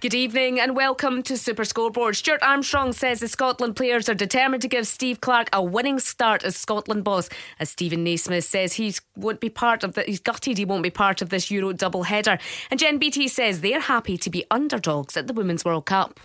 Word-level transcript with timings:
Good 0.00 0.14
evening 0.14 0.60
and 0.60 0.76
welcome 0.76 1.24
to 1.24 1.36
Super 1.36 1.64
Scoreboard. 1.64 2.14
Stuart 2.14 2.40
Armstrong 2.40 2.92
says 2.92 3.18
the 3.18 3.26
Scotland 3.26 3.74
players 3.74 4.08
are 4.08 4.14
determined 4.14 4.62
to 4.62 4.68
give 4.68 4.86
Steve 4.86 5.20
Clarke 5.20 5.48
a 5.52 5.60
winning 5.60 5.98
start 5.98 6.44
as 6.44 6.56
Scotland 6.56 7.02
boss. 7.02 7.28
As 7.58 7.70
Steven 7.70 8.04
Naismith 8.04 8.44
says 8.44 8.74
he 8.74 8.94
won't 9.16 9.40
be 9.40 9.50
part 9.50 9.82
of 9.82 9.94
that, 9.94 10.06
he's 10.06 10.20
gutted 10.20 10.56
he 10.56 10.64
won't 10.64 10.84
be 10.84 10.90
part 10.90 11.20
of 11.20 11.30
this 11.30 11.50
Euro 11.50 11.72
double 11.72 12.04
header. 12.04 12.38
And 12.70 12.78
Jen 12.78 12.98
Beattie 12.98 13.26
says 13.26 13.60
they're 13.60 13.80
happy 13.80 14.16
to 14.18 14.30
be 14.30 14.44
underdogs 14.52 15.16
at 15.16 15.26
the 15.26 15.32
Women's 15.32 15.64
World 15.64 15.86
Cup. 15.86 16.20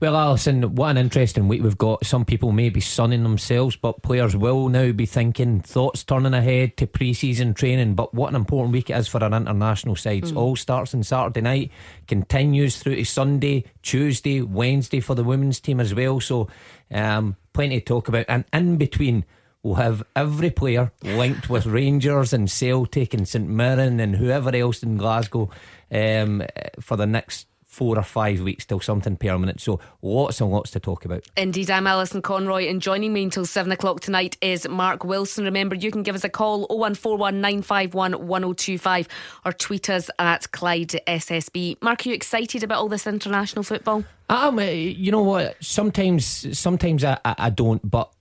Well, 0.00 0.16
Alison, 0.16 0.76
what 0.76 0.92
an 0.92 0.96
interesting 0.96 1.46
week 1.46 1.62
we've 1.62 1.76
got. 1.76 2.06
Some 2.06 2.24
people 2.24 2.52
may 2.52 2.70
be 2.70 2.80
sunning 2.80 3.22
themselves, 3.22 3.76
but 3.76 4.00
players 4.00 4.34
will 4.34 4.70
now 4.70 4.92
be 4.92 5.04
thinking 5.04 5.60
thoughts 5.60 6.04
turning 6.04 6.32
ahead 6.32 6.78
to 6.78 6.86
pre 6.86 7.12
season 7.12 7.52
training. 7.52 7.96
But 7.96 8.14
what 8.14 8.30
an 8.30 8.34
important 8.34 8.72
week 8.72 8.88
it 8.88 8.96
is 8.96 9.08
for 9.08 9.22
our 9.22 9.30
international 9.30 9.96
sides. 9.96 10.32
Mm. 10.32 10.36
All 10.38 10.56
starts 10.56 10.94
on 10.94 11.02
Saturday 11.02 11.42
night, 11.42 11.70
continues 12.08 12.78
through 12.78 12.96
to 12.96 13.04
Sunday, 13.04 13.66
Tuesday, 13.82 14.40
Wednesday 14.40 15.00
for 15.00 15.14
the 15.14 15.22
women's 15.22 15.60
team 15.60 15.80
as 15.80 15.94
well. 15.94 16.18
So, 16.18 16.48
um, 16.90 17.36
plenty 17.52 17.78
to 17.80 17.84
talk 17.84 18.08
about. 18.08 18.24
And 18.26 18.46
in 18.54 18.78
between, 18.78 19.26
we'll 19.62 19.74
have 19.74 20.02
every 20.16 20.48
player 20.48 20.92
linked 21.02 21.50
with 21.50 21.66
Rangers 21.66 22.32
and 22.32 22.50
Celtic 22.50 23.12
and 23.12 23.28
St 23.28 23.46
Mirren 23.46 24.00
and 24.00 24.16
whoever 24.16 24.56
else 24.56 24.82
in 24.82 24.96
Glasgow 24.96 25.50
um, 25.92 26.42
for 26.80 26.96
the 26.96 27.06
next 27.06 27.48
four 27.70 27.96
or 27.96 28.02
five 28.02 28.40
weeks 28.40 28.66
till 28.66 28.80
something 28.80 29.16
permanent. 29.16 29.60
So 29.60 29.78
lots 30.02 30.40
and 30.40 30.50
lots 30.50 30.72
to 30.72 30.80
talk 30.80 31.04
about. 31.04 31.24
Indeed, 31.36 31.70
I'm 31.70 31.86
Alison 31.86 32.20
Conroy, 32.20 32.66
and 32.68 32.82
joining 32.82 33.12
me 33.12 33.22
until 33.22 33.46
seven 33.46 33.70
o'clock 33.70 34.00
tonight 34.00 34.36
is 34.40 34.68
Mark 34.68 35.04
Wilson. 35.04 35.44
Remember, 35.44 35.76
you 35.76 35.92
can 35.92 36.02
give 36.02 36.16
us 36.16 36.24
a 36.24 36.28
call 36.28 36.66
0141 36.68 37.40
951 37.40 38.26
1025 38.26 39.08
or 39.46 39.52
tweet 39.52 39.88
us 39.88 40.10
at 40.18 40.50
Clyde 40.50 41.00
SSB. 41.06 41.80
Mark, 41.80 42.04
are 42.04 42.08
you 42.08 42.14
excited 42.14 42.64
about 42.64 42.78
all 42.78 42.88
this 42.88 43.06
international 43.06 43.62
football? 43.62 44.02
Um, 44.28 44.58
you 44.58 45.12
know 45.12 45.22
what? 45.22 45.56
Sometimes, 45.60 46.58
sometimes 46.58 47.04
I, 47.04 47.18
I, 47.24 47.34
I 47.38 47.50
don't, 47.50 47.88
but 47.88 48.12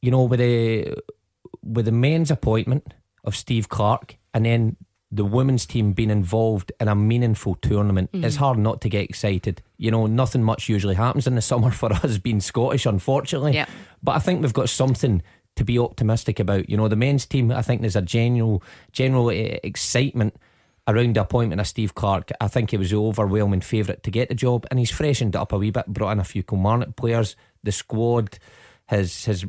you 0.00 0.12
know, 0.12 0.22
with 0.22 0.38
the 0.38 0.96
with 1.64 1.86
the 1.86 1.92
men's 1.92 2.30
appointment 2.30 2.94
of 3.24 3.34
Steve 3.34 3.68
Clarke, 3.68 4.16
and 4.32 4.46
then 4.46 4.76
the 5.12 5.24
women's 5.26 5.66
team 5.66 5.92
being 5.92 6.10
involved 6.10 6.72
in 6.80 6.88
a 6.88 6.94
meaningful 6.94 7.54
tournament, 7.56 8.10
mm. 8.12 8.24
it's 8.24 8.36
hard 8.36 8.58
not 8.58 8.80
to 8.80 8.88
get 8.88 9.08
excited. 9.08 9.62
You 9.76 9.90
know, 9.90 10.06
nothing 10.06 10.42
much 10.42 10.70
usually 10.70 10.94
happens 10.94 11.26
in 11.26 11.34
the 11.34 11.42
summer 11.42 11.70
for 11.70 11.92
us 11.92 12.16
being 12.16 12.40
Scottish, 12.40 12.86
unfortunately. 12.86 13.52
Yeah. 13.52 13.66
But 14.02 14.16
I 14.16 14.18
think 14.20 14.40
we've 14.40 14.54
got 14.54 14.70
something 14.70 15.22
to 15.56 15.64
be 15.64 15.78
optimistic 15.78 16.40
about. 16.40 16.70
You 16.70 16.78
know, 16.78 16.88
the 16.88 16.96
men's 16.96 17.26
team, 17.26 17.52
I 17.52 17.60
think 17.60 17.82
there's 17.82 17.94
a 17.94 18.02
general 18.02 18.62
general 18.92 19.28
uh, 19.28 19.58
excitement 19.62 20.34
around 20.88 21.14
the 21.14 21.20
appointment 21.20 21.60
of 21.60 21.66
Steve 21.66 21.94
Clarke. 21.94 22.30
I 22.40 22.48
think 22.48 22.70
he 22.70 22.78
was 22.78 22.90
the 22.90 22.96
overwhelming 22.96 23.60
favourite 23.60 24.02
to 24.04 24.10
get 24.10 24.30
the 24.30 24.34
job, 24.34 24.66
and 24.70 24.78
he's 24.78 24.90
freshened 24.90 25.34
it 25.34 25.38
up 25.38 25.52
a 25.52 25.58
wee 25.58 25.70
bit, 25.70 25.86
brought 25.86 26.12
in 26.12 26.20
a 26.20 26.24
few 26.24 26.42
Kilmarnock 26.42 26.96
players. 26.96 27.36
The 27.62 27.72
squad 27.72 28.38
has 28.86 29.26
has 29.26 29.44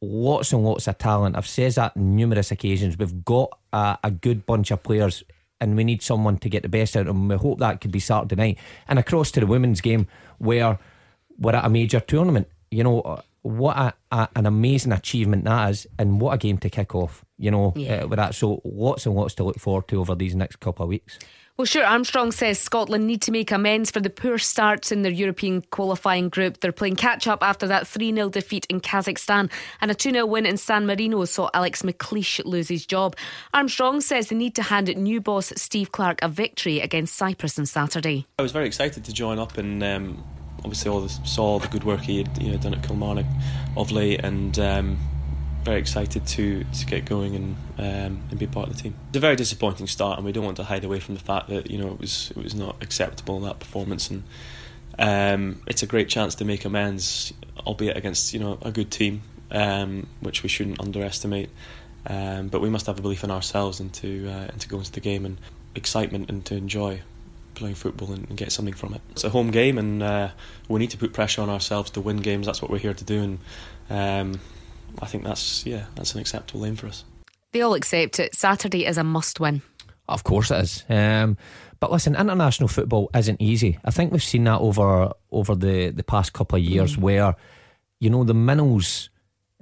lots 0.00 0.52
and 0.52 0.64
lots 0.64 0.88
of 0.88 0.98
talent. 0.98 1.36
I've 1.36 1.46
said 1.46 1.72
that 1.72 1.96
on 1.96 2.16
numerous 2.16 2.50
occasions. 2.50 2.98
We've 2.98 3.24
got 3.24 3.58
a, 3.72 3.98
a, 4.04 4.10
good 4.10 4.46
bunch 4.46 4.70
of 4.70 4.82
players 4.82 5.24
and 5.60 5.76
we 5.76 5.84
need 5.84 6.02
someone 6.02 6.38
to 6.38 6.48
get 6.48 6.62
the 6.62 6.68
best 6.68 6.96
out 6.96 7.02
of 7.02 7.06
them. 7.06 7.28
We 7.28 7.36
hope 7.36 7.58
that 7.60 7.80
could 7.80 7.92
be 7.92 8.00
Saturday 8.00 8.36
night. 8.36 8.58
And 8.88 8.98
across 8.98 9.30
to 9.32 9.40
the 9.40 9.46
women's 9.46 9.80
game 9.80 10.06
where 10.38 10.78
we're 11.38 11.56
at 11.56 11.64
a 11.64 11.70
major 11.70 12.00
tournament. 12.00 12.48
You 12.70 12.84
know, 12.84 13.22
what 13.42 13.76
a, 13.76 13.94
a, 14.10 14.28
an 14.36 14.46
amazing 14.46 14.92
achievement 14.92 15.44
that 15.44 15.70
is 15.70 15.86
and 15.98 16.20
what 16.20 16.34
a 16.34 16.38
game 16.38 16.58
to 16.58 16.70
kick 16.70 16.94
off, 16.94 17.24
you 17.38 17.50
know, 17.50 17.72
yeah. 17.76 18.02
uh, 18.02 18.08
with 18.08 18.18
that. 18.18 18.34
So 18.34 18.60
lots 18.64 19.06
and 19.06 19.14
lots 19.14 19.34
to 19.34 19.44
look 19.44 19.58
forward 19.58 19.88
to 19.88 20.00
over 20.00 20.14
these 20.14 20.34
next 20.34 20.56
couple 20.56 20.84
of 20.84 20.88
weeks. 20.88 21.18
Well, 21.58 21.64
sure. 21.64 21.86
Armstrong 21.86 22.32
says 22.32 22.58
Scotland 22.58 23.06
need 23.06 23.22
to 23.22 23.32
make 23.32 23.50
amends 23.50 23.90
for 23.90 23.98
the 23.98 24.10
poor 24.10 24.36
starts 24.36 24.92
in 24.92 25.00
their 25.00 25.12
European 25.12 25.62
qualifying 25.70 26.28
group. 26.28 26.60
They're 26.60 26.70
playing 26.70 26.96
catch 26.96 27.26
up 27.26 27.42
after 27.42 27.66
that 27.68 27.88
3 27.88 28.14
0 28.14 28.28
defeat 28.28 28.66
in 28.68 28.82
Kazakhstan 28.82 29.50
and 29.80 29.90
a 29.90 29.94
2 29.94 30.10
0 30.10 30.26
win 30.26 30.44
in 30.44 30.58
San 30.58 30.86
Marino 30.86 31.24
saw 31.24 31.48
Alex 31.54 31.80
McLeish 31.80 32.44
lose 32.44 32.68
his 32.68 32.84
job. 32.84 33.16
Armstrong 33.54 34.02
says 34.02 34.28
they 34.28 34.36
need 34.36 34.54
to 34.56 34.62
hand 34.62 34.94
new 34.98 35.18
boss 35.18 35.50
Steve 35.56 35.92
Clarke 35.92 36.20
a 36.20 36.28
victory 36.28 36.80
against 36.80 37.16
Cyprus 37.16 37.58
on 37.58 37.64
Saturday. 37.64 38.26
I 38.38 38.42
was 38.42 38.52
very 38.52 38.66
excited 38.66 39.04
to 39.04 39.12
join 39.14 39.38
up 39.38 39.56
and 39.56 39.82
um, 39.82 40.22
obviously 40.58 40.90
all 40.90 41.08
saw 41.08 41.42
all 41.42 41.58
the 41.58 41.68
good 41.68 41.84
work 41.84 42.00
he 42.00 42.18
had 42.18 42.36
you 42.42 42.52
know, 42.52 42.58
done 42.58 42.74
at 42.74 42.82
Kilmarnock 42.82 43.26
of 43.78 43.90
late 43.92 44.20
and. 44.22 44.58
Um, 44.58 44.98
very 45.66 45.80
excited 45.80 46.24
to 46.24 46.64
to 46.64 46.86
get 46.86 47.04
going 47.04 47.34
and 47.34 47.56
um, 47.78 48.22
and 48.30 48.38
be 48.38 48.46
part 48.46 48.68
of 48.68 48.76
the 48.76 48.82
team. 48.82 48.94
It's 49.08 49.16
a 49.16 49.20
very 49.20 49.36
disappointing 49.36 49.88
start, 49.88 50.16
and 50.16 50.24
we 50.24 50.32
don't 50.32 50.44
want 50.44 50.56
to 50.58 50.64
hide 50.64 50.84
away 50.84 51.00
from 51.00 51.14
the 51.14 51.20
fact 51.20 51.48
that 51.48 51.70
you 51.70 51.76
know 51.76 51.88
it 51.88 52.00
was 52.00 52.30
it 52.30 52.42
was 52.42 52.54
not 52.54 52.76
acceptable 52.80 53.40
that 53.40 53.58
performance, 53.58 54.08
and 54.08 54.22
um, 54.98 55.60
it's 55.66 55.82
a 55.82 55.86
great 55.86 56.08
chance 56.08 56.36
to 56.36 56.44
make 56.44 56.64
amends, 56.64 57.34
albeit 57.66 57.96
against 57.96 58.32
you 58.32 58.38
know 58.38 58.58
a 58.62 58.70
good 58.70 58.92
team, 58.92 59.22
um, 59.50 60.06
which 60.20 60.44
we 60.44 60.48
shouldn't 60.48 60.80
underestimate. 60.80 61.50
Um, 62.08 62.46
but 62.46 62.60
we 62.60 62.70
must 62.70 62.86
have 62.86 63.00
a 63.00 63.02
belief 63.02 63.24
in 63.24 63.32
ourselves 63.32 63.80
and 63.80 63.92
to 63.94 64.28
uh, 64.28 64.46
and 64.52 64.60
to 64.60 64.68
go 64.68 64.78
into 64.78 64.92
the 64.92 65.00
game 65.00 65.26
and 65.26 65.36
excitement 65.74 66.30
and 66.30 66.46
to 66.46 66.54
enjoy 66.54 67.02
playing 67.56 67.74
football 67.74 68.12
and, 68.12 68.28
and 68.28 68.38
get 68.38 68.52
something 68.52 68.74
from 68.74 68.94
it. 68.94 69.00
It's 69.10 69.24
a 69.24 69.30
home 69.30 69.50
game, 69.50 69.78
and 69.78 70.00
uh, 70.00 70.28
we 70.68 70.78
need 70.78 70.90
to 70.90 70.96
put 70.96 71.12
pressure 71.12 71.42
on 71.42 71.50
ourselves 71.50 71.90
to 71.90 72.00
win 72.00 72.18
games. 72.18 72.46
That's 72.46 72.62
what 72.62 72.70
we're 72.70 72.78
here 72.78 72.94
to 72.94 73.04
do, 73.04 73.20
and 73.22 73.38
um, 73.90 74.40
I 75.00 75.06
think 75.06 75.24
that's 75.24 75.66
yeah, 75.66 75.86
that's 75.94 76.14
an 76.14 76.20
acceptable 76.20 76.64
aim 76.64 76.76
for 76.76 76.86
us. 76.86 77.04
They 77.52 77.62
all 77.62 77.74
accept 77.74 78.20
it. 78.20 78.34
Saturday 78.34 78.86
is 78.86 78.98
a 78.98 79.04
must 79.04 79.40
win. 79.40 79.62
Of 80.08 80.24
course 80.24 80.50
it 80.50 80.60
is. 80.62 80.84
Um, 80.88 81.36
but 81.80 81.90
listen, 81.90 82.14
international 82.14 82.68
football 82.68 83.10
isn't 83.14 83.40
easy. 83.40 83.78
I 83.84 83.90
think 83.90 84.12
we've 84.12 84.22
seen 84.22 84.44
that 84.44 84.60
over 84.60 85.12
over 85.30 85.54
the, 85.54 85.90
the 85.90 86.04
past 86.04 86.32
couple 86.32 86.58
of 86.58 86.64
years, 86.64 86.96
mm. 86.96 87.00
where 87.00 87.36
you 88.00 88.10
know 88.10 88.24
the 88.24 88.34
minnows 88.34 89.10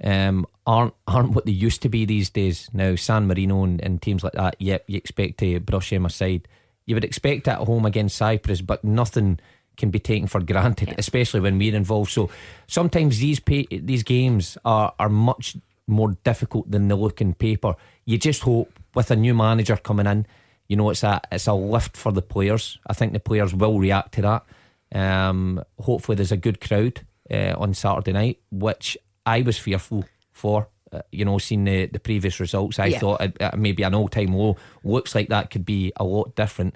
um, 0.03 0.45
aren't 0.65 0.93
aren't 1.07 1.31
what 1.31 1.45
they 1.45 1.51
used 1.51 1.81
to 1.81 1.89
be 1.89 2.05
these 2.05 2.29
days. 2.29 2.69
Now 2.73 2.95
San 2.95 3.27
Marino 3.27 3.63
and, 3.63 3.81
and 3.81 4.01
teams 4.01 4.23
like 4.23 4.33
that, 4.33 4.55
yep, 4.59 4.85
you 4.87 4.97
expect 4.97 5.39
to 5.39 5.59
brush 5.59 5.89
them 5.89 6.05
aside. 6.05 6.47
You 6.85 6.95
would 6.95 7.05
expect 7.05 7.47
it 7.47 7.51
at 7.51 7.59
home 7.59 7.85
against 7.85 8.17
Cyprus, 8.17 8.61
but 8.61 8.83
nothing 8.83 9.39
can 9.77 9.89
be 9.89 9.99
taken 9.99 10.27
for 10.27 10.41
granted, 10.41 10.89
yeah. 10.89 10.95
especially 10.97 11.39
when 11.39 11.57
we're 11.57 11.75
involved. 11.75 12.11
So 12.11 12.29
sometimes 12.67 13.19
these 13.19 13.39
pay, 13.39 13.67
these 13.71 14.03
games 14.03 14.57
are 14.65 14.93
are 14.99 15.09
much 15.09 15.57
more 15.87 16.17
difficult 16.23 16.69
than 16.69 16.87
they 16.87 16.95
look 16.95 17.21
in 17.21 17.33
paper. 17.33 17.75
You 18.05 18.17
just 18.17 18.41
hope 18.41 18.71
with 18.95 19.11
a 19.11 19.15
new 19.15 19.33
manager 19.33 19.77
coming 19.77 20.07
in, 20.07 20.25
you 20.67 20.75
know, 20.75 20.89
it's 20.89 21.03
a 21.03 21.21
it's 21.31 21.47
a 21.47 21.53
lift 21.53 21.95
for 21.97 22.11
the 22.11 22.21
players. 22.21 22.79
I 22.87 22.93
think 22.93 23.13
the 23.13 23.19
players 23.19 23.53
will 23.53 23.79
react 23.79 24.13
to 24.13 24.21
that. 24.21 24.45
Um, 24.91 25.63
hopefully, 25.79 26.15
there's 26.15 26.31
a 26.31 26.37
good 26.37 26.61
crowd 26.61 27.05
uh, 27.29 27.53
on 27.57 27.73
Saturday 27.73 28.13
night, 28.13 28.39
which 28.51 28.97
I 29.25 29.41
was 29.41 29.57
fearful 29.57 30.05
for. 30.31 30.67
Uh, 30.91 31.01
you 31.11 31.25
know, 31.25 31.39
seeing 31.39 31.65
the, 31.65 31.87
the 31.87 31.99
previous 31.99 32.39
results, 32.39 32.79
I 32.79 32.85
yeah. 32.85 32.99
thought 32.99 33.19
it, 33.19 33.35
it 33.39 33.57
maybe 33.57 33.83
an 33.83 33.95
all 33.95 34.07
time 34.07 34.33
low. 34.33 34.55
Looks 34.83 35.15
like 35.15 35.29
that 35.29 35.49
could 35.49 35.65
be 35.65 35.91
a 35.97 36.03
lot 36.03 36.35
different 36.35 36.75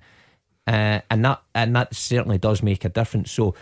uh, 0.68 1.02
and 1.10 1.26
that 1.26 1.42
and 1.56 1.76
that 1.76 1.96
certainly 1.96 2.38
does 2.38 2.62
make 2.62 2.86
a 2.86 2.90
difference. 2.90 3.32
So, 3.32 3.56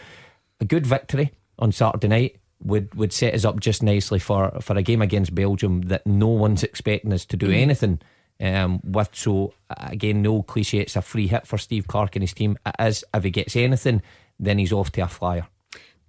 a 0.59 0.65
good 0.65 0.85
victory 0.85 1.31
on 1.59 1.71
Saturday 1.71 2.07
night 2.07 2.39
would 2.63 2.93
would 2.95 3.13
set 3.13 3.33
us 3.33 3.45
up 3.45 3.59
just 3.59 3.83
nicely 3.83 4.19
for 4.19 4.51
for 4.61 4.77
a 4.77 4.83
game 4.83 5.01
against 5.01 5.35
Belgium 5.35 5.81
that 5.83 6.05
no 6.05 6.27
one's 6.27 6.63
expecting 6.63 7.13
us 7.13 7.25
to 7.25 7.37
do 7.37 7.47
mm. 7.47 7.57
anything. 7.57 7.99
Um, 8.39 8.81
with 8.83 9.09
so 9.13 9.53
again, 9.69 10.21
no 10.21 10.43
cliche. 10.43 10.79
It's 10.79 10.95
a 10.95 11.01
free 11.01 11.27
hit 11.27 11.47
for 11.47 11.57
Steve 11.57 11.87
Clarke 11.87 12.15
and 12.15 12.23
his 12.23 12.33
team. 12.33 12.57
It 12.65 12.75
is 12.79 13.03
if 13.13 13.23
he 13.23 13.31
gets 13.31 13.55
anything, 13.55 14.01
then 14.39 14.57
he's 14.57 14.73
off 14.73 14.91
to 14.93 15.01
a 15.01 15.07
flyer. 15.07 15.47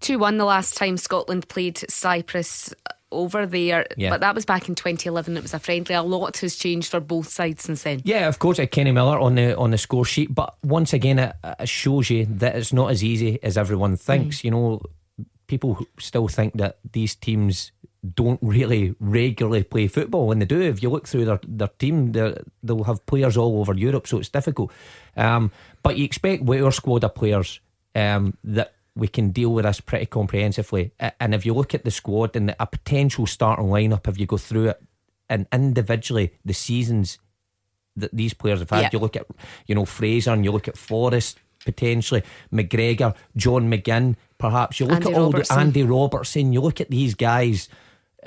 2 0.01 0.19
1 0.19 0.39
the 0.39 0.45
last 0.45 0.77
time 0.77 0.97
Scotland 0.97 1.49
played 1.49 1.79
Cyprus 1.91 2.73
over 3.11 3.47
there. 3.47 3.87
Yeah. 3.97 4.11
But 4.11 4.21
that 4.21 4.35
was 4.35 4.45
back 4.45 4.69
in 4.69 4.75
2011. 4.75 5.37
It 5.37 5.43
was 5.43 5.55
a 5.55 5.59
friendly. 5.59 5.95
A 5.95 6.03
lot 6.03 6.39
has 6.39 6.57
changed 6.57 6.91
for 6.91 7.01
both 7.01 7.29
sides 7.29 7.65
since 7.65 7.83
then. 7.83 8.01
Yeah, 8.05 8.29
of 8.29 8.39
course, 8.39 8.59
uh, 8.59 8.67
Kenny 8.67 8.93
Miller 8.93 9.19
on 9.19 9.35
the 9.35 9.57
on 9.57 9.71
the 9.71 9.79
score 9.79 10.05
sheet. 10.05 10.35
But 10.35 10.55
once 10.63 10.93
again, 10.93 11.19
it, 11.19 11.37
it 11.59 11.69
shows 11.69 12.11
you 12.11 12.27
that 12.27 12.57
it's 12.57 12.73
not 12.73 12.91
as 12.91 13.03
easy 13.03 13.43
as 13.43 13.57
everyone 13.57 13.97
thinks. 13.97 14.39
Mm. 14.39 14.45
You 14.45 14.51
know, 14.51 14.83
people 15.47 15.87
still 15.99 16.29
think 16.29 16.55
that 16.55 16.79
these 16.93 17.15
teams 17.15 17.73
don't 18.15 18.39
really 18.43 18.95
regularly 19.01 19.65
play 19.65 19.89
football 19.89 20.29
when 20.29 20.39
they 20.39 20.47
do. 20.47 20.61
If 20.61 20.83
you 20.83 20.91
look 20.91 21.09
through 21.09 21.25
their, 21.25 21.41
their 21.47 21.69
team, 21.69 22.13
they'll 22.13 22.85
have 22.85 23.05
players 23.07 23.37
all 23.37 23.61
over 23.61 23.75
Europe, 23.75 24.07
so 24.07 24.19
it's 24.19 24.29
difficult. 24.29 24.73
Um, 25.17 25.51
but 25.83 25.97
you 25.97 26.05
expect 26.05 26.45
with 26.45 26.63
our 26.63 26.71
squad 26.71 27.05
of 27.05 27.15
players 27.15 27.61
um, 27.95 28.37
that 28.45 28.75
we 28.99 29.09
can 29.09 29.31
deal 29.31 29.51
with 29.55 29.65
this 29.65 29.81
pretty 29.81 30.07
comprehensively. 30.07 30.93
And 31.21 31.35
if 31.35 31.47
you 31.47 31.55
look 31.55 31.73
at 31.75 31.85
the 31.85 31.91
squad 31.91 32.37
and 32.37 32.55
a 32.59 32.67
potential 32.67 33.27
starting 33.27 33.67
lineup, 33.67 34.09
if 34.09 34.19
you 34.19 34.27
go 34.27 34.37
through 34.37 34.69
it 34.71 34.83
and 35.29 35.47
individually, 35.53 36.35
the 36.45 36.55
seasons 36.55 37.19
that 37.97 38.11
these 38.13 38.35
players 38.35 38.59
have 38.61 38.71
had. 38.71 38.83
Yeah. 38.83 38.91
You 38.93 38.99
look 38.99 39.17
at, 39.17 39.27
you 39.67 39.75
know, 39.75 39.85
Fraser 39.85 40.33
and 40.33 40.45
you 40.45 40.53
look 40.53 40.69
at 40.69 40.77
Forrest 40.77 41.39
potentially, 41.65 42.23
McGregor, 42.53 43.15
John 43.37 43.71
McGinn, 43.71 44.17
perhaps. 44.39 44.81
You 44.81 44.87
look 44.87 44.97
Andy 44.97 45.13
at 45.13 45.19
all 45.19 45.31
Robertson. 45.33 45.57
the 45.57 45.61
Andy 45.63 45.83
Robertson. 45.83 46.53
You 46.53 46.61
look 46.61 46.81
at 46.81 46.91
these 46.91 47.15
guys. 47.15 47.69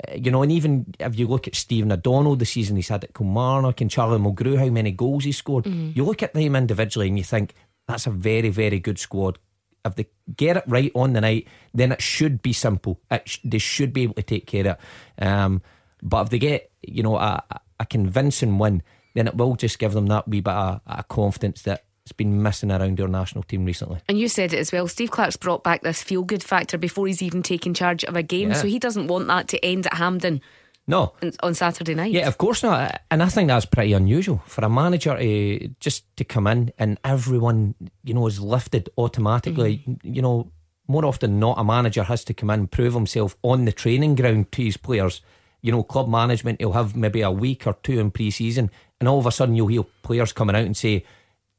uh, 0.08 0.14
You 0.14 0.30
know, 0.30 0.42
and 0.42 0.52
even 0.52 0.94
if 1.00 1.18
you 1.18 1.26
look 1.26 1.48
at 1.48 1.54
Stephen 1.54 1.92
O'Donnell, 1.92 2.36
the 2.36 2.44
season 2.44 2.76
he's 2.76 2.88
had 2.88 3.04
at 3.04 3.14
Kilmarnock 3.14 3.80
and 3.80 3.90
Charlie 3.90 4.18
Mulgrew, 4.18 4.58
how 4.58 4.68
many 4.68 4.90
goals 4.90 5.24
he 5.24 5.32
scored. 5.32 5.64
Mm-hmm. 5.64 5.92
You 5.94 6.04
look 6.04 6.22
at 6.22 6.34
them 6.34 6.54
individually 6.54 7.08
and 7.08 7.18
you 7.18 7.24
think 7.24 7.54
that's 7.88 8.06
a 8.06 8.10
very, 8.10 8.50
very 8.50 8.78
good 8.78 8.98
squad. 8.98 9.38
If 9.84 9.96
they 9.96 10.06
get 10.36 10.56
it 10.56 10.64
right 10.66 10.92
on 10.94 11.12
the 11.12 11.20
night, 11.20 11.48
then 11.74 11.92
it 11.92 12.00
should 12.00 12.42
be 12.42 12.52
simple. 12.52 13.00
It 13.10 13.28
sh- 13.28 13.38
they 13.44 13.58
should 13.58 13.92
be 13.92 14.02
able 14.02 14.14
to 14.14 14.22
take 14.22 14.46
care 14.46 14.60
of 14.60 14.78
it. 15.18 15.24
Um, 15.24 15.62
but 16.02 16.22
if 16.22 16.30
they 16.30 16.38
get, 16.38 16.70
you 16.82 17.02
know, 17.02 17.16
a, 17.16 17.42
a 17.80 17.86
convincing 17.86 18.58
win, 18.58 18.82
then 19.14 19.26
it 19.26 19.36
will 19.36 19.56
just 19.56 19.78
give 19.78 19.92
them 19.92 20.06
that 20.06 20.28
wee 20.28 20.40
bit 20.40 20.52
of, 20.52 20.80
of 20.86 21.08
confidence 21.08 21.62
that 21.62 21.84
it's 22.04 22.12
been 22.12 22.42
missing 22.42 22.70
around 22.72 23.00
our 23.00 23.08
national 23.08 23.44
team 23.44 23.64
recently. 23.64 24.00
And 24.08 24.18
you 24.18 24.28
said 24.28 24.52
it 24.52 24.58
as 24.58 24.72
well. 24.72 24.88
Steve 24.88 25.10
Clarke's 25.10 25.36
brought 25.36 25.62
back 25.62 25.82
this 25.82 26.02
feel 26.02 26.22
good 26.22 26.42
factor 26.42 26.76
before 26.76 27.06
he's 27.06 27.22
even 27.22 27.42
taken 27.42 27.74
charge 27.74 28.04
of 28.04 28.16
a 28.16 28.22
game. 28.22 28.50
Yeah. 28.50 28.56
So 28.56 28.66
he 28.66 28.78
doesn't 28.78 29.06
want 29.06 29.28
that 29.28 29.48
to 29.48 29.64
end 29.64 29.86
at 29.86 29.94
Hampden 29.94 30.40
No, 30.86 31.12
on- 31.22 31.32
on 31.42 31.54
Saturday 31.54 31.94
night. 31.94 32.12
Yeah, 32.12 32.26
of 32.26 32.38
course 32.38 32.62
not. 32.62 33.02
And 33.10 33.22
I 33.22 33.28
think 33.28 33.48
that's 33.48 33.66
pretty 33.66 33.92
unusual 33.92 34.42
for 34.46 34.64
a 34.64 34.68
manager 34.68 35.16
to 35.16 35.68
just 35.78 36.04
to 36.16 36.24
come 36.24 36.46
in 36.46 36.72
and 36.78 36.98
everyone, 37.04 37.74
you 38.02 38.14
know, 38.14 38.26
is 38.26 38.40
lifted 38.40 38.88
automatically. 38.98 39.84
Mm-hmm. 39.86 40.14
You 40.14 40.22
know, 40.22 40.52
more 40.88 41.04
often 41.06 41.30
than 41.32 41.40
not, 41.40 41.58
a 41.58 41.64
manager 41.64 42.02
has 42.02 42.24
to 42.24 42.34
come 42.34 42.50
in, 42.50 42.60
and 42.60 42.70
prove 42.70 42.94
himself 42.94 43.36
on 43.42 43.64
the 43.64 43.72
training 43.72 44.16
ground 44.16 44.50
to 44.52 44.64
his 44.64 44.76
players. 44.76 45.20
You 45.60 45.70
know, 45.70 45.84
club 45.84 46.08
management, 46.08 46.60
he'll 46.60 46.72
have 46.72 46.96
maybe 46.96 47.20
a 47.22 47.30
week 47.30 47.66
or 47.66 47.74
two 47.74 48.00
in 48.00 48.10
pre 48.10 48.32
season, 48.32 48.70
and 48.98 49.08
all 49.08 49.20
of 49.20 49.26
a 49.26 49.30
sudden 49.30 49.54
you'll 49.54 49.68
hear 49.68 49.84
players 50.02 50.32
coming 50.32 50.56
out 50.56 50.64
and 50.64 50.76
say, 50.76 51.04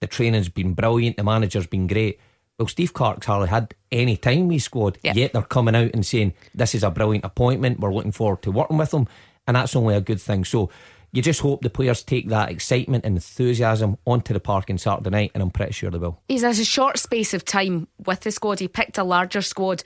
the 0.02 0.08
training's 0.08 0.50
been 0.50 0.74
brilliant, 0.74 1.16
the 1.16 1.24
manager's 1.24 1.68
been 1.68 1.88
great. 1.88 2.20
Well, 2.64 2.70
Steve 2.70 2.94
Clarke's 2.94 3.26
hardly 3.28 3.50
had 3.50 3.76
any 3.92 4.16
time 4.16 4.48
with 4.48 4.54
his 4.54 4.64
squad, 4.64 4.98
Yeah. 5.04 5.12
yet 5.16 5.34
they're 5.34 5.42
coming 5.42 5.76
out 5.76 5.92
and 5.94 6.06
saying, 6.06 6.32
This 6.56 6.74
is 6.74 6.82
a 6.82 6.90
brilliant 6.90 7.26
appointment, 7.26 7.82
we're 7.82 7.94
looking 7.94 8.14
forward 8.14 8.42
to 8.44 8.52
working 8.52 8.78
with 8.78 8.92
them. 8.92 9.06
and 9.46 9.58
that's 9.58 9.76
only 9.76 9.94
a 9.94 10.00
good 10.00 10.22
thing. 10.22 10.46
So 10.46 10.70
you 11.12 11.22
just 11.22 11.42
hope 11.42 11.62
the 11.62 11.70
players 11.70 12.02
take 12.04 12.30
that 12.30 12.50
excitement 12.50 13.04
and 13.04 13.18
enthusiasm 13.18 13.98
onto 14.08 14.34
the 14.34 14.40
park 14.40 14.70
on 14.70 14.78
Saturday 14.78 15.10
night, 15.10 15.32
and 15.34 15.44
I'm 15.44 15.50
pretty 15.52 15.74
sure 15.74 15.92
they 15.92 15.98
will. 15.98 16.22
He's 16.30 16.44
had 16.44 16.58
a 16.58 16.64
short 16.64 16.98
space 16.98 17.34
of 17.34 17.44
time 17.44 17.90
with 18.06 18.22
the 18.22 18.32
squad. 18.32 18.60
He 18.62 18.70
picked 18.70 18.98
a 18.98 19.04
larger 19.04 19.42
squad 19.42 19.84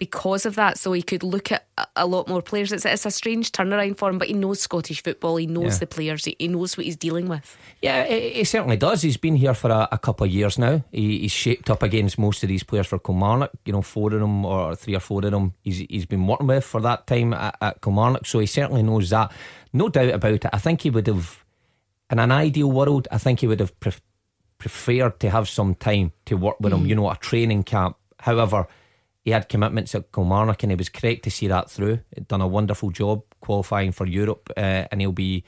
because 0.00 0.46
of 0.46 0.56
that, 0.56 0.78
so 0.78 0.92
he 0.92 1.02
could 1.02 1.22
look 1.22 1.52
at 1.52 1.66
a- 1.94 2.06
lot 2.06 2.26
more 2.26 2.42
players. 2.42 2.72
It's, 2.72 2.84
it's 2.84 3.06
a 3.06 3.10
strange 3.10 3.52
turnaround 3.52 3.98
for 3.98 4.08
him, 4.08 4.18
but 4.18 4.26
he 4.26 4.34
knows 4.34 4.60
Scottish 4.60 5.02
football. 5.02 5.36
He 5.36 5.46
knows 5.46 5.74
Yeah. 5.74 5.78
the 5.78 5.86
players. 5.86 6.24
He, 6.24 6.34
he 6.38 6.48
knows 6.48 6.76
what 6.76 6.86
he's 6.86 6.96
dealing 6.96 7.28
with. 7.28 7.56
Yeah, 7.82 8.04
he, 8.04 8.30
he 8.30 8.44
certainly 8.44 8.76
does. 8.76 9.02
He's 9.02 9.18
been 9.18 9.36
here 9.36 9.54
for 9.54 9.70
a, 9.70 9.88
a 9.92 9.98
couple 9.98 10.26
of 10.26 10.32
years 10.32 10.58
now. 10.58 10.82
He, 10.90 11.20
he's 11.20 11.32
shaped 11.32 11.70
up 11.70 11.82
against 11.84 12.18
most 12.18 12.42
of 12.42 12.48
these 12.48 12.64
players 12.64 12.88
for 12.88 12.98
Kilmarnock. 12.98 13.52
You 13.64 13.74
know, 13.74 13.82
four 13.82 14.12
of 14.12 14.18
them 14.18 14.44
or 14.44 14.74
three 14.74 14.96
or 14.96 15.00
four 15.00 15.24
of 15.24 15.30
them 15.30 15.52
he's, 15.62 15.78
he's 15.88 16.06
been 16.06 16.26
working 16.26 16.48
with 16.48 16.64
for 16.64 16.80
that 16.80 17.06
time 17.06 17.34
at, 17.34 17.56
at 17.60 17.82
Kilmarnock. 17.82 18.26
So 18.26 18.38
he 18.40 18.46
certainly 18.46 18.82
knows 18.82 19.10
that. 19.10 19.30
No 19.72 19.88
doubt 19.88 20.14
about 20.14 20.32
it. 20.32 20.46
I 20.52 20.58
think 20.58 20.80
he 20.80 20.90
would 20.90 21.06
have, 21.06 21.44
in 22.10 22.18
an 22.18 22.32
ideal 22.32 22.72
world, 22.72 23.06
I 23.12 23.18
think 23.18 23.40
he 23.40 23.46
would 23.46 23.60
have 23.60 23.78
pref- 23.78 24.02
preferred 24.58 25.20
to 25.20 25.30
have 25.30 25.48
some 25.48 25.74
time 25.74 26.12
to 26.24 26.36
work 26.36 26.56
with 26.58 26.72
him, 26.72 26.84
mm. 26.84 26.88
you 26.88 26.94
know, 26.94 27.10
a 27.10 27.16
training 27.16 27.62
camp. 27.62 27.96
However, 28.18 28.66
he 29.22 29.30
had 29.32 29.48
commitments 29.48 29.94
at 29.94 30.12
Kilmarnock 30.12 30.62
and 30.62 30.72
he 30.72 30.76
was 30.76 30.88
correct 30.88 31.24
to 31.24 31.30
see 31.30 31.46
that 31.48 31.70
through. 31.70 32.00
He'd 32.14 32.28
done 32.28 32.40
a 32.40 32.46
wonderful 32.46 32.90
job 32.90 33.22
qualifying 33.40 33.92
for 33.92 34.06
Europe 34.06 34.50
uh, 34.56 34.86
and 34.90 35.00
he'll 35.00 35.12
be 35.12 35.44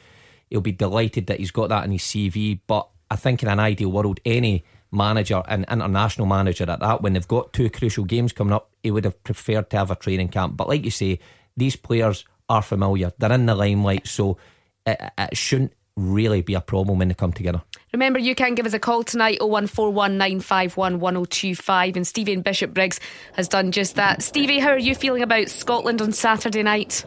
he'll 0.50 0.60
be 0.60 0.72
delighted 0.72 1.26
that 1.28 1.38
he's 1.38 1.50
got 1.50 1.70
that 1.70 1.84
in 1.84 1.92
his 1.92 2.02
CV. 2.02 2.60
But 2.66 2.88
I 3.10 3.16
think 3.16 3.42
in 3.42 3.48
an 3.48 3.60
ideal 3.60 3.90
world, 3.90 4.20
any 4.26 4.64
manager, 4.90 5.42
an 5.48 5.64
international 5.70 6.26
manager 6.26 6.70
at 6.70 6.80
that, 6.80 7.02
when 7.02 7.14
they've 7.14 7.26
got 7.26 7.54
two 7.54 7.70
crucial 7.70 8.04
games 8.04 8.32
coming 8.32 8.52
up, 8.52 8.70
he 8.82 8.90
would 8.90 9.04
have 9.04 9.22
preferred 9.24 9.70
to 9.70 9.78
have 9.78 9.90
a 9.90 9.96
training 9.96 10.28
camp. 10.28 10.56
But 10.56 10.68
like 10.68 10.84
you 10.84 10.90
say, 10.90 11.18
these 11.56 11.76
players 11.76 12.26
are 12.50 12.60
familiar. 12.60 13.12
They're 13.16 13.32
in 13.32 13.46
the 13.46 13.54
limelight, 13.54 14.06
so 14.06 14.36
it, 14.84 15.00
it 15.16 15.36
shouldn't 15.36 15.72
really 15.96 16.42
be 16.42 16.54
a 16.54 16.60
problem 16.60 16.98
when 16.98 17.08
they 17.08 17.14
come 17.14 17.32
together. 17.32 17.62
Remember, 17.92 18.18
you 18.18 18.34
can 18.34 18.54
give 18.54 18.64
us 18.64 18.72
a 18.72 18.78
call 18.78 19.02
tonight 19.02 19.38
0141 19.40 20.16
951 20.16 21.00
1025. 21.00 21.96
And 21.96 22.06
Stevie 22.06 22.32
in 22.32 22.42
Bishopbriggs 22.42 23.00
has 23.34 23.48
done 23.48 23.72
just 23.72 23.96
that. 23.96 24.22
Stevie, 24.22 24.58
how 24.58 24.70
are 24.70 24.78
you 24.78 24.94
feeling 24.94 25.22
about 25.22 25.48
Scotland 25.48 26.00
on 26.00 26.12
Saturday 26.12 26.62
night? 26.62 27.04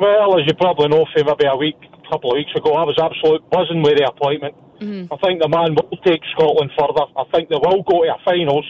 Well, 0.00 0.40
as 0.40 0.46
you 0.46 0.54
probably 0.54 0.88
know 0.88 1.06
from 1.14 1.26
maybe 1.26 1.44
a 1.46 1.56
week, 1.56 1.76
a 1.78 2.10
couple 2.10 2.32
of 2.32 2.36
weeks 2.36 2.50
ago, 2.56 2.74
I 2.74 2.84
was 2.84 2.98
absolute 2.98 3.48
buzzing 3.50 3.82
with 3.82 3.98
the 3.98 4.08
appointment. 4.08 4.54
Mm-hmm. 4.80 5.12
I 5.12 5.16
think 5.20 5.42
the 5.42 5.48
man 5.48 5.76
will 5.76 6.00
take 6.02 6.24
Scotland 6.32 6.72
further. 6.72 7.04
I 7.14 7.24
think 7.30 7.50
they 7.50 7.60
will 7.60 7.84
go 7.84 8.02
to 8.02 8.08
a 8.08 8.16
finals, 8.24 8.64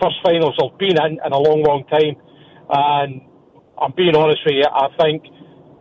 first 0.00 0.16
finals 0.22 0.54
they've 0.56 0.78
been 0.78 0.96
in 0.96 1.18
in 1.18 1.32
a 1.32 1.38
long, 1.38 1.62
long 1.66 1.84
time. 1.90 2.14
And 2.70 3.20
I'm 3.76 3.92
being 3.92 4.14
honest 4.14 4.40
with 4.46 4.62
you, 4.62 4.64
I 4.64 4.88
think 4.96 5.26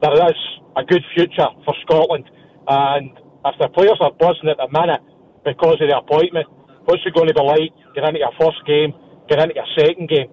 there 0.01 0.25
is 0.25 0.39
a 0.75 0.83
good 0.83 1.06
future 1.13 1.48
for 1.63 1.74
Scotland. 1.86 2.25
And 2.68 3.12
if 3.46 3.56
the 3.60 3.70
players 3.70 3.98
are 4.02 4.12
buzzing 4.12 4.50
at 4.50 4.58
the 4.58 4.68
minute 4.72 5.02
because 5.44 5.78
of 5.82 5.88
the 5.90 5.98
appointment, 5.98 6.48
what's 6.86 7.02
it 7.06 7.14
going 7.14 7.28
to 7.28 7.34
be 7.34 7.42
like 7.42 7.72
getting 7.94 8.10
into 8.16 8.20
your 8.20 8.34
first 8.40 8.66
game, 8.66 8.94
getting 9.30 9.44
into 9.50 9.56
your 9.56 9.70
second 9.78 10.10
game 10.10 10.28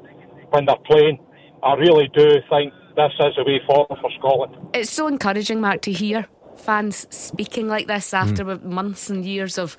when 0.51 0.65
they're 0.67 0.77
playing? 0.87 1.19
I 1.63 1.75
really 1.75 2.09
do 2.15 2.27
think 2.51 2.73
this 2.97 3.13
is 3.21 3.35
the 3.37 3.45
way 3.45 3.61
forward 3.67 3.99
for 4.01 4.11
Scotland. 4.19 4.57
It's 4.75 4.91
so 4.91 5.07
encouraging, 5.07 5.61
Mark, 5.61 5.83
to 5.83 5.93
hear 5.93 6.27
fans 6.57 7.07
speaking 7.11 7.69
like 7.69 7.87
this 7.87 8.13
after 8.13 8.45
months 8.59 9.09
and 9.09 9.25
years 9.25 9.59
of, 9.59 9.77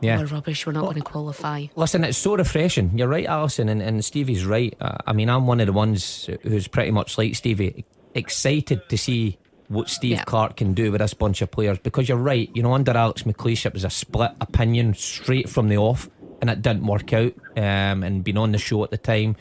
Yeah. 0.00 0.18
we're 0.18 0.26
rubbish, 0.26 0.66
we're 0.66 0.72
not 0.72 0.82
going 0.84 0.96
to 0.96 1.00
qualify. 1.02 1.66
Listen, 1.76 2.02
it's 2.04 2.18
so 2.18 2.36
refreshing. 2.36 2.96
You're 2.98 3.08
right, 3.08 3.26
Alison, 3.26 3.68
and, 3.68 3.80
and 3.82 4.04
Stevie's 4.04 4.44
right. 4.44 4.74
Uh, 4.80 4.96
I 5.06 5.12
mean, 5.12 5.28
I'm 5.30 5.46
one 5.46 5.60
of 5.60 5.66
the 5.66 5.72
ones 5.72 6.28
who's 6.42 6.66
pretty 6.68 6.90
much 6.90 7.16
like 7.18 7.34
Stevie, 7.36 7.84
excited 8.14 8.88
to 8.88 8.96
see 8.98 9.38
what 9.68 9.88
Steve 9.88 10.12
Yeah. 10.12 10.24
Clarke 10.24 10.56
can 10.56 10.74
do 10.74 10.92
with 10.92 11.00
this 11.00 11.14
bunch 11.14 11.42
of 11.42 11.50
players 11.50 11.78
because 11.78 12.08
you're 12.08 12.18
right. 12.18 12.50
You 12.54 12.62
know, 12.62 12.72
under 12.72 12.92
Alex 12.96 13.22
McLeish, 13.24 13.66
it 13.66 13.72
was 13.72 13.84
a 13.84 13.90
split 13.90 14.32
opinion 14.40 14.94
straight 14.94 15.48
from 15.48 15.68
the 15.68 15.76
off, 15.78 16.08
and 16.40 16.50
it 16.50 16.62
didn't 16.62 16.86
work 16.86 17.12
out. 17.12 17.32
Um, 17.56 18.02
and 18.02 18.22
being 18.22 18.38
on 18.38 18.52
the 18.52 18.58
show 18.58 18.84
at 18.84 18.90
the 18.90 18.98
time, 18.98 19.36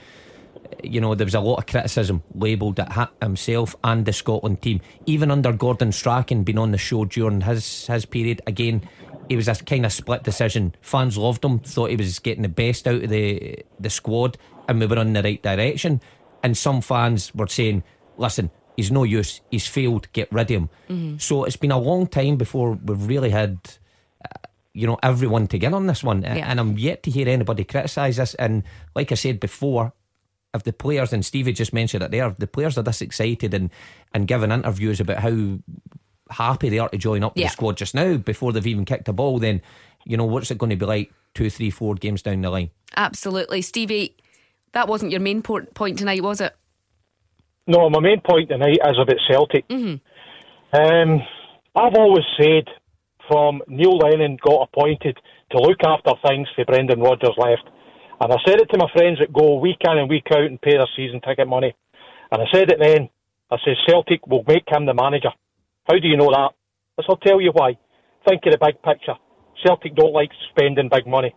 you 0.84 1.00
know, 1.00 1.16
there 1.16 1.26
was 1.26 1.36
a 1.36 1.40
lot 1.40 1.58
of 1.58 1.68
criticism 1.68 2.24
labelled 2.34 2.80
at 2.80 3.10
himself 3.22 3.76
and 3.84 4.06
the 4.06 4.14
Scotland 4.14 4.62
team. 4.62 4.82
Even 5.06 5.32
under 5.32 5.52
Gordon 5.54 5.92
Strachan 5.92 6.44
being 6.44 6.58
on 6.58 6.72
the 6.72 6.78
show 6.78 7.06
during 7.06 7.42
his 7.42 7.88
his 7.88 8.06
period, 8.06 8.42
again, 8.48 8.82
it 9.30 9.36
was 9.36 9.48
a 9.48 9.56
kind 9.56 9.86
of 9.86 9.94
split 9.94 10.24
decision. 10.24 10.76
Fans 10.82 11.18
loved 11.18 11.44
him, 11.44 11.60
thought 11.60 11.90
he 11.90 11.96
was 11.96 12.20
getting 12.20 12.44
the 12.44 12.50
best 12.50 12.88
out 12.88 13.04
of 13.04 13.10
the 13.10 13.64
the 13.80 13.90
squad, 13.90 14.38
and 14.68 14.80
we 14.80 14.86
were 14.88 14.98
in 14.98 15.14
the 15.14 15.24
right 15.24 15.42
direction. 15.42 16.02
And 16.44 16.58
some 16.58 16.82
fans 16.82 17.34
were 17.34 17.48
saying, 17.48 17.84
"Listen, 18.18 18.52
he's 18.76 18.92
no 18.92 19.04
use. 19.04 19.42
He's 19.52 19.68
failed. 19.68 20.08
Get 20.14 20.32
rid 20.32 20.50
of 20.52 20.56
him." 20.58 20.70
Mm-hmm. 20.90 21.18
So 21.18 21.44
it's 21.46 21.58
been 21.58 21.72
a 21.72 21.80
long 21.80 22.08
time 22.08 22.36
before 22.38 22.74
we've 22.74 23.06
really 23.08 23.30
had 23.30 23.58
uh, 24.24 24.48
you 24.74 24.88
know 24.88 24.98
everyone 25.04 25.48
to 25.48 25.58
get 25.58 25.74
on 25.74 25.88
this 25.88 26.04
one, 26.04 26.22
Yeah. 26.24 26.50
and 26.50 26.60
I'm 26.60 26.78
yet 26.78 27.04
to 27.04 27.12
hear 27.12 27.28
anybody 27.30 27.64
criticise 27.64 28.18
this. 28.18 28.34
And 28.36 28.64
like 28.96 29.12
I 29.12 29.16
said 29.16 29.40
before, 29.40 29.94
if 30.54 30.64
the 30.64 30.74
players 30.74 31.14
and 31.14 31.26
Stevie 31.26 31.54
just 31.54 31.74
mentioned 31.74 32.04
it 32.04 32.12
there, 32.12 32.28
if 32.28 32.38
the 32.38 32.48
players 32.48 32.78
are 32.78 32.84
this 32.84 33.02
excited 33.02 33.54
and 33.54 33.70
and 34.14 34.28
giving 34.28 34.52
interviews 34.52 35.00
about 35.00 35.20
how 35.20 35.60
happy 36.32 36.70
they 36.70 36.80
are 36.80 36.90
to 36.90 36.98
join 36.98 37.24
up 37.24 37.38
Yeah. 37.38 37.48
the 37.48 37.52
squad 37.52 37.78
just 37.78 37.94
now 37.96 38.18
before 38.18 38.52
they've 38.54 38.66
even 38.68 38.86
kicked 38.86 39.08
a 39.08 39.14
ball, 39.14 39.40
then 39.40 39.62
you 40.06 40.18
know 40.18 40.26
what's 40.26 40.52
it 40.52 40.58
going 40.58 40.70
to 40.72 40.76
be 40.76 40.86
like 40.86 41.12
two, 41.34 41.50
three, 41.50 41.70
four 41.70 41.96
games 41.96 42.22
down 42.22 42.42
the 42.42 42.50
line? 42.50 42.72
Absolutely. 42.98 43.62
Stevie, 43.62 44.16
that 44.72 44.88
wasn't 44.88 45.12
your 45.12 45.20
main 45.22 45.42
point 45.42 45.98
tonight, 45.98 46.24
was 46.24 46.42
it? 46.42 46.56
No, 47.68 47.90
my 47.90 48.00
main 48.00 48.22
point 48.22 48.50
tonight 48.50 48.78
is 48.78 48.98
about 49.02 49.18
Celtic. 49.30 49.66
Um, 50.74 51.22
I've 51.76 51.96
always 51.98 52.26
said 52.40 52.66
from 53.28 53.62
Neil 53.68 53.98
Lennon 53.98 54.38
got 54.46 54.70
appointed 54.70 55.18
to 55.52 55.58
look 55.58 55.80
after 55.84 56.12
things 56.28 56.48
for 56.56 56.66
Brendan 56.66 57.00
Rodgers 57.00 57.34
left. 57.38 57.68
And 58.22 58.32
I 58.32 58.38
said 58.46 58.62
it 58.62 58.70
to 58.72 58.78
my 58.78 58.88
friends 58.94 59.18
that 59.20 59.34
go 59.34 59.58
week 59.60 59.82
in 59.82 59.98
and 59.98 60.10
week 60.10 60.28
out 60.32 60.46
and 60.46 60.62
pay 60.62 60.78
their 60.78 60.88
season 60.96 61.22
ticket 61.22 61.48
money. 61.48 61.74
And 62.32 62.42
I 62.42 62.46
said 62.54 62.72
it 62.72 62.78
then. 62.80 63.10
I 63.52 63.58
said 63.66 63.76
Celtic 63.88 64.26
will 64.28 64.44
make 64.48 64.64
him 64.68 64.86
the 64.86 64.94
manager. 64.94 65.30
How 65.88 65.98
do 65.98 66.08
you 66.08 66.18
know 66.18 66.30
that? 66.32 66.52
I 66.98 67.02
said, 67.02 67.10
I'll 67.10 67.18
tell 67.18 67.42
you 67.42 67.52
why. 67.52 67.78
Think 68.28 68.42
of 68.46 68.52
the 68.52 68.58
big 68.62 68.82
picture. 68.84 69.16
Celtic 69.66 69.96
don't 69.96 70.14
like 70.14 70.32
spending 70.52 70.90
big 70.90 71.08
money. 71.08 71.34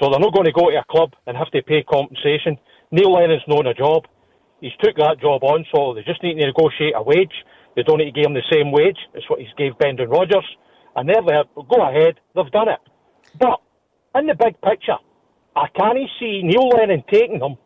So 0.00 0.10
they're 0.10 0.20
not 0.20 0.34
going 0.34 0.46
to 0.46 0.52
go 0.52 0.70
to 0.70 0.76
a 0.76 0.84
club 0.90 1.14
and 1.26 1.36
have 1.36 1.50
to 1.50 1.62
pay 1.62 1.82
compensation. 1.82 2.58
Neil 2.90 3.12
Lennon's 3.12 3.42
known 3.48 3.66
a 3.66 3.74
job. 3.74 4.04
He's 4.62 4.72
took 4.78 4.94
that 4.96 5.18
job 5.20 5.42
on, 5.42 5.66
so 5.74 5.92
they 5.92 6.06
just 6.06 6.22
need 6.22 6.38
to 6.38 6.46
negotiate 6.46 6.94
a 6.94 7.02
wage. 7.02 7.34
They 7.74 7.82
don't 7.82 7.98
need 7.98 8.14
to 8.14 8.16
give 8.16 8.30
him 8.30 8.38
the 8.38 8.46
same 8.46 8.70
wage 8.70 8.98
as 9.18 9.24
what 9.26 9.40
he's 9.40 9.50
gave 9.58 9.76
Brendan 9.76 10.08
Rodgers. 10.08 10.46
And 10.94 11.08
they're 11.10 11.26
there, 11.26 11.44
go 11.56 11.82
ahead, 11.82 12.22
they've 12.34 12.52
done 12.54 12.68
it. 12.70 12.78
But 13.40 13.58
in 14.14 14.26
the 14.30 14.38
big 14.38 14.54
picture, 14.62 15.02
I 15.56 15.66
can't 15.74 15.98
see 16.20 16.42
Neil 16.46 16.70
Lennon 16.70 17.02
taking 17.10 17.40
them 17.40 17.58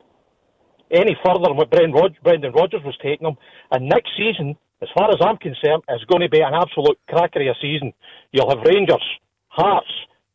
any 0.91 1.17
further 1.25 1.45
than 1.45 1.57
what 1.57 1.71
Brendan, 1.71 1.93
Rod- 1.93 2.17
Brendan 2.25 2.53
Rodgers 2.53 2.83
was 2.85 2.97
taking 3.03 3.27
them. 3.29 3.37
And 3.71 3.89
next 3.89 4.11
season, 4.17 4.57
as 4.81 4.89
far 4.97 5.11
as 5.11 5.21
I'm 5.21 5.37
concerned, 5.37 5.85
is 5.93 6.05
going 6.09 6.23
to 6.23 6.31
be 6.33 6.41
an 6.41 6.55
absolute 6.55 6.99
cracker 7.09 7.43
of 7.43 7.49
a 7.53 7.61
season. 7.61 7.93
You'll 8.33 8.49
have 8.49 8.65
Rangers, 8.65 9.05
Hearts, 9.49 9.93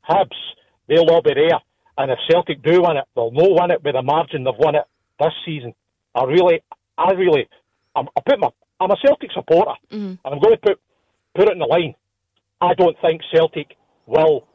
Hibs, 0.07 0.37
they'll 0.87 1.09
all 1.09 1.23
be 1.23 1.33
there. 1.33 1.59
And 1.97 2.11
if 2.11 2.19
Celtic 2.29 2.61
do 2.63 2.81
win 2.81 2.97
it, 2.97 3.05
they'll 3.15 3.31
no 3.31 3.49
win 3.49 3.71
it 3.71 3.83
with 3.83 3.95
the 3.95 4.03
margin 4.03 4.43
they've 4.43 4.53
won 4.59 4.75
it 4.75 4.85
this 5.19 5.33
season. 5.45 5.73
I 6.15 6.23
really, 6.23 6.61
I 6.97 7.11
really, 7.11 7.47
I'm, 7.95 8.07
I 8.17 8.21
put 8.25 8.39
my, 8.39 8.49
I'm 8.79 8.91
a 8.91 8.95
Celtic 9.05 9.31
supporter, 9.31 9.71
mm-hmm. 9.91 10.05
and 10.05 10.19
I'm 10.25 10.39
going 10.39 10.55
to 10.55 10.61
put 10.61 10.79
put 11.35 11.47
it 11.47 11.53
in 11.53 11.59
the 11.59 11.65
line. 11.65 11.95
I 12.59 12.73
don't 12.73 12.95
think 13.01 13.21
Celtic 13.33 13.75
will, 14.05 14.47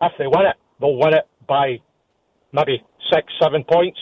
if 0.00 0.12
they 0.18 0.26
win 0.26 0.46
it, 0.46 0.56
they'll 0.80 0.96
win 0.96 1.14
it 1.14 1.28
by 1.46 1.78
maybe 2.52 2.82
six, 3.12 3.32
seven 3.40 3.64
points. 3.64 3.98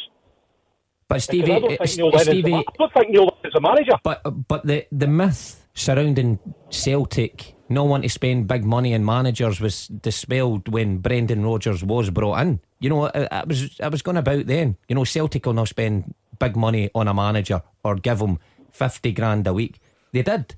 But 1.08 1.20
Stevie, 1.20 1.52
I 1.52 1.58
don't 1.58 1.78
think 1.78 1.96
Neil 1.98 2.18
Stevie, 2.18 2.54
I 2.54 2.64
don't 2.78 2.92
think 2.94 3.10
Neil 3.10 3.36
is 3.44 3.54
a 3.54 3.60
manager. 3.60 3.92
But 4.02 4.22
but 4.48 4.64
the 4.66 4.86
the 4.92 5.06
myth 5.06 5.66
surrounding 5.74 6.38
Celtic 6.70 7.56
no 7.72 7.84
one 7.84 8.02
to 8.02 8.08
spend 8.08 8.46
big 8.46 8.64
money 8.64 8.94
on 8.94 9.04
managers 9.04 9.60
was 9.60 9.88
dispelled 9.88 10.68
when 10.68 10.98
Brendan 10.98 11.44
Rodgers 11.44 11.82
was 11.82 12.10
brought 12.10 12.40
in. 12.40 12.60
You 12.80 12.90
know, 12.90 13.06
I, 13.08 13.44
was 13.44 13.80
I 13.80 13.88
was 13.88 14.02
going 14.02 14.18
about 14.18 14.46
then. 14.46 14.76
You 14.88 14.94
know, 14.94 15.04
Celtic 15.04 15.46
will 15.46 15.54
not 15.54 15.68
spend 15.68 16.14
big 16.42 16.56
money 16.56 16.90
on 16.94 17.08
a 17.08 17.14
manager 17.14 17.62
or 17.84 17.94
give 17.96 18.20
him 18.20 18.38
fifty 18.70 19.12
grand 19.12 19.46
a 19.46 19.52
week. 19.52 19.80
They 20.12 20.22
did, 20.22 20.54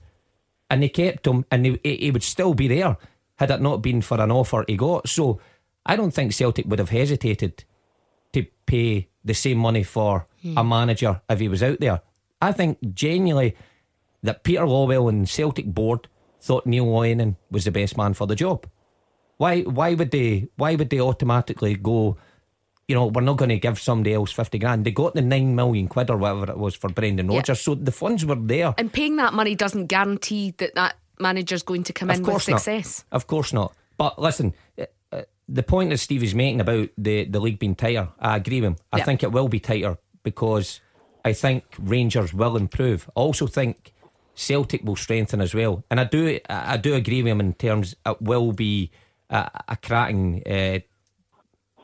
and 0.70 0.82
they 0.82 0.88
kept 0.88 1.26
him, 1.26 1.44
and 1.50 1.66
he, 1.66 1.80
he 1.84 2.10
would 2.10 2.22
still 2.22 2.54
be 2.54 2.68
there 2.68 2.96
had 3.36 3.50
it 3.50 3.60
not 3.60 3.82
been 3.82 4.00
for 4.00 4.20
an 4.20 4.30
offer 4.30 4.64
he 4.66 4.76
got. 4.76 5.08
So 5.08 5.40
I 5.84 5.96
don't 5.96 6.14
think 6.14 6.32
Celtic 6.32 6.66
would 6.66 6.78
have 6.78 6.90
hesitated 6.90 7.64
to 8.32 8.46
pay 8.66 9.08
the 9.24 9.34
same 9.34 9.58
money 9.58 9.82
for 9.82 10.26
hmm. 10.42 10.56
a 10.56 10.64
manager 10.64 11.20
if 11.28 11.40
he 11.40 11.48
was 11.48 11.62
out 11.62 11.80
there. 11.80 12.00
I 12.40 12.52
think 12.52 12.78
genuinely 12.94 13.56
that 14.22 14.44
Peter 14.44 14.66
Lawwell 14.66 15.08
and 15.08 15.28
Celtic 15.28 15.66
board 15.66 16.08
thought 16.40 16.66
Neil 16.66 16.86
Lennon 16.86 17.36
was 17.50 17.64
the 17.64 17.70
best 17.70 17.96
man 17.96 18.14
for 18.14 18.26
the 18.26 18.36
job. 18.36 18.66
Why 19.36 19.62
why 19.62 19.94
would 19.94 20.10
they 20.10 20.48
why 20.56 20.74
would 20.76 20.90
they 20.90 21.00
automatically 21.00 21.74
go 21.74 22.16
you 22.88 22.94
know, 22.94 23.06
we're 23.06 23.22
not 23.22 23.36
going 23.36 23.48
to 23.48 23.58
give 23.58 23.78
somebody 23.78 24.14
else 24.14 24.32
50 24.32 24.58
grand. 24.58 24.84
They 24.84 24.90
got 24.90 25.14
the 25.14 25.22
9 25.22 25.54
million 25.54 25.88
quid 25.88 26.10
or 26.10 26.16
whatever 26.16 26.50
it 26.50 26.58
was 26.58 26.74
for 26.74 26.90
Brendan 26.90 27.28
Rodgers. 27.28 27.60
Yeah. 27.60 27.62
So 27.62 27.74
the 27.74 27.92
funds 27.92 28.24
were 28.26 28.34
there. 28.34 28.74
And 28.76 28.92
paying 28.92 29.16
that 29.16 29.32
money 29.32 29.54
doesn't 29.54 29.86
guarantee 29.86 30.54
that 30.58 30.74
that 30.74 30.96
manager's 31.18 31.62
going 31.62 31.84
to 31.84 31.92
come 31.92 32.10
of 32.10 32.16
in 32.16 32.22
with 32.22 32.42
success. 32.42 33.04
Not. 33.10 33.16
Of 33.16 33.26
course 33.26 33.52
not. 33.52 33.74
But 33.96 34.20
listen, 34.20 34.54
uh, 34.78 34.84
uh, 35.12 35.22
the 35.48 35.62
point 35.62 35.90
that 35.90 35.98
Steve 35.98 36.22
is 36.22 36.34
making 36.34 36.60
about 36.60 36.90
the, 36.98 37.24
the 37.24 37.40
league 37.40 37.58
being 37.58 37.74
tighter, 37.74 38.08
I 38.18 38.36
agree 38.36 38.60
with 38.60 38.68
him. 38.72 38.76
I 38.92 38.98
yeah. 38.98 39.04
think 39.04 39.22
it 39.22 39.32
will 39.32 39.48
be 39.48 39.60
tighter 39.60 39.96
because 40.22 40.80
I 41.24 41.32
think 41.32 41.64
Rangers 41.78 42.34
will 42.34 42.56
improve. 42.56 43.08
I 43.16 43.20
also 43.20 43.46
think 43.46 43.92
Celtic 44.34 44.84
will 44.84 44.96
strengthen 44.96 45.40
as 45.40 45.54
well. 45.54 45.84
And 45.90 46.00
I 46.00 46.04
do 46.04 46.38
I 46.50 46.76
do 46.76 46.94
agree 46.94 47.22
with 47.22 47.30
him 47.30 47.40
in 47.40 47.54
terms 47.54 47.94
it 48.04 48.20
will 48.20 48.52
be 48.52 48.90
a, 49.30 49.50
a 49.68 49.76
cracking 49.76 50.42
uh, 50.46 50.80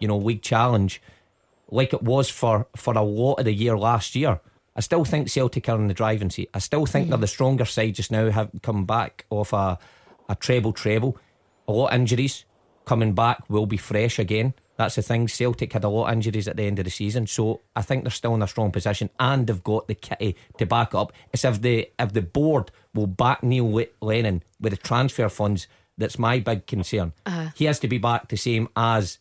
you 0.00 0.08
know 0.08 0.16
league 0.16 0.42
challenge 0.42 1.00
like 1.70 1.92
it 1.92 2.02
was 2.02 2.28
for, 2.28 2.66
for 2.76 2.94
a 2.94 3.02
lot 3.02 3.34
of 3.34 3.44
the 3.44 3.52
year 3.52 3.78
last 3.78 4.14
year. 4.14 4.40
I 4.76 4.80
still 4.80 5.04
think 5.04 5.28
Celtic 5.28 5.68
are 5.68 5.76
in 5.76 5.88
the 5.88 5.94
driving 5.94 6.30
seat. 6.30 6.50
I 6.54 6.58
still 6.58 6.86
think 6.86 7.06
mm 7.06 7.10
they're 7.10 7.18
the 7.18 7.26
stronger 7.26 7.64
side 7.64 7.94
just 7.94 8.10
now, 8.10 8.30
have 8.30 8.50
come 8.62 8.84
back 8.84 9.26
off 9.30 9.52
a, 9.52 9.78
a 10.28 10.34
treble 10.34 10.72
treble. 10.72 11.18
A 11.68 11.72
lot 11.72 11.88
of 11.88 11.94
injuries 11.94 12.44
coming 12.84 13.14
back 13.14 13.48
will 13.48 13.66
be 13.66 13.76
fresh 13.76 14.18
again. 14.18 14.54
That's 14.76 14.94
the 14.94 15.02
thing. 15.02 15.28
Celtic 15.28 15.72
had 15.72 15.84
a 15.84 15.88
lot 15.88 16.06
of 16.06 16.12
injuries 16.14 16.48
at 16.48 16.56
the 16.56 16.62
end 16.62 16.78
of 16.78 16.86
the 16.86 16.90
season, 16.90 17.26
so 17.26 17.60
I 17.76 17.82
think 17.82 18.04
they're 18.04 18.10
still 18.10 18.34
in 18.34 18.42
a 18.42 18.46
strong 18.46 18.70
position 18.70 19.10
and 19.18 19.46
they've 19.46 19.62
got 19.62 19.88
the 19.88 19.94
kitty 19.94 20.36
to 20.58 20.66
back 20.66 20.94
up. 20.94 21.12
It's 21.32 21.44
if 21.44 21.60
the 21.60 21.90
if 21.98 22.12
the 22.12 22.22
board 22.22 22.70
will 22.94 23.06
back 23.06 23.42
Neil 23.42 23.84
Lennon 24.00 24.42
with 24.58 24.72
the 24.72 24.78
transfer 24.78 25.28
funds 25.28 25.66
that's 25.98 26.18
my 26.18 26.38
big 26.38 26.66
concern. 26.66 27.12
Uh-huh. 27.26 27.50
He 27.54 27.66
has 27.66 27.78
to 27.80 27.88
be 27.88 27.98
back 27.98 28.28
the 28.28 28.36
same 28.36 28.68
as 28.74 29.18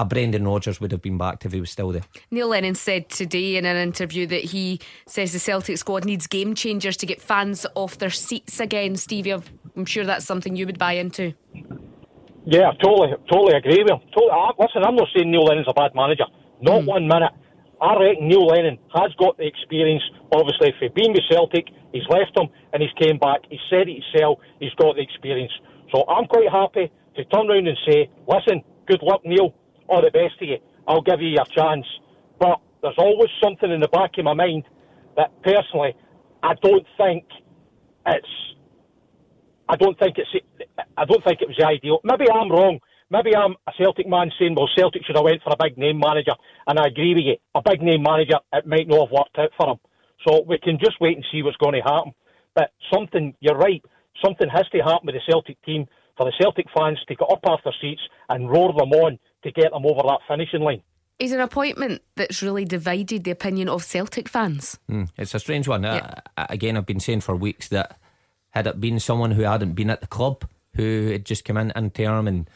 a 0.00 0.04
Brendan 0.06 0.48
Rodgers 0.48 0.80
would 0.80 0.92
have 0.92 1.02
been 1.02 1.18
backed 1.18 1.44
if 1.44 1.52
he 1.52 1.60
was 1.60 1.70
still 1.70 1.92
there. 1.92 2.04
Neil 2.30 2.48
Lennon 2.48 2.74
said 2.74 3.10
today 3.10 3.56
in 3.56 3.66
an 3.66 3.76
interview 3.76 4.26
that 4.28 4.44
he 4.44 4.80
says 5.06 5.34
the 5.34 5.38
Celtic 5.38 5.76
squad 5.76 6.06
needs 6.06 6.26
game 6.26 6.54
changers 6.54 6.96
to 6.96 7.06
get 7.06 7.20
fans 7.20 7.66
off 7.74 7.98
their 7.98 8.08
seats 8.08 8.60
again. 8.60 8.96
Stevie, 8.96 9.32
I'm 9.76 9.84
sure 9.84 10.04
that's 10.04 10.24
something 10.24 10.56
you 10.56 10.64
would 10.64 10.78
buy 10.78 10.92
into. 10.92 11.34
Yeah, 12.46 12.72
totally, 12.82 13.12
totally 13.30 13.52
agree 13.52 13.82
with 13.82 13.92
him. 13.92 14.00
Totally, 14.16 14.32
I, 14.32 14.50
listen, 14.58 14.82
I'm 14.82 14.96
not 14.96 15.08
saying 15.14 15.30
Neil 15.30 15.44
Lennon's 15.44 15.68
a 15.68 15.74
bad 15.74 15.94
manager. 15.94 16.24
Not 16.62 16.80
mm. 16.80 16.86
one 16.86 17.06
minute. 17.06 17.32
I 17.82 17.94
reckon 18.00 18.26
Neil 18.26 18.46
Lennon 18.46 18.78
has 18.94 19.12
got 19.18 19.36
the 19.36 19.46
experience, 19.46 20.02
obviously, 20.32 20.72
for 20.78 20.88
being 20.96 21.12
with 21.12 21.28
Celtic. 21.30 21.68
He's 21.92 22.08
left 22.08 22.34
them 22.34 22.48
and 22.72 22.82
he's 22.82 22.92
came 22.96 23.18
back. 23.18 23.40
He 23.50 23.58
said 23.68 23.88
it 23.88 24.00
himself. 24.00 24.38
He's 24.60 24.72
got 24.80 24.96
the 24.96 25.02
experience. 25.02 25.52
So 25.92 26.04
I'm 26.08 26.24
quite 26.24 26.48
happy 26.48 26.90
to 27.16 27.24
turn 27.26 27.50
around 27.50 27.68
and 27.68 27.76
say, 27.84 28.08
listen, 28.26 28.64
good 28.88 29.02
luck, 29.02 29.20
Neil. 29.24 29.54
All 29.90 30.00
the 30.00 30.10
best 30.10 30.38
to 30.38 30.46
you. 30.46 30.58
I'll 30.88 31.02
give 31.02 31.20
you 31.20 31.28
your 31.28 31.44
chance. 31.46 31.86
But 32.38 32.60
there's 32.82 32.98
always 32.98 33.28
something 33.42 33.70
in 33.70 33.80
the 33.80 33.88
back 33.88 34.12
of 34.18 34.24
my 34.24 34.34
mind 34.34 34.64
that 35.16 35.30
personally, 35.42 35.94
I 36.42 36.54
don't 36.62 36.86
think 36.96 37.24
it's 38.06 38.28
I 39.70 39.76
don't 39.76 39.96
think 39.98 40.18
it's. 40.18 40.30
I 40.96 41.04
don't 41.04 41.22
think 41.22 41.40
it 41.40 41.48
was 41.48 41.56
the 41.56 41.66
ideal. 41.66 42.00
Maybe 42.02 42.26
I'm 42.28 42.50
wrong. 42.50 42.80
Maybe 43.08 43.36
I'm 43.36 43.54
a 43.68 43.72
Celtic 43.78 44.08
man 44.08 44.30
saying, 44.38 44.54
well, 44.56 44.68
Celtic 44.76 45.02
should 45.04 45.16
have 45.16 45.24
went 45.24 45.42
for 45.42 45.52
a 45.52 45.56
big 45.62 45.78
name 45.78 45.98
manager, 45.98 46.34
and 46.66 46.78
I 46.78 46.86
agree 46.86 47.14
with 47.14 47.24
you. 47.24 47.36
A 47.54 47.62
big 47.62 47.80
name 47.82 48.02
manager, 48.02 48.38
it 48.52 48.66
might 48.66 48.88
not 48.88 49.06
have 49.06 49.12
worked 49.12 49.38
out 49.38 49.50
for 49.56 49.70
him. 49.70 49.78
So 50.26 50.42
we 50.46 50.58
can 50.58 50.78
just 50.78 51.00
wait 51.00 51.16
and 51.16 51.26
see 51.30 51.42
what's 51.42 51.56
going 51.56 51.74
to 51.74 51.82
happen. 51.82 52.12
But 52.54 52.70
something, 52.92 53.34
you're 53.40 53.56
right, 53.58 53.82
something 54.24 54.48
has 54.48 54.68
to 54.70 54.78
happen 54.78 55.06
with 55.06 55.14
the 55.14 55.22
Celtic 55.26 55.60
team 55.62 55.86
for 56.16 56.26
the 56.26 56.32
Celtic 56.40 56.66
fans 56.76 56.98
to 57.06 57.14
get 57.14 57.30
up 57.30 57.46
off 57.46 57.60
their 57.64 57.74
seats 57.80 58.02
and 58.28 58.50
roar 58.50 58.72
them 58.72 58.90
on 58.90 59.18
to 59.42 59.52
get 59.52 59.72
them 59.72 59.86
over 59.86 60.02
that 60.02 60.20
finishing 60.28 60.60
line. 60.60 60.82
Is 61.18 61.32
an 61.32 61.40
appointment 61.40 62.00
that's 62.16 62.42
really 62.42 62.64
divided 62.64 63.24
the 63.24 63.30
opinion 63.30 63.68
of 63.68 63.84
Celtic 63.84 64.28
fans. 64.28 64.78
Mm, 64.90 65.10
it's 65.18 65.34
a 65.34 65.38
strange 65.38 65.68
one. 65.68 65.82
Yeah. 65.82 66.14
Uh, 66.36 66.46
again, 66.48 66.78
I've 66.78 66.86
been 66.86 67.00
saying 67.00 67.20
for 67.20 67.36
weeks 67.36 67.68
that 67.68 67.98
had 68.50 68.66
it 68.66 68.80
been 68.80 68.98
someone 68.98 69.32
who 69.32 69.42
hadn't 69.42 69.74
been 69.74 69.90
at 69.90 70.00
the 70.00 70.06
club, 70.06 70.48
who 70.76 71.10
had 71.10 71.26
just 71.26 71.44
come 71.44 71.58
in 71.58 71.72
in 71.76 71.90
term 71.90 72.26
and 72.26 72.48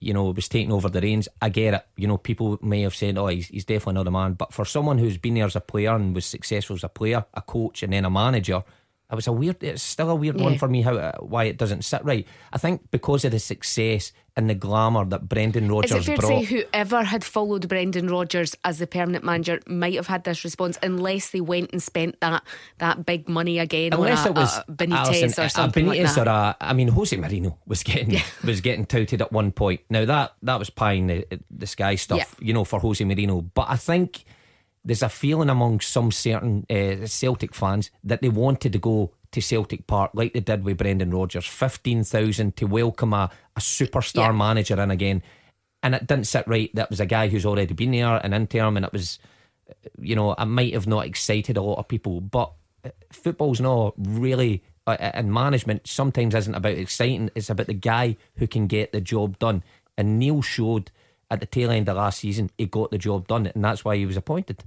you 0.00 0.12
know 0.12 0.30
was 0.30 0.48
taking 0.48 0.72
over 0.72 0.88
the 0.88 1.00
reins, 1.00 1.28
I 1.42 1.48
get 1.48 1.74
it. 1.74 1.86
You 1.96 2.06
know, 2.06 2.16
people 2.16 2.58
may 2.62 2.82
have 2.82 2.94
said, 2.94 3.18
"Oh, 3.18 3.26
he's, 3.26 3.48
he's 3.48 3.64
definitely 3.64 3.94
not 3.94 4.06
a 4.06 4.12
man." 4.12 4.34
But 4.34 4.52
for 4.52 4.64
someone 4.64 4.98
who's 4.98 5.18
been 5.18 5.34
there 5.34 5.46
as 5.46 5.56
a 5.56 5.60
player 5.60 5.94
and 5.94 6.14
was 6.14 6.26
successful 6.26 6.76
as 6.76 6.84
a 6.84 6.88
player, 6.88 7.24
a 7.34 7.42
coach, 7.42 7.82
and 7.82 7.92
then 7.92 8.04
a 8.04 8.10
manager, 8.10 8.62
it 9.10 9.14
was 9.14 9.26
a 9.26 9.32
weird. 9.32 9.62
It's 9.62 9.82
still 9.82 10.10
a 10.10 10.14
weird 10.14 10.38
yeah. 10.38 10.44
one 10.44 10.58
for 10.58 10.68
me. 10.68 10.82
How 10.82 10.96
uh, 10.96 11.18
why 11.18 11.44
it 11.44 11.58
doesn't 11.58 11.82
sit 11.82 12.04
right. 12.04 12.26
I 12.52 12.58
think 12.58 12.90
because 12.90 13.24
of 13.24 13.32
the 13.32 13.38
success 13.38 14.12
and 14.36 14.50
the 14.50 14.54
glamour 14.54 15.04
that 15.04 15.28
Brendan 15.28 15.70
Rodgers 15.70 15.92
Is 15.92 15.96
it 15.98 16.04
fair 16.06 16.16
brought. 16.16 16.40
to 16.40 16.46
say 16.46 16.54
whoever 16.56 17.04
had 17.04 17.24
followed 17.24 17.68
Brendan 17.68 18.08
Rodgers 18.08 18.56
as 18.64 18.78
the 18.78 18.86
permanent 18.86 19.24
manager 19.24 19.60
might 19.66 19.94
have 19.94 20.08
had 20.08 20.24
this 20.24 20.42
response 20.44 20.78
unless 20.82 21.30
they 21.30 21.40
went 21.40 21.70
and 21.72 21.82
spent 21.82 22.20
that 22.20 22.42
that 22.78 23.06
big 23.06 23.28
money 23.28 23.58
again 23.58 23.92
unless 23.92 24.26
on 24.26 24.26
a, 24.26 24.30
it 24.30 24.34
was 24.34 24.60
Benitez 24.68 24.92
Alison, 24.92 25.44
or 25.44 25.48
something 25.48 25.86
Benitez 25.86 26.04
like 26.04 26.14
that. 26.14 26.28
or 26.28 26.30
a, 26.30 26.56
I 26.60 26.72
mean 26.72 26.88
Jose 26.88 27.16
Mourinho 27.16 27.56
was 27.66 27.82
getting 27.82 28.20
was 28.44 28.60
getting 28.60 28.86
touted 28.86 29.22
at 29.22 29.30
one 29.32 29.52
point. 29.52 29.82
Now 29.88 30.04
that 30.04 30.34
that 30.42 30.58
was 30.58 30.70
pie 30.70 30.92
in 30.92 31.06
the, 31.06 31.26
the 31.50 31.66
sky 31.66 31.94
stuff, 31.94 32.18
yeah. 32.18 32.46
you 32.46 32.52
know, 32.52 32.64
for 32.64 32.80
Jose 32.80 33.04
Mourinho. 33.04 33.48
But 33.54 33.66
I 33.68 33.76
think 33.76 34.24
there's 34.84 35.02
a 35.02 35.08
feeling 35.08 35.48
among 35.48 35.80
some 35.80 36.12
certain 36.12 36.66
uh, 36.68 37.06
Celtic 37.06 37.54
fans 37.54 37.90
that 38.02 38.20
they 38.20 38.28
wanted 38.28 38.72
to 38.72 38.78
go 38.78 39.12
to 39.34 39.42
Celtic 39.42 39.86
Park 39.86 40.12
like 40.14 40.32
they 40.32 40.40
did 40.40 40.64
with 40.64 40.78
Brendan 40.78 41.10
Rodgers. 41.10 41.46
15,000 41.46 42.56
to 42.56 42.66
welcome 42.66 43.12
a, 43.12 43.30
a 43.56 43.60
superstar 43.60 44.28
yeah. 44.28 44.32
manager 44.32 44.80
in 44.80 44.90
again. 44.90 45.22
And 45.82 45.94
it 45.94 46.06
didn't 46.06 46.26
sit 46.26 46.46
right. 46.46 46.70
That 46.74 46.88
was 46.88 47.00
a 47.00 47.06
guy 47.06 47.28
who's 47.28 47.44
already 47.44 47.74
been 47.74 47.90
there, 47.90 48.16
an 48.16 48.32
interim, 48.32 48.76
and 48.76 48.86
it 48.86 48.92
was, 48.92 49.18
you 50.00 50.16
know, 50.16 50.34
I 50.38 50.44
might 50.44 50.72
have 50.72 50.86
not 50.86 51.04
excited 51.04 51.56
a 51.56 51.62
lot 51.62 51.78
of 51.78 51.88
people. 51.88 52.20
But 52.20 52.52
football's 53.12 53.60
not 53.60 53.94
really, 53.98 54.62
uh, 54.86 54.96
and 54.98 55.32
management 55.32 55.86
sometimes 55.86 56.34
isn't 56.34 56.54
about 56.54 56.78
exciting. 56.78 57.30
It's 57.34 57.50
about 57.50 57.66
the 57.66 57.74
guy 57.74 58.16
who 58.36 58.46
can 58.46 58.66
get 58.66 58.92
the 58.92 59.00
job 59.00 59.38
done. 59.38 59.62
And 59.98 60.18
Neil 60.18 60.40
showed 60.40 60.90
at 61.30 61.40
the 61.40 61.46
tail 61.46 61.70
end 61.70 61.88
of 61.88 61.96
last 61.96 62.20
season 62.20 62.50
he 62.56 62.66
got 62.66 62.90
the 62.90 62.98
job 62.98 63.26
done, 63.28 63.46
and 63.48 63.64
that's 63.64 63.84
why 63.84 63.96
he 63.96 64.06
was 64.06 64.16
appointed. 64.16 64.64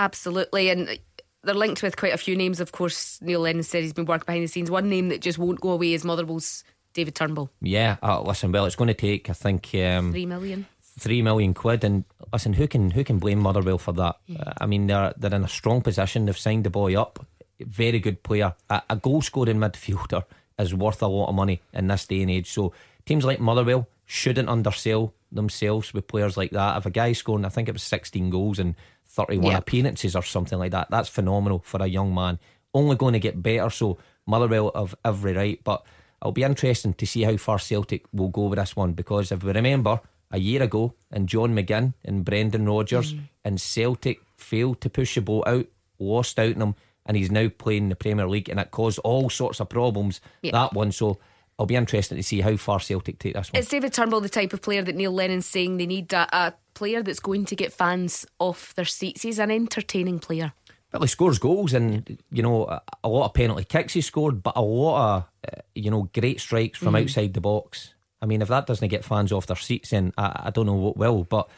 Absolutely. 0.00 0.70
And 0.70 0.98
they're 1.44 1.54
linked 1.54 1.82
with 1.82 1.96
quite 1.96 2.12
a 2.12 2.18
few 2.18 2.36
names. 2.36 2.60
Of 2.60 2.72
course, 2.72 3.20
Neil 3.22 3.40
Lennon 3.40 3.62
said 3.62 3.82
he's 3.82 3.92
been 3.92 4.04
working 4.04 4.26
behind 4.26 4.44
the 4.44 4.48
scenes. 4.48 4.70
One 4.70 4.88
name 4.88 5.08
that 5.08 5.20
just 5.20 5.38
won't 5.38 5.60
go 5.60 5.70
away 5.70 5.94
is 5.94 6.04
Motherwell's 6.04 6.64
David 6.92 7.14
Turnbull. 7.14 7.50
Yeah, 7.60 7.96
uh, 8.02 8.20
listen, 8.22 8.52
well, 8.52 8.66
it's 8.66 8.76
going 8.76 8.88
to 8.88 8.94
take, 8.94 9.30
I 9.30 9.32
think, 9.32 9.74
um, 9.74 10.12
three 10.12 10.26
million. 10.26 10.66
Three 10.98 11.22
million 11.22 11.54
quid, 11.54 11.84
and 11.84 12.04
listen, 12.32 12.52
who 12.52 12.66
can 12.68 12.90
who 12.90 13.04
can 13.04 13.18
blame 13.18 13.38
Motherwell 13.38 13.78
for 13.78 13.92
that? 13.92 14.16
Yeah. 14.26 14.42
Uh, 14.42 14.52
I 14.60 14.66
mean, 14.66 14.86
they're 14.86 15.14
they're 15.16 15.34
in 15.34 15.44
a 15.44 15.48
strong 15.48 15.80
position. 15.82 16.26
They've 16.26 16.36
signed 16.36 16.64
the 16.64 16.70
boy 16.70 17.00
up, 17.00 17.24
very 17.66 17.98
good 17.98 18.22
player, 18.22 18.54
a, 18.68 18.82
a 18.90 18.96
goal 18.96 19.22
scoring 19.22 19.58
midfielder 19.58 20.24
is 20.58 20.74
worth 20.74 21.02
a 21.02 21.06
lot 21.06 21.28
of 21.28 21.34
money 21.34 21.62
in 21.72 21.86
this 21.86 22.06
day 22.06 22.22
and 22.22 22.30
age. 22.30 22.50
So 22.50 22.72
teams 23.06 23.24
like 23.24 23.40
Motherwell 23.40 23.88
shouldn't 24.06 24.48
undersell 24.48 25.14
themselves 25.32 25.94
with 25.94 26.08
players 26.08 26.36
like 26.36 26.50
that. 26.50 26.76
If 26.76 26.86
a 26.86 26.90
guy's 26.90 27.18
scoring, 27.18 27.44
I 27.44 27.48
think 27.48 27.68
it 27.68 27.72
was 27.72 27.82
16 27.82 28.30
goals 28.30 28.58
and 28.58 28.74
31 29.10 29.52
yep. 29.52 29.60
appearances 29.60 30.16
or 30.16 30.22
something 30.22 30.58
like 30.58 30.72
that. 30.72 30.88
That's 30.90 31.08
phenomenal 31.08 31.60
for 31.60 31.82
a 31.82 31.86
young 31.86 32.14
man. 32.14 32.38
Only 32.72 32.96
going 32.96 33.14
to 33.14 33.18
get 33.18 33.42
better. 33.42 33.68
So 33.70 33.98
Motherwell 34.26 34.70
have 34.74 34.94
every 35.04 35.32
right. 35.32 35.60
But 35.62 35.84
it'll 36.22 36.32
be 36.32 36.44
interesting 36.44 36.94
to 36.94 37.06
see 37.06 37.22
how 37.22 37.36
far 37.36 37.58
Celtic 37.58 38.04
will 38.12 38.28
go 38.28 38.46
with 38.46 38.58
this 38.58 38.76
one 38.76 38.92
because 38.92 39.32
if 39.32 39.42
we 39.42 39.52
remember 39.52 40.00
a 40.30 40.38
year 40.38 40.62
ago, 40.62 40.94
and 41.10 41.28
John 41.28 41.54
McGinn 41.54 41.94
and 42.04 42.24
Brendan 42.24 42.66
Rodgers 42.66 43.14
mm. 43.14 43.22
and 43.44 43.60
Celtic 43.60 44.20
failed 44.36 44.80
to 44.80 44.90
push 44.90 45.16
the 45.16 45.22
boat 45.22 45.44
out, 45.46 45.66
lost 45.98 46.38
out 46.38 46.54
on 46.54 46.62
him, 46.62 46.74
and 47.04 47.16
he's 47.16 47.30
now 47.30 47.48
playing 47.48 47.88
the 47.88 47.96
Premier 47.96 48.28
League, 48.28 48.48
and 48.48 48.60
it 48.60 48.70
caused 48.70 49.00
all 49.00 49.28
sorts 49.28 49.58
of 49.58 49.68
problems. 49.68 50.20
Yeah. 50.42 50.52
That 50.52 50.72
one, 50.72 50.92
so 50.92 51.18
I'll 51.60 51.66
be 51.66 51.76
interested 51.76 52.16
to 52.16 52.22
see 52.22 52.40
how 52.40 52.56
far 52.56 52.80
Celtic 52.80 53.18
take 53.18 53.34
this 53.34 53.52
one. 53.52 53.60
Is 53.60 53.68
David 53.68 53.92
Turnbull 53.92 54.22
the 54.22 54.30
type 54.30 54.54
of 54.54 54.62
player 54.62 54.80
that 54.80 54.96
Neil 54.96 55.12
Lennon's 55.12 55.44
saying 55.44 55.76
they 55.76 55.84
need 55.84 56.10
a, 56.14 56.26
a 56.34 56.54
player 56.72 57.02
that's 57.02 57.20
going 57.20 57.44
to 57.44 57.54
get 57.54 57.70
fans 57.70 58.24
off 58.38 58.74
their 58.76 58.86
seats? 58.86 59.20
He's 59.20 59.38
an 59.38 59.50
entertaining 59.50 60.20
player. 60.20 60.54
Well, 60.90 61.02
he 61.02 61.08
scores 61.08 61.38
goals 61.38 61.74
and, 61.74 62.18
you 62.32 62.42
know, 62.42 62.80
a, 63.04 63.08
lot 63.08 63.26
of 63.26 63.34
penalty 63.34 63.64
kicks 63.64 63.92
he 63.92 64.00
scored, 64.00 64.42
but 64.42 64.56
a 64.56 64.62
lot 64.62 65.16
of, 65.16 65.24
uh, 65.52 65.60
you 65.74 65.90
know, 65.90 66.08
great 66.14 66.40
strikes 66.40 66.78
from 66.78 66.94
mm-hmm. 66.94 67.04
outside 67.04 67.34
the 67.34 67.42
box. 67.42 67.92
I 68.22 68.26
mean, 68.26 68.40
if 68.40 68.48
that 68.48 68.66
doesn't 68.66 68.88
get 68.88 69.04
fans 69.04 69.30
off 69.30 69.46
their 69.46 69.56
seats, 69.56 69.90
then 69.90 70.14
I, 70.16 70.44
I 70.44 70.50
don't 70.50 70.64
know 70.64 70.72
what 70.72 70.96
will. 70.96 71.24
But 71.24 71.50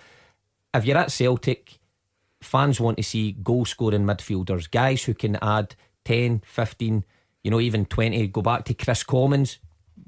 if 0.75 0.85
you're 0.85 0.99
at 0.99 1.13
Celtic, 1.13 1.79
fans 2.43 2.81
want 2.81 2.97
to 2.97 3.05
see 3.05 3.33
goal 3.33 3.67
scoring 3.67 4.05
midfielders, 4.05 4.69
guys 4.69 5.05
who 5.05 5.15
can 5.15 5.39
add 5.41 5.77
10, 6.07 6.43
15, 6.45 7.05
you 7.45 7.53
know, 7.53 7.61
even 7.61 7.85
20. 7.87 8.27
Go 8.27 8.43
back 8.43 8.65
to 8.65 8.75
Kris 8.75 9.05
Commons, 9.05 9.61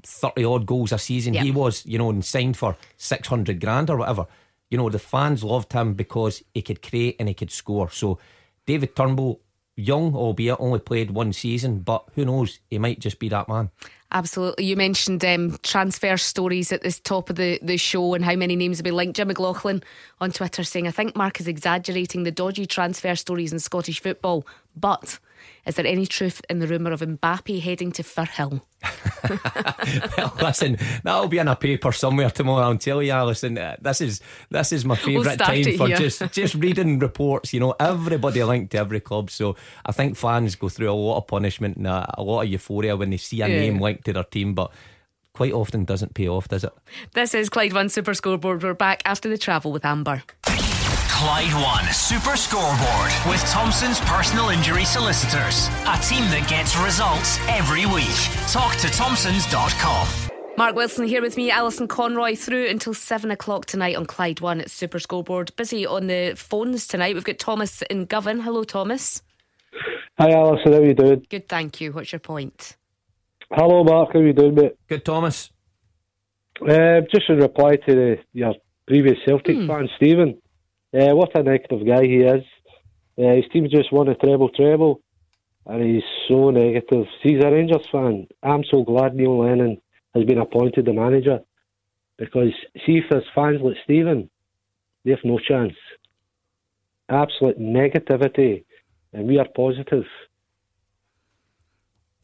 30 0.05 0.45
odd 0.45 0.65
goals 0.65 0.91
a 0.91 0.97
season. 0.97 1.33
Yep. 1.33 1.43
He 1.43 1.51
was, 1.51 1.85
you 1.85 1.97
know, 1.97 2.09
and 2.09 2.23
signed 2.23 2.57
for 2.57 2.77
600 2.97 3.59
grand 3.59 3.89
or 3.89 3.97
whatever. 3.97 4.27
You 4.69 4.77
know, 4.77 4.89
the 4.89 4.99
fans 4.99 5.43
loved 5.43 5.73
him 5.73 5.93
because 5.93 6.43
he 6.53 6.61
could 6.61 6.81
create 6.81 7.15
and 7.19 7.27
he 7.27 7.33
could 7.33 7.51
score. 7.51 7.89
So, 7.89 8.19
David 8.65 8.95
Turnbull, 8.95 9.41
young, 9.75 10.15
albeit 10.15 10.57
only 10.59 10.79
played 10.79 11.11
one 11.11 11.33
season, 11.33 11.79
but 11.79 12.05
who 12.15 12.25
knows? 12.25 12.59
He 12.69 12.79
might 12.79 12.99
just 12.99 13.19
be 13.19 13.29
that 13.29 13.47
man. 13.47 13.69
Absolutely. 14.15 14.63
You 14.63 14.77
mentioned 14.77 15.25
um, 15.25 15.57
transfer 15.61 16.15
stories 16.15 16.71
at 16.71 16.83
the 16.83 16.91
top 17.03 17.29
of 17.29 17.35
the, 17.35 17.59
the 17.61 17.75
show 17.75 18.13
and 18.13 18.23
how 18.23 18.37
many 18.37 18.55
names 18.55 18.77
have 18.77 18.85
been 18.85 18.95
linked. 18.95 19.17
Jim 19.17 19.27
McLaughlin 19.27 19.83
on 20.21 20.31
Twitter 20.31 20.63
saying, 20.63 20.87
I 20.87 20.91
think 20.91 21.17
Mark 21.17 21.41
is 21.41 21.49
exaggerating 21.49 22.23
the 22.23 22.31
dodgy 22.31 22.65
transfer 22.65 23.13
stories 23.17 23.51
in 23.51 23.59
Scottish 23.59 23.99
football, 23.99 24.47
but 24.73 25.19
is 25.65 25.75
there 25.75 25.85
any 25.85 26.05
truth 26.05 26.41
in 26.49 26.59
the 26.59 26.67
rumour 26.67 26.91
of 26.91 27.01
Mbappe 27.01 27.59
heading 27.59 27.91
to 27.93 28.03
Firhill? 28.03 28.61
well, 30.17 30.33
listen, 30.39 30.77
that'll 31.03 31.27
be 31.27 31.39
in 31.39 31.47
a 31.47 31.55
paper 31.55 31.91
somewhere 31.91 32.29
tomorrow. 32.29 32.67
I'll 32.67 32.77
tell 32.77 33.01
you, 33.01 33.11
Alison. 33.11 33.57
Uh, 33.57 33.75
this 33.81 33.99
is 33.99 34.21
this 34.51 34.71
is 34.71 34.85
my 34.85 34.95
favourite 34.95 35.39
we'll 35.39 35.63
time 35.63 35.77
for 35.77 35.87
just 35.87 36.31
just 36.31 36.53
reading 36.65 36.99
reports. 36.99 37.51
You 37.51 37.61
know, 37.61 37.75
everybody 37.79 38.43
linked 38.43 38.73
to 38.73 38.77
every 38.77 38.99
club, 38.99 39.31
so 39.31 39.55
I 39.83 39.91
think 39.91 40.17
fans 40.17 40.55
go 40.55 40.69
through 40.69 40.91
a 40.91 40.93
lot 40.93 41.17
of 41.17 41.25
punishment 41.25 41.77
and 41.77 41.87
a, 41.87 42.13
a 42.15 42.21
lot 42.21 42.41
of 42.41 42.49
euphoria 42.49 42.95
when 42.95 43.09
they 43.09 43.17
see 43.17 43.41
a 43.41 43.47
yeah. 43.47 43.59
name 43.59 43.79
linked 43.79 44.04
to 44.05 44.13
their 44.13 44.23
team, 44.23 44.53
but 44.53 44.71
quite 45.33 45.53
often 45.53 45.83
doesn't 45.83 46.13
pay 46.13 46.27
off, 46.27 46.47
does 46.47 46.63
it? 46.63 46.71
This 47.13 47.33
is 47.33 47.49
Clyde 47.49 47.73
One 47.73 47.89
Super 47.89 48.13
Scoreboard. 48.13 48.63
We're 48.63 48.73
back 48.73 49.01
after 49.05 49.29
the 49.29 49.37
travel 49.37 49.71
with 49.71 49.85
Amber. 49.85 50.23
Clyde 50.45 51.53
One 51.53 51.85
Super 51.93 52.35
Scoreboard 52.35 53.11
with 53.29 53.41
Thompson's 53.49 53.99
personal 54.01 54.49
injury 54.49 54.85
solicitors. 54.85 55.67
A 55.87 55.97
team 56.01 56.23
that 56.31 56.45
gets 56.49 56.77
results 56.77 57.39
every 57.47 57.85
week. 57.85 58.05
Talk 58.51 58.75
to 58.77 58.87
Thompson's.com. 58.89 60.07
Mark 60.57 60.75
Wilson 60.75 61.05
here 61.05 61.21
with 61.21 61.35
me, 61.35 61.51
Alison 61.51 61.87
Conroy, 61.87 62.35
through 62.35 62.67
until 62.67 62.93
seven 62.93 63.29
o'clock 63.29 63.65
tonight 63.65 63.95
on 63.95 64.05
Clyde 64.05 64.39
One 64.39 64.61
at 64.61 64.71
Super 64.71 64.99
Scoreboard. 64.99 65.53
Busy 65.57 65.85
on 65.85 66.07
the 66.07 66.33
phones 66.37 66.87
tonight. 66.87 67.13
We've 67.13 67.25
got 67.25 67.39
Thomas 67.39 67.81
in 67.83 68.05
Govan. 68.05 68.39
Hello, 68.39 68.63
Thomas. 68.63 69.21
Hi, 70.17 70.31
Alison. 70.31 70.71
How 70.71 70.79
are 70.79 70.85
you 70.85 70.93
doing? 70.93 71.25
Good, 71.29 71.49
thank 71.49 71.81
you. 71.81 71.91
What's 71.91 72.13
your 72.13 72.19
point? 72.19 72.77
Hello, 73.57 73.85
Mark. 73.85 74.09
How 74.11 74.19
are 74.19 74.27
you 74.27 74.33
doing, 74.33 74.53
mate? 74.53 74.75
Good, 74.89 75.05
Thomas. 75.05 75.49
Uh, 76.61 76.99
just 77.09 77.29
in 77.29 77.37
reply 77.37 77.77
to 77.77 77.95
the, 77.95 78.17
your 78.33 78.53
previous 78.85 79.17
Celtic 79.25 79.55
hmm. 79.55 79.67
fan, 79.67 79.87
Stephen. 79.95 80.41
Uh, 80.93 81.15
what 81.15 81.39
a 81.39 81.41
negative 81.41 81.87
guy 81.87 82.03
he 82.03 82.17
is. 82.17 82.43
Uh, 83.17 83.35
his 83.35 83.45
team 83.53 83.65
just 83.71 83.93
won 83.93 84.09
a 84.09 84.15
treble 84.15 84.49
treble, 84.49 84.99
and 85.67 85.81
he's 85.81 86.03
so 86.27 86.49
negative. 86.49 87.05
He's 87.23 87.41
a 87.41 87.49
Rangers 87.49 87.87
fan. 87.89 88.27
I'm 88.43 88.65
so 88.69 88.83
glad 88.83 89.15
Neil 89.15 89.39
Lennon 89.39 89.81
has 90.13 90.25
been 90.25 90.39
appointed 90.39 90.83
the 90.83 90.91
manager 90.91 91.39
because 92.17 92.51
see 92.85 92.97
if 92.97 93.05
there's 93.09 93.23
fans 93.33 93.61
like 93.61 93.77
Stephen, 93.85 94.29
they 95.05 95.11
have 95.11 95.23
no 95.23 95.39
chance. 95.39 95.75
Absolute 97.07 97.57
negativity, 97.57 98.65
and 99.13 99.29
we 99.29 99.39
are 99.39 99.47
positive. 99.55 100.03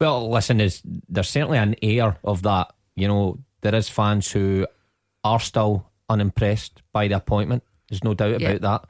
Well, 0.02 0.28
listen, 0.32 0.56
there's, 0.56 0.82
there's 0.84 1.28
certainly 1.28 1.58
an 1.58 1.76
air 1.80 2.18
of 2.24 2.42
that. 2.42 2.72
You 2.96 3.06
know, 3.06 3.38
there 3.60 3.74
is 3.76 3.88
fans 3.88 4.32
who 4.32 4.66
are 5.22 5.38
still 5.38 5.88
unimpressed 6.08 6.82
by 6.92 7.06
the 7.06 7.14
appointment. 7.14 7.62
There's 7.88 8.02
no 8.02 8.12
doubt 8.12 8.40
yeah. 8.40 8.50
about 8.50 8.88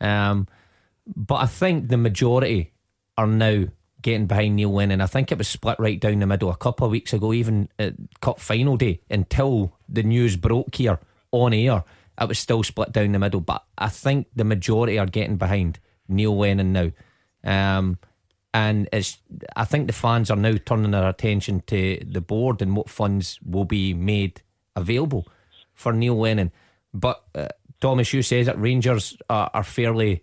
that. 0.00 0.06
Um, 0.06 0.46
but 1.16 1.34
I 1.34 1.46
think 1.46 1.88
the 1.88 1.96
majority 1.96 2.72
are 3.18 3.26
now 3.26 3.64
getting 4.02 4.26
behind 4.26 4.54
Neil 4.54 4.72
Lennon. 4.72 5.00
I 5.00 5.06
think 5.06 5.32
it 5.32 5.38
was 5.38 5.48
split 5.48 5.80
right 5.80 5.98
down 5.98 6.20
the 6.20 6.28
middle 6.28 6.50
a 6.50 6.56
couple 6.56 6.84
of 6.84 6.92
weeks 6.92 7.12
ago, 7.12 7.32
even 7.32 7.68
at 7.80 7.94
Cup 8.20 8.38
final 8.38 8.76
day, 8.76 9.00
until 9.10 9.76
the 9.88 10.04
news 10.04 10.36
broke 10.36 10.76
here 10.76 11.00
on 11.32 11.52
air. 11.52 11.82
It 12.20 12.28
was 12.28 12.38
still 12.38 12.62
split 12.62 12.92
down 12.92 13.10
the 13.10 13.18
middle. 13.18 13.40
But 13.40 13.64
I 13.76 13.88
think 13.88 14.28
the 14.36 14.44
majority 14.44 14.96
are 14.96 15.06
getting 15.06 15.38
behind 15.38 15.80
Neil 16.06 16.38
Lennon 16.38 16.72
now. 16.72 16.92
Um, 17.42 17.98
and 18.54 18.88
it's, 18.92 19.18
I 19.56 19.64
think 19.64 19.86
the 19.86 19.92
fans 19.92 20.30
are 20.30 20.36
now 20.36 20.54
turning 20.64 20.90
their 20.90 21.08
attention 21.08 21.62
to 21.68 22.02
the 22.06 22.20
board 22.20 22.60
and 22.60 22.76
what 22.76 22.90
funds 22.90 23.38
will 23.44 23.64
be 23.64 23.94
made 23.94 24.42
available 24.76 25.26
for 25.74 25.92
Neil 25.92 26.18
Lennon. 26.18 26.52
But 26.92 27.22
uh, 27.34 27.48
Thomas, 27.80 28.12
you 28.12 28.22
says 28.22 28.46
that 28.46 28.60
Rangers 28.60 29.16
are, 29.30 29.50
are 29.54 29.64
fairly 29.64 30.22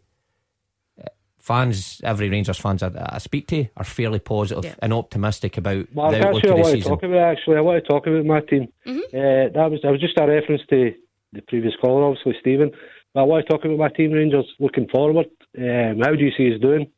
uh, 1.00 1.08
fans. 1.40 2.02
Every 2.04 2.30
Rangers 2.30 2.60
fans 2.60 2.84
I, 2.84 2.92
I 2.96 3.18
speak 3.18 3.48
to 3.48 3.66
are 3.76 3.84
fairly 3.84 4.20
positive 4.20 4.64
yeah. 4.64 4.76
and 4.82 4.94
optimistic 4.94 5.58
about 5.58 5.92
Mark, 5.94 6.12
the 6.12 6.28
outlook 6.28 6.44
of 6.44 6.58
the 6.58 6.64
season. 6.66 6.92
Talk 6.92 7.04
about, 7.04 7.32
actually, 7.32 7.58
I 7.58 7.62
want 7.62 7.84
to 7.84 7.90
talk 7.90 8.06
about 8.06 8.26
my 8.26 8.42
team. 8.42 8.72
Mm-hmm. 8.86 9.00
Uh, 9.00 9.60
that 9.60 9.72
was 9.72 9.80
that 9.82 9.92
was 9.92 10.02
just 10.02 10.20
a 10.20 10.28
reference 10.28 10.62
to 10.70 10.94
the 11.34 11.42
previous 11.42 11.74
caller, 11.82 12.06
obviously 12.06 12.36
Stephen. 12.40 12.72
But 13.14 13.22
I 13.22 13.24
want 13.24 13.46
to 13.46 13.52
talk 13.52 13.66
about 13.66 13.80
my 13.80 13.90
team, 13.90 14.12
Rangers. 14.12 14.46
Looking 14.60 14.88
forward, 14.88 15.26
um, 15.58 16.00
how 16.00 16.12
do 16.16 16.24
you 16.24 16.32
see 16.38 16.54
us 16.54 16.62
doing? 16.62 16.92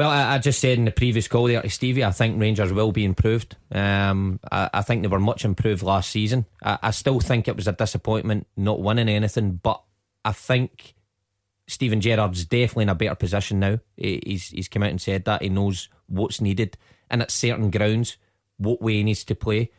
Well, 0.00 0.08
I, 0.08 0.36
I, 0.36 0.38
just 0.38 0.60
said 0.60 0.78
in 0.78 0.86
the 0.86 0.92
previous 0.92 1.28
call 1.28 1.44
there 1.44 1.60
to 1.60 1.68
Stevie, 1.68 2.06
I 2.06 2.10
think 2.10 2.40
Rangers 2.40 2.72
will 2.72 2.90
be 2.90 3.04
improved. 3.04 3.56
Um, 3.70 4.40
I, 4.50 4.70
I, 4.72 4.80
think 4.80 5.02
they 5.02 5.08
were 5.08 5.20
much 5.20 5.44
improved 5.44 5.82
last 5.82 6.08
season. 6.08 6.46
I, 6.62 6.78
I, 6.84 6.90
still 6.90 7.20
think 7.20 7.46
it 7.46 7.54
was 7.54 7.68
a 7.68 7.72
disappointment 7.72 8.46
not 8.56 8.80
winning 8.80 9.10
anything, 9.10 9.60
but 9.62 9.82
I 10.24 10.32
think 10.32 10.94
Steven 11.66 12.00
Gerrard's 12.00 12.46
definitely 12.46 12.84
in 12.84 12.88
a 12.88 12.94
better 12.94 13.14
position 13.14 13.60
now. 13.60 13.78
He's 13.94 14.48
he's 14.48 14.68
come 14.68 14.84
out 14.84 14.88
and 14.88 15.02
said 15.02 15.26
that 15.26 15.42
he 15.42 15.50
knows 15.50 15.90
what's 16.06 16.40
needed, 16.40 16.78
and 17.10 17.20
at 17.20 17.30
certain 17.30 17.70
grounds, 17.70 18.16
what 18.56 18.80
way 18.80 18.94
he 18.94 19.02
needs 19.02 19.24
to 19.24 19.34
play. 19.34 19.70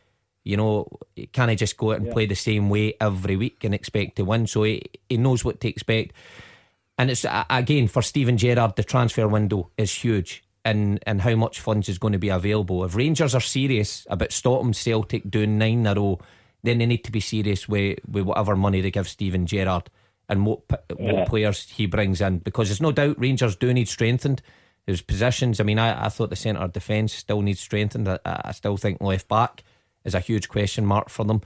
You 0.44 0.56
know, 0.56 0.86
can 1.32 1.48
he 1.48 1.56
just 1.56 1.76
go 1.76 1.90
out 1.90 1.96
and 1.96 2.06
yeah. 2.06 2.12
play 2.12 2.26
the 2.26 2.36
same 2.36 2.70
way 2.70 2.94
every 3.00 3.34
week 3.34 3.64
and 3.64 3.74
expect 3.74 4.14
to 4.16 4.24
win? 4.24 4.46
So 4.46 4.62
he, 4.62 4.84
he 5.08 5.16
knows 5.16 5.44
what 5.44 5.60
to 5.62 5.68
expect. 5.68 6.12
And 6.98 7.10
it's 7.10 7.26
again 7.50 7.88
for 7.88 8.02
Steven 8.02 8.36
Gerrard, 8.36 8.76
the 8.76 8.84
transfer 8.84 9.26
window 9.26 9.70
is 9.76 9.92
huge. 9.92 10.44
And, 10.64 11.02
and 11.08 11.20
how 11.20 11.34
much 11.34 11.58
funds 11.58 11.88
is 11.88 11.98
going 11.98 12.12
to 12.12 12.20
be 12.20 12.28
available. 12.28 12.84
If 12.84 12.94
Rangers 12.94 13.34
are 13.34 13.40
serious 13.40 14.06
about 14.08 14.30
stopping 14.30 14.72
Celtic 14.72 15.28
doing 15.28 15.58
nine 15.58 15.80
in 15.80 15.86
a 15.88 15.94
row, 15.94 16.20
then 16.62 16.78
they 16.78 16.86
need 16.86 17.02
to 17.02 17.10
be 17.10 17.18
serious 17.18 17.68
with, 17.68 17.98
with 18.08 18.22
whatever 18.22 18.54
money 18.54 18.80
they 18.80 18.92
give 18.92 19.08
Steven 19.08 19.44
Gerrard 19.44 19.90
and 20.28 20.46
what 20.46 20.60
yeah. 20.70 21.12
what 21.14 21.28
players 21.28 21.68
he 21.68 21.86
brings 21.86 22.20
in. 22.20 22.38
Because 22.38 22.68
there's 22.68 22.80
no 22.80 22.92
doubt 22.92 23.18
Rangers 23.18 23.56
do 23.56 23.74
need 23.74 23.88
strengthened. 23.88 24.40
His 24.86 25.02
positions, 25.02 25.58
I 25.58 25.64
mean, 25.64 25.80
I, 25.80 26.06
I 26.06 26.08
thought 26.08 26.30
the 26.30 26.36
centre 26.36 26.62
of 26.62 26.72
defence 26.72 27.12
still 27.12 27.42
needs 27.42 27.58
strengthened. 27.58 28.08
I, 28.08 28.20
I 28.24 28.52
still 28.52 28.76
think 28.76 29.00
left 29.00 29.26
back 29.26 29.64
is 30.04 30.14
a 30.14 30.20
huge 30.20 30.48
question 30.48 30.86
mark 30.86 31.08
for 31.08 31.24
them. 31.24 31.40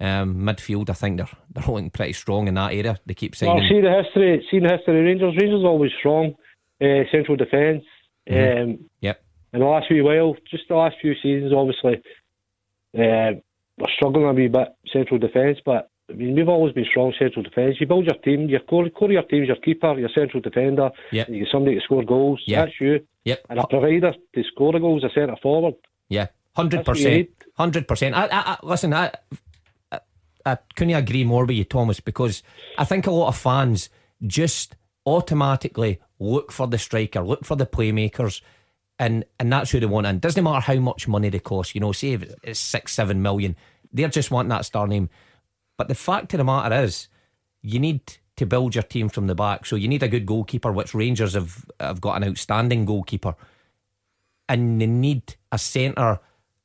Um, 0.00 0.36
midfield, 0.36 0.88
I 0.88 0.94
think 0.94 1.18
they're 1.18 1.28
they're 1.50 1.64
looking 1.66 1.90
pretty 1.90 2.14
strong 2.14 2.48
in 2.48 2.54
that 2.54 2.72
area. 2.72 2.98
They 3.04 3.14
keep 3.14 3.36
saying. 3.36 3.54
Well, 3.54 3.62
see 3.68 3.82
the 3.82 4.02
history. 4.02 4.46
See 4.50 4.58
the 4.58 4.72
history. 4.74 5.02
Rangers. 5.02 5.36
Rangers 5.36 5.62
always 5.62 5.92
strong. 5.98 6.34
Uh, 6.80 7.04
central 7.12 7.36
defence. 7.36 7.84
Mm-hmm. 8.28 8.62
Um, 8.62 8.78
yep. 9.00 9.22
In 9.52 9.60
the 9.60 9.66
last 9.66 9.88
few 9.88 10.04
while, 10.04 10.36
just 10.50 10.64
the 10.68 10.76
last 10.76 10.96
few 11.02 11.14
seasons, 11.22 11.52
obviously, 11.52 11.96
uh, 12.94 13.36
we're 13.76 13.92
struggling 13.96 14.24
a 14.24 14.32
wee 14.32 14.48
bit 14.48 14.68
central 14.90 15.18
defence. 15.18 15.58
But 15.62 15.90
I 16.08 16.14
mean, 16.14 16.34
we've 16.34 16.48
always 16.48 16.72
been 16.72 16.86
strong 16.90 17.12
central 17.18 17.42
defence. 17.42 17.76
You 17.78 17.86
build 17.86 18.06
your 18.06 18.16
team. 18.22 18.48
Your 18.48 18.60
core, 18.60 18.88
core 18.88 19.08
of 19.08 19.12
your 19.12 19.22
team 19.24 19.42
is 19.42 19.48
your 19.48 19.56
keeper, 19.56 19.98
your 19.98 20.08
central 20.14 20.40
defender. 20.40 20.90
Yep. 21.12 21.28
You 21.28 21.38
get 21.40 21.48
somebody 21.52 21.76
to 21.76 21.82
score 21.82 22.04
goals. 22.04 22.40
Yep. 22.46 22.64
That's 22.64 22.80
you. 22.80 23.06
Yep. 23.24 23.46
And 23.50 23.58
a 23.58 23.66
provider 23.66 24.14
to 24.34 24.42
score 24.44 24.72
the 24.72 24.78
goals, 24.78 25.04
a 25.04 25.10
centre 25.10 25.36
forward. 25.42 25.74
Yeah. 26.08 26.28
Hundred 26.56 26.84
percent. 26.86 27.28
Hundred 27.54 27.86
percent. 27.86 28.14
I, 28.16 28.28
I, 28.30 28.58
listen. 28.62 28.94
I, 28.94 29.12
I 30.46 30.58
couldn't 30.74 30.94
agree 30.94 31.24
more 31.24 31.44
with 31.44 31.56
you, 31.56 31.64
Thomas, 31.64 32.00
because 32.00 32.42
I 32.78 32.84
think 32.84 33.06
a 33.06 33.10
lot 33.10 33.28
of 33.28 33.36
fans 33.36 33.90
just 34.26 34.76
automatically 35.06 36.00
look 36.18 36.52
for 36.52 36.66
the 36.66 36.78
striker, 36.78 37.22
look 37.22 37.44
for 37.44 37.56
the 37.56 37.66
playmakers, 37.66 38.40
and 38.98 39.24
and 39.38 39.52
that's 39.52 39.70
who 39.70 39.80
they 39.80 39.86
want 39.86 40.06
And 40.06 40.20
Doesn't 40.20 40.44
matter 40.44 40.60
how 40.60 40.76
much 40.76 41.08
money 41.08 41.30
they 41.30 41.38
cost. 41.38 41.74
You 41.74 41.80
know, 41.80 41.92
say 41.92 42.12
if 42.12 42.34
it's 42.42 42.60
six, 42.60 42.92
seven 42.92 43.22
million, 43.22 43.56
they're 43.92 44.08
just 44.08 44.30
wanting 44.30 44.50
that 44.50 44.66
star 44.66 44.86
name. 44.86 45.08
But 45.76 45.88
the 45.88 45.94
fact 45.94 46.34
of 46.34 46.38
the 46.38 46.44
matter 46.44 46.74
is, 46.74 47.08
you 47.62 47.78
need 47.78 48.18
to 48.36 48.46
build 48.46 48.74
your 48.74 48.82
team 48.82 49.08
from 49.08 49.26
the 49.26 49.34
back. 49.34 49.66
So 49.66 49.76
you 49.76 49.88
need 49.88 50.02
a 50.02 50.08
good 50.08 50.26
goalkeeper, 50.26 50.72
which 50.72 50.94
Rangers 50.94 51.34
have 51.34 51.64
have 51.80 52.00
got 52.00 52.16
an 52.16 52.28
outstanding 52.28 52.84
goalkeeper, 52.84 53.34
and 54.48 54.80
they 54.80 54.86
need 54.86 55.36
a 55.50 55.58
centre 55.58 56.20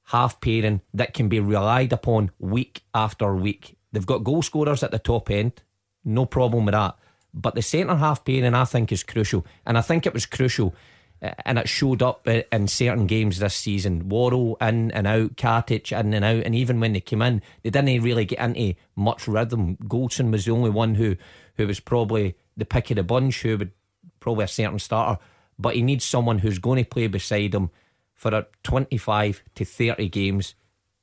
half 0.05 0.39
pairing 0.39 0.81
that 0.93 1.13
can 1.13 1.29
be 1.29 1.39
relied 1.39 1.93
upon 1.93 2.31
week 2.39 2.83
after 2.93 3.35
week. 3.35 3.77
They've 3.91 4.05
got 4.05 4.23
goal 4.23 4.41
scorers 4.41 4.83
at 4.83 4.91
the 4.91 4.99
top 4.99 5.29
end, 5.29 5.61
no 6.03 6.25
problem 6.25 6.65
with 6.65 6.73
that. 6.73 6.97
But 7.33 7.55
the 7.55 7.61
centre 7.61 7.95
half 7.95 8.23
pairing, 8.23 8.53
I 8.53 8.65
think, 8.65 8.91
is 8.91 9.03
crucial, 9.03 9.45
and 9.65 9.77
I 9.77 9.81
think 9.81 10.05
it 10.05 10.13
was 10.13 10.25
crucial 10.25 10.73
uh, 11.21 11.31
and 11.45 11.57
it 11.57 11.67
showed 11.67 12.03
up 12.03 12.27
in 12.27 12.67
certain 12.67 13.07
games 13.07 13.39
this 13.39 13.55
season. 13.55 14.09
Worrall 14.09 14.57
in 14.61 14.91
and 14.91 15.07
out, 15.07 15.35
Katic 15.35 15.97
in 15.97 16.13
and 16.13 16.25
out, 16.25 16.43
and 16.43 16.53
even 16.53 16.79
when 16.79 16.93
they 16.93 16.99
came 16.99 17.21
in, 17.21 17.41
they 17.63 17.69
didn't 17.69 18.03
really 18.03 18.25
get 18.25 18.39
into 18.39 18.75
much 18.95 19.27
rhythm. 19.27 19.77
Goldson 19.77 20.31
was 20.31 20.45
the 20.45 20.51
only 20.51 20.69
one 20.69 20.95
who, 20.95 21.15
who 21.55 21.67
was 21.67 21.79
probably 21.79 22.35
the 22.57 22.65
pick 22.65 22.91
of 22.91 22.97
the 22.97 23.03
bunch, 23.03 23.41
who 23.41 23.57
would 23.57 23.71
probably 24.19 24.43
a 24.43 24.47
certain 24.47 24.79
starter, 24.79 25.19
but 25.57 25.75
he 25.75 25.81
needs 25.81 26.03
someone 26.03 26.39
who's 26.39 26.59
going 26.59 26.83
to 26.83 26.89
play 26.89 27.07
beside 27.07 27.55
him 27.55 27.69
for 28.15 28.47
25 28.63 29.43
to 29.55 29.65
30 29.65 30.09
games 30.09 30.55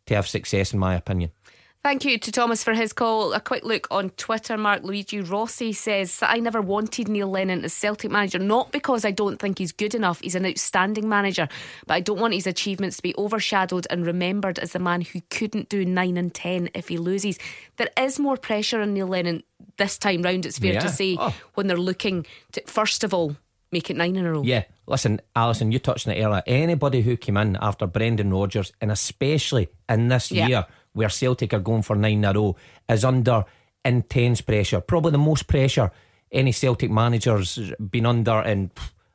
to 0.07 0.15
have 0.15 0.27
success, 0.27 0.73
in 0.73 0.79
my 0.79 0.95
opinion. 0.95 1.31
Thank 1.83 2.05
you 2.05 2.17
to 2.17 2.31
Thomas 2.31 2.63
for 2.63 2.75
his 2.75 2.93
call. 2.93 3.33
A 3.33 3.41
quick 3.41 3.65
look 3.65 3.89
on 3.91 4.11
Twitter. 4.11 4.57
Mark 4.57 4.85
Luigi 4.85 5.21
Rossi 5.21 5.73
says, 5.73 6.21
I 6.23 6.39
never 6.39 6.63
wanted 6.63 7.09
Neil 7.09 7.29
Lennon 7.29 7.65
as 7.65 7.73
Celtic 7.73 8.09
manager, 8.09 8.39
not 8.39 8.71
because 8.71 9.05
I 9.05 9.11
don't 9.11 9.41
think 9.41 9.59
he's 9.59 9.73
good 9.73 9.97
enough. 9.97 10.21
He's 10.21 10.37
an 10.37 10.47
outstanding 10.47 11.09
manager, 11.09 11.49
but 11.89 11.95
I 11.95 12.01
don't 12.01 12.21
want 12.21 12.35
his 12.35 12.47
achievements 12.47 12.99
to 12.99 13.03
be 13.03 13.17
overshadowed 13.19 13.89
and 13.91 14.07
remembered 14.07 14.61
as 14.61 14.73
the 14.73 14.79
man 14.79 15.01
who 15.01 15.23
couldn't 15.29 15.71
do 15.71 15.85
9 15.85 16.17
and 16.17 16.33
10 16.33 16.71
if 16.73 16.87
he 16.87 16.99
loses. 16.99 17.37
There 17.79 17.91
is 17.99 18.21
more 18.21 18.37
pressure 18.37 18.81
on 18.81 18.95
Neil 18.95 19.09
Lennon 19.09 19.43
this 19.77 19.99
time 19.99 20.23
round, 20.23 20.47
it's 20.47 20.61
fair 20.61 20.75
yeah. 20.75 20.81
to 20.81 20.89
say, 20.89 21.17
oh. 21.19 21.35
when 21.55 21.67
they're 21.67 21.77
looking 21.77 22.27
to, 22.53 22.63
first 22.67 23.03
of 23.03 23.13
all, 23.13 23.35
make 23.73 23.91
it 23.91 23.97
nine 23.97 24.17
in 24.17 24.27
a 24.27 24.33
row. 24.33 24.43
Yeah, 24.43 24.65
listen, 24.87 25.21
Alison, 25.35 25.73
you 25.73 25.79
touched 25.79 26.07
on 26.07 26.15
it 26.15 26.23
earlier. 26.23 26.43
Anybody 26.47 27.03
who 27.03 27.17
came 27.17 27.37
in 27.37 27.57
after 27.61 27.87
Brendan 27.87 28.33
Rodgers, 28.33 28.73
and 28.81 28.93
especially 28.93 29.69
in 29.89 30.09
this 30.09 30.31
yeah. 30.31 30.47
year 30.47 30.67
where 30.93 31.09
Celtic 31.09 31.55
are 31.55 31.59
going 31.59 31.83
for 31.83 31.97
nine 31.97 32.19
in 32.19 32.25
a 32.25 32.33
row, 32.33 32.57
is 32.89 33.05
under 33.05 33.45
intense 33.85 34.41
pressure. 34.41 34.81
Probably 34.81 35.13
the 35.13 35.19
most 35.19 35.49
pressure 35.49 35.91
any 36.31 36.53
Celtic 36.53 36.91
manager's 36.91 37.73
been 37.91 38.07
under 38.07 38.41
in. 38.41 38.71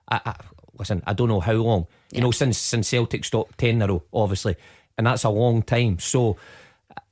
I, 0.07 0.21
I, 0.25 0.35
listen, 0.77 1.03
I 1.05 1.13
don't 1.13 1.29
know 1.29 1.39
how 1.39 1.53
long. 1.53 1.87
Yeah. 2.11 2.17
You 2.17 2.23
know, 2.23 2.31
since 2.31 2.57
since 2.57 2.87
Celtic 2.87 3.25
stopped 3.25 3.57
ten 3.57 3.75
in 3.75 3.81
a 3.81 3.87
row, 3.87 4.03
obviously, 4.13 4.55
and 4.97 5.07
that's 5.07 5.23
a 5.23 5.29
long 5.29 5.61
time. 5.63 5.99
So, 5.99 6.37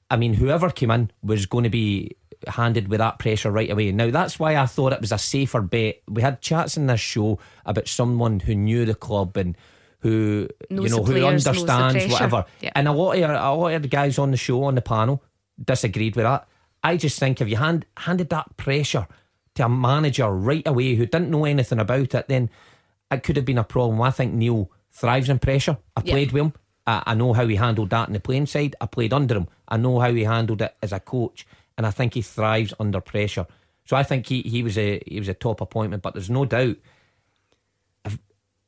I 0.09 0.17
mean, 0.17 0.33
whoever 0.33 0.69
came 0.69 0.91
in 0.91 1.11
was 1.23 1.45
going 1.45 1.63
to 1.63 1.69
be 1.69 2.15
handed 2.47 2.87
with 2.87 2.99
that 2.99 3.19
pressure 3.19 3.51
right 3.51 3.69
away. 3.69 3.91
Now 3.91 4.11
that's 4.11 4.39
why 4.39 4.55
I 4.57 4.65
thought 4.65 4.93
it 4.93 5.01
was 5.01 5.11
a 5.11 5.17
safer 5.17 5.61
bet. 5.61 6.01
We 6.07 6.21
had 6.21 6.41
chats 6.41 6.77
in 6.77 6.87
this 6.87 6.99
show 6.99 7.39
about 7.65 7.87
someone 7.87 8.39
who 8.39 8.55
knew 8.55 8.85
the 8.85 8.95
club 8.95 9.37
and 9.37 9.57
who 9.99 10.47
knows 10.69 10.91
you 10.91 10.97
know 10.97 11.03
who 11.03 11.25
understands 11.25 12.07
whatever. 12.11 12.45
Yeah. 12.61 12.71
And 12.75 12.87
a 12.87 12.91
lot 12.91 13.17
of 13.17 13.29
a 13.29 13.53
lot 13.53 13.73
of 13.73 13.81
the 13.81 13.87
guys 13.87 14.19
on 14.19 14.31
the 14.31 14.37
show 14.37 14.63
on 14.63 14.75
the 14.75 14.81
panel 14.81 15.23
disagreed 15.63 16.15
with 16.15 16.25
that. 16.25 16.47
I 16.83 16.97
just 16.97 17.19
think 17.19 17.41
if 17.41 17.49
you 17.49 17.57
hand, 17.57 17.85
handed 17.97 18.29
that 18.29 18.57
pressure 18.57 19.07
to 19.55 19.65
a 19.65 19.69
manager 19.69 20.29
right 20.29 20.67
away 20.67 20.95
who 20.95 21.05
didn't 21.05 21.31
know 21.31 21.45
anything 21.45 21.79
about 21.79 22.13
it, 22.13 22.27
then 22.27 22.49
it 23.09 23.23
could 23.23 23.37
have 23.37 23.45
been 23.45 23.57
a 23.57 23.63
problem. 23.63 24.01
I 24.01 24.11
think 24.11 24.33
Neil 24.33 24.69
thrives 24.91 25.29
in 25.29 25.39
pressure. 25.39 25.77
I 25.95 26.01
played 26.01 26.31
with 26.31 26.43
him. 26.43 26.53
I, 26.85 27.03
I 27.07 27.15
know 27.15 27.33
how 27.33 27.47
he 27.47 27.55
handled 27.55 27.89
that 27.89 28.07
in 28.07 28.13
the 28.13 28.19
playing 28.19 28.45
side. 28.45 28.75
I 28.79 28.85
played 28.85 29.13
under 29.13 29.35
him. 29.35 29.47
I 29.67 29.77
know 29.77 29.99
how 29.99 30.13
he 30.13 30.23
handled 30.23 30.61
it 30.61 30.75
as 30.81 30.91
a 30.91 30.99
coach, 30.99 31.47
and 31.77 31.85
I 31.85 31.91
think 31.91 32.13
he 32.13 32.21
thrives 32.21 32.73
under 32.79 33.01
pressure. 33.01 33.45
So 33.85 33.95
I 33.95 34.03
think 34.03 34.27
he, 34.27 34.41
he 34.41 34.63
was 34.63 34.77
a 34.77 35.01
he 35.05 35.19
was 35.19 35.29
a 35.29 35.33
top 35.33 35.61
appointment. 35.61 36.03
But 36.03 36.13
there's 36.13 36.29
no 36.29 36.45
doubt 36.45 36.77
if 38.03 38.17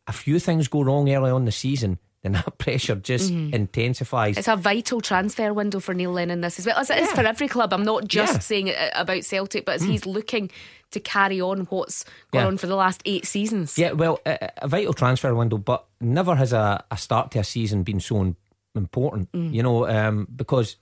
a 0.07 0.13
few 0.13 0.39
things 0.39 0.67
go 0.67 0.83
wrong 0.83 1.09
early 1.09 1.31
on 1.31 1.45
the 1.45 1.51
season, 1.51 1.99
then 2.21 2.33
that 2.33 2.57
pressure 2.57 2.95
just 2.95 3.31
mm-hmm. 3.31 3.53
intensifies. 3.53 4.37
It's 4.37 4.47
a 4.47 4.55
vital 4.55 5.01
transfer 5.01 5.53
window 5.53 5.79
for 5.79 5.93
Neil 5.93 6.11
Lennon, 6.11 6.41
this 6.41 6.59
as 6.59 6.65
well, 6.65 6.77
as 6.77 6.89
it 6.89 6.97
yeah. 6.97 7.03
is 7.03 7.11
for 7.11 7.21
every 7.21 7.47
club. 7.47 7.73
I'm 7.73 7.83
not 7.83 8.07
just 8.07 8.33
yeah. 8.33 8.39
saying 8.39 8.67
it 8.67 8.91
about 8.95 9.23
Celtic, 9.23 9.65
but 9.65 9.75
as 9.75 9.83
mm. 9.83 9.91
he's 9.91 10.05
looking 10.05 10.51
to 10.91 10.99
carry 10.99 11.41
on 11.41 11.61
what's 11.65 12.03
gone 12.31 12.41
yeah. 12.41 12.47
on 12.47 12.57
for 12.57 12.67
the 12.67 12.75
last 12.75 13.01
eight 13.05 13.25
seasons. 13.25 13.77
Yeah, 13.77 13.91
well, 13.91 14.19
a, 14.25 14.51
a 14.57 14.67
vital 14.67 14.93
transfer 14.93 15.33
window, 15.35 15.57
but 15.57 15.85
never 15.99 16.35
has 16.35 16.53
a, 16.53 16.83
a, 16.89 16.97
start 16.97 17.31
to 17.31 17.39
a 17.39 17.43
season 17.43 17.83
been 17.83 17.99
so 17.99 18.35
important, 18.73 19.31
mm. 19.33 19.53
you 19.53 19.63
know, 19.63 19.87
um, 19.87 20.27
because 20.33 20.77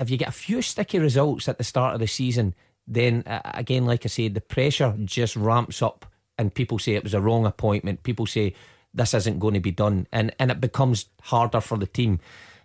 if 0.00 0.10
you 0.10 0.16
get 0.16 0.28
a 0.28 0.32
few 0.32 0.62
sticky 0.62 0.98
results 0.98 1.48
at 1.48 1.58
the 1.58 1.64
start 1.64 1.94
of 1.94 2.00
the 2.00 2.06
season, 2.06 2.54
then 2.86 3.22
uh, 3.26 3.40
again, 3.44 3.86
like 3.86 4.04
I 4.04 4.08
said, 4.08 4.34
the 4.34 4.40
pressure 4.40 4.94
just 5.04 5.36
ramps 5.36 5.82
up 5.82 6.06
and 6.38 6.54
people 6.54 6.78
say 6.78 6.94
it 6.94 7.04
was 7.04 7.14
a 7.14 7.20
wrong 7.20 7.44
appointment. 7.44 8.02
People 8.02 8.26
say 8.26 8.54
this 8.94 9.14
isn't 9.14 9.38
going 9.38 9.54
to 9.54 9.60
be 9.60 9.70
done, 9.70 10.06
and 10.10 10.34
and 10.38 10.50
it 10.50 10.60
becomes 10.60 11.06
harder 11.22 11.60
for 11.60 11.78
the 11.78 11.86
team. 11.86 12.18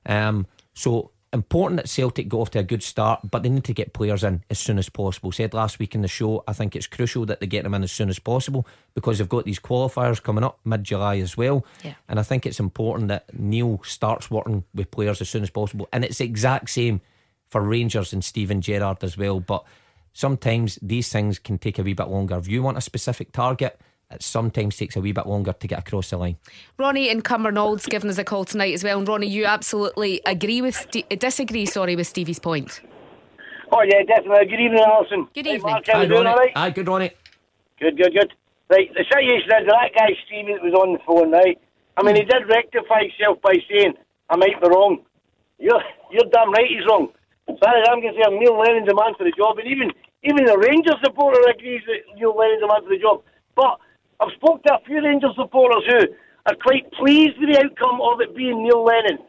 Um, 0.06 0.48
so 0.74 1.12
important 1.34 1.78
that 1.78 1.90
Celtic 1.90 2.30
go 2.30 2.40
off 2.40 2.52
to 2.52 2.60
a 2.60 2.64
good 2.64 2.82
start, 2.82 3.20
but 3.30 3.44
they 3.44 3.50
need 3.50 3.66
to 3.66 3.74
get 3.74 3.94
players 3.94 4.24
in 4.24 4.44
as 4.50 4.58
soon 4.58 4.80
as 4.80 4.88
possible. 4.88 5.32
Said 5.32 5.54
last 5.54 5.78
week 5.78 5.94
in 5.94 6.02
the 6.02 6.08
show, 6.08 6.44
I 6.48 6.54
think 6.54 6.76
it's 6.76 6.88
crucial 6.88 7.26
that 7.26 7.42
they 7.42 7.48
get 7.48 7.64
them 7.64 7.74
in 7.74 7.84
as 7.84 7.92
soon 7.92 8.10
as 8.10 8.18
possible 8.18 8.66
because 8.94 9.18
they've 9.18 9.30
got 9.30 9.44
these 9.44 9.60
qualifiers 9.60 10.24
coming 10.24 10.44
up 10.46 10.60
mid 10.64 10.86
July 10.86 11.18
as 11.18 11.36
well. 11.36 11.66
Yeah. 11.84 11.96
And 12.08 12.20
I 12.20 12.24
think 12.24 12.46
it's 12.46 12.60
important 12.60 13.10
that 13.10 13.38
Neil 13.38 13.82
starts 13.84 14.32
working 14.32 14.64
with 14.74 14.90
players 14.90 15.20
as 15.20 15.30
soon 15.30 15.44
as 15.44 15.50
possible. 15.50 15.90
And 15.92 16.06
it's 16.06 16.20
the 16.20 16.26
exact 16.26 16.70
same 16.70 17.02
for 17.56 17.62
Rangers 17.62 18.12
and 18.12 18.22
Steven 18.22 18.60
Gerrard 18.60 19.02
as 19.02 19.18
well. 19.18 19.40
But 19.40 19.64
sometimes 20.12 20.78
these 20.82 21.08
things 21.08 21.40
can 21.40 21.58
take 21.58 21.80
a 21.80 21.84
wee 21.84 21.94
bit 21.94 22.10
longer. 22.10 22.36
If 22.36 22.50
you 22.50 22.62
want 22.62 22.78
a 22.78 22.82
specific 22.82 23.32
target, 23.32 23.80
it 24.12 24.22
sometimes 24.22 24.76
takes 24.76 24.98
a 24.98 25.00
wee 25.00 25.14
bit 25.14 25.26
longer 25.26 25.54
to 25.54 25.66
get 25.66 25.80
across 25.80 26.10
the 26.10 26.18
line. 26.18 26.36
Ronnie 26.78 27.08
and 27.10 27.24
Cumbernaulds 27.24 27.88
giving 27.88 28.10
us 28.10 28.18
a 28.18 28.26
call 28.26 28.44
tonight 28.44 28.74
as 28.74 28.84
well. 28.84 28.98
And 29.00 29.08
Ronnie, 29.08 29.28
you 29.28 29.46
absolutely 29.46 30.20
agree 30.26 30.62
with 30.62 30.86
uh, 30.98 31.16
disagree, 31.16 31.66
sorry, 31.66 31.96
with 31.96 32.08
Stevie's 32.08 32.40
point. 32.40 32.82
Oh 33.72 33.84
yeah, 33.84 34.04
definitely. 34.04 34.48
Good 34.48 34.60
evening, 34.60 34.84
Alison. 34.86 35.30
Good 35.34 35.48
evening. 35.48 35.62
Mark, 35.72 35.86
Hi, 35.88 36.06
Ronnie. 36.08 36.28
All 36.28 36.36
right? 36.36 36.52
Hi, 36.58 36.70
good 36.72 36.90
Ronnie. 36.90 37.12
Good, 37.80 37.96
good, 37.96 38.14
good. 38.14 38.34
Right, 38.70 38.94
the 38.94 39.06
situation 39.06 39.48
is 39.48 39.68
that 39.70 39.92
guy 39.96 40.10
Stevie 40.28 40.56
that 40.56 40.62
was 40.62 40.74
on 40.74 40.92
the 40.92 41.00
phone, 41.08 41.32
right? 41.32 41.58
I 41.96 42.04
mean, 42.04 42.18
he 42.18 42.24
hmm. 42.24 42.32
did 42.32 42.50
rectify 42.50 43.04
himself 43.04 43.42
by 43.42 43.54
saying, 43.72 43.94
"I 44.30 44.36
might 44.36 44.60
be 44.62 44.68
wrong." 44.68 45.06
You're, 45.58 45.82
you're 46.12 46.30
damn 46.34 46.52
right, 46.52 46.68
he's 46.68 46.86
wrong. 46.86 47.14
As 47.48 47.56
far 47.62 47.78
as 47.78 47.86
I'm 47.90 48.02
Neil 48.02 48.58
Lennon's 48.58 48.90
a 48.90 48.96
man 48.96 49.14
for 49.18 49.24
the 49.24 49.36
job, 49.38 49.60
and 49.62 49.70
even 49.70 49.94
even 50.26 50.46
the 50.46 50.58
Rangers 50.58 50.98
supporter 51.06 51.38
agrees 51.46 51.82
that 51.86 52.02
Neil 52.18 52.34
Lennon's 52.34 52.64
a 52.64 52.68
man 52.68 52.82
for 52.82 52.90
the 52.90 52.98
job. 52.98 53.22
But 53.54 53.78
I've 54.20 54.34
spoken 54.42 54.66
to 54.66 54.82
a 54.82 54.86
few 54.86 54.98
Rangers 54.98 55.38
supporters 55.38 55.86
who 55.86 56.02
are 56.50 56.58
quite 56.62 56.90
pleased 56.98 57.38
with 57.38 57.54
the 57.54 57.62
outcome 57.62 58.02
of 58.02 58.22
it 58.22 58.34
being 58.36 58.64
Neil 58.66 58.82
Lennon, 58.82 59.22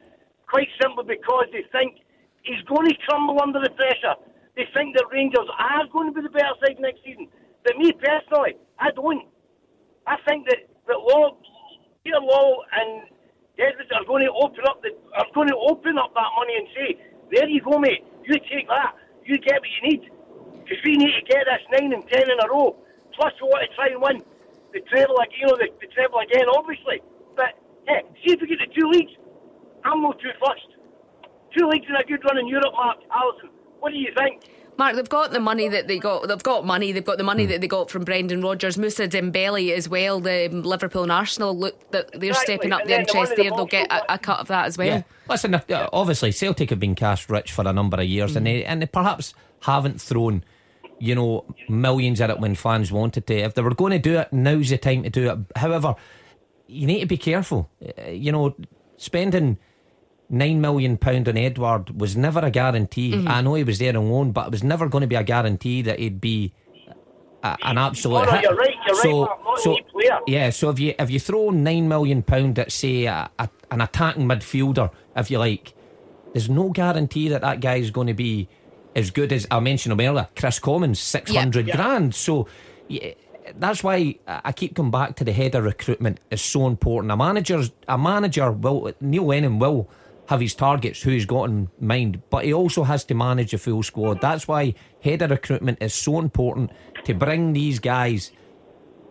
quite 0.49 0.69
simply 0.81 1.05
because 1.17 1.53
they 1.53 1.65
think 1.73 2.01
he's 2.43 2.63
going 2.65 2.89
to 2.89 2.97
crumble 3.05 3.37
under 3.43 3.61
the 3.61 3.71
pressure. 3.77 4.17
They 4.57 4.65
think 4.73 4.97
that 4.97 5.05
Rangers 5.13 5.49
are 5.59 5.85
going 5.93 6.09
to 6.09 6.15
be 6.17 6.25
the 6.25 6.33
better 6.33 6.57
side 6.65 6.81
next 6.81 7.05
season. 7.05 7.29
But 7.65 7.77
me 7.77 7.93
personally, 7.93 8.57
I 8.81 8.93
don't. 8.97 9.29
I 10.07 10.17
think 10.25 10.49
that 10.49 10.65
that 10.89 10.97
Law, 11.03 11.37
Peter 12.05 12.23
Law 12.23 12.65
and 12.73 13.11
Edwards 13.59 13.91
are 13.93 14.05
going 14.09 14.25
to 14.25 14.33
open 14.33 14.65
up 14.65 14.81
the 14.81 14.97
are 15.13 15.29
going 15.35 15.49
to 15.49 15.59
open 15.69 15.99
up 15.99 16.15
that 16.15 16.31
money 16.39 16.57
and 16.57 16.69
say, 16.73 16.89
"There 17.31 17.49
you 17.49 17.61
go, 17.63 17.79
mate. 17.79 18.05
You 18.25 18.39
take 18.51 18.69
that. 18.69 18.95
You 19.25 19.39
get 19.39 19.61
what 19.61 19.71
you 19.71 19.83
need." 19.91 20.11
Because 20.63 20.83
we 20.85 20.97
need 20.97 21.15
to 21.15 21.23
get 21.27 21.47
this 21.47 21.63
nine 21.79 21.93
and 21.93 22.03
ten 22.09 22.27
in 22.27 22.39
a 22.43 22.49
row. 22.51 22.75
Plus, 23.15 23.33
we 23.41 23.47
want 23.49 23.63
to 23.69 23.75
try 23.77 23.89
and 23.89 24.03
win 24.03 24.23
the 24.73 24.81
treble, 24.91 25.15
like 25.17 25.31
you 25.39 25.47
know, 25.47 25.57
the, 25.57 25.69
the 25.81 25.87
treble 25.95 26.19
again, 26.21 26.47
obviously. 26.51 27.01
But 27.37 27.55
yeah, 27.87 28.03
see 28.25 28.35
if 28.35 28.41
we 28.41 28.49
get 28.49 28.59
the 28.59 28.71
two 28.75 28.89
leagues. 28.91 29.13
I'm 29.85 30.03
not 30.03 30.19
too 30.19 30.35
fussed. 30.43 30.75
Two 31.57 31.67
leagues 31.69 31.87
in 31.89 31.95
a 31.97 32.05
good 32.05 32.23
run 32.25 32.39
in 32.39 32.49
Europe, 32.49 32.75
Mark 32.75 32.99
Alison. 33.15 33.51
What 33.79 33.93
do 33.93 33.99
you 33.99 34.13
think? 34.19 34.43
Mark, 34.79 34.97
they've 34.97 35.09
got 35.09 35.33
the 35.33 35.41
money 35.41 35.69
that 35.69 35.89
they 35.89 35.99
got. 35.99 36.29
They've 36.29 36.43
got 36.43 36.67
money. 36.67 36.93
They've 36.93 37.05
got 37.05 37.19
the 37.19 37.25
money 37.25 37.47
mm. 37.47 37.49
that 37.51 37.61
they 37.61 37.69
got 37.69 37.91
from 37.91 38.05
Brendan 38.05 38.43
Rodgers, 38.43 38.77
Moussa 38.77 39.09
Dembele 39.09 39.73
as 39.73 39.89
well. 39.89 40.21
The 40.21 40.49
Liverpool 40.49 41.03
and 41.03 41.13
Arsenal 41.13 41.57
look 41.57 41.91
that 41.93 42.13
they're 42.13 42.31
exactly. 42.31 42.55
stepping 42.55 42.73
up 42.73 42.85
the 42.85 42.99
interest 42.99 43.37
the 43.37 43.43
there. 43.43 43.51
They'll 43.51 43.67
get 43.67 43.91
a, 43.91 44.15
a, 44.15 44.19
cut 44.19 44.41
of 44.41 44.49
that 44.49 44.67
as 44.67 44.77
well. 44.77 44.89
Yeah. 44.89 45.03
Listen, 45.29 45.55
uh, 45.55 45.89
obviously 45.93 46.33
Celtic 46.33 46.71
have 46.71 46.81
been 46.81 46.95
cash 46.95 47.29
rich 47.29 47.53
for 47.53 47.67
a 47.67 47.73
number 47.73 47.97
of 47.97 48.07
years, 48.07 48.33
mm. 48.33 48.37
and 48.37 48.47
they 48.47 48.65
and 48.65 48.83
they 48.83 48.87
perhaps 48.87 49.35
haven't 49.61 50.01
thrown 50.01 50.45
you 50.99 51.15
know, 51.15 51.45
millions 51.69 52.21
at 52.21 52.31
it 52.31 52.41
when 52.41 52.55
fans 52.55 52.91
wanted 52.91 53.27
to. 53.27 53.35
If 53.35 53.55
they 53.55 53.63
were 53.63 53.75
going 53.75 53.93
to 53.93 53.99
do 53.99 54.19
it, 54.19 54.33
now's 54.33 54.71
the 54.71 54.79
time 54.79 55.03
to 55.03 55.11
do 55.11 55.31
it. 55.31 55.39
However, 55.57 55.95
you 56.67 56.87
need 56.87 57.01
to 57.01 57.07
be 57.07 57.19
careful. 57.19 57.71
Uh, 57.83 58.11
you 58.11 58.33
know, 58.33 58.55
spending 58.97 59.59
nine 60.29 60.61
million 60.61 60.97
pound 60.97 61.29
on 61.29 61.37
Edouard 61.37 62.01
was 62.01 62.17
never 62.17 62.41
a 62.41 62.51
guarantee. 62.51 63.13
Mm-hmm. 63.13 63.29
I 63.29 63.41
know 63.43 63.55
he 63.55 63.65
was 63.65 63.79
there 63.79 63.97
on 63.97 64.11
loan, 64.11 64.33
but 64.33 64.47
it 64.47 64.51
was 64.53 64.65
never 64.65 64.89
going 64.89 65.03
to 65.03 65.07
be 65.07 65.15
a 65.17 65.23
guarantee 65.23 65.83
that 65.83 65.99
he'd 65.99 66.21
be 66.21 66.53
a, 67.43 67.57
an 67.63 67.79
absolute 67.79 68.17
Oh, 68.17 68.25
no, 68.25 68.31
hit. 68.33 68.43
you're 68.43 68.57
right, 68.57 68.75
you're 68.87 68.97
right, 68.97 69.03
so, 69.03 69.21
Mark, 69.45 69.59
so 69.61 69.77
yeah, 70.27 70.51
so 70.51 70.71
if 70.71 70.79
you 70.81 70.95
if 70.99 71.11
you 71.11 71.21
throw 71.21 71.51
nine 71.51 71.89
million 71.89 72.23
pound 72.23 72.59
at 72.59 72.73
say 72.73 73.05
a, 73.05 73.31
a, 73.39 73.49
an 73.71 73.81
attacking 73.81 74.25
midfielder, 74.27 74.91
if 75.15 75.31
you 75.31 75.39
like, 75.39 75.75
there's 76.33 76.51
no 76.51 76.71
guarantee 76.71 77.29
that 77.29 77.43
that 77.43 77.61
guy 77.61 77.77
is 77.77 77.91
going 77.91 78.09
to 78.09 78.15
be 78.15 78.49
as 78.95 79.11
good 79.11 79.33
as 79.33 79.47
I 79.51 79.61
mentioned 79.61 79.93
him 79.93 80.01
earlier, 80.01 80.29
Kris 80.35 80.59
Commons, 80.59 80.99
six 80.99 81.35
hundred 81.35 81.69
Yeah. 81.69 81.77
grand. 81.77 82.15
So. 82.15 82.49
Yeah, 82.89 83.15
that's 83.59 83.83
why 83.85 84.17
I 84.27 84.41
I 84.47 84.53
keep 84.53 84.75
coming 84.75 84.91
back 84.91 85.15
to 85.17 85.25
the 85.25 85.33
head 85.33 85.55
of 85.55 85.63
recruitment 85.65 86.19
is 86.33 86.41
so 86.43 86.67
important. 86.67 87.13
A 87.13 87.17
manager's 87.17 87.71
a 87.87 87.97
manager 87.97 88.51
will 88.51 88.93
Neil 89.01 89.25
Lennon 89.27 89.59
will 89.61 89.89
have 90.29 90.41
his 90.41 90.55
targets 90.55 91.03
who 91.03 91.11
he's 91.11 91.27
got 91.27 91.45
in 91.45 91.69
mind, 91.81 92.23
but 92.31 92.45
he 92.45 92.53
also 92.53 92.83
has 92.85 93.05
to 93.05 93.15
manage 93.15 93.55
a 93.55 93.59
full 93.59 93.83
squad. 93.83 94.21
That's 94.21 94.49
why 94.49 94.75
head 95.03 95.23
of 95.23 95.31
recruitment 95.31 95.83
is 95.83 95.95
so 95.95 96.19
important 96.19 96.71
to 97.05 97.15
bring 97.15 97.53
these 97.53 97.79
guys 97.79 98.33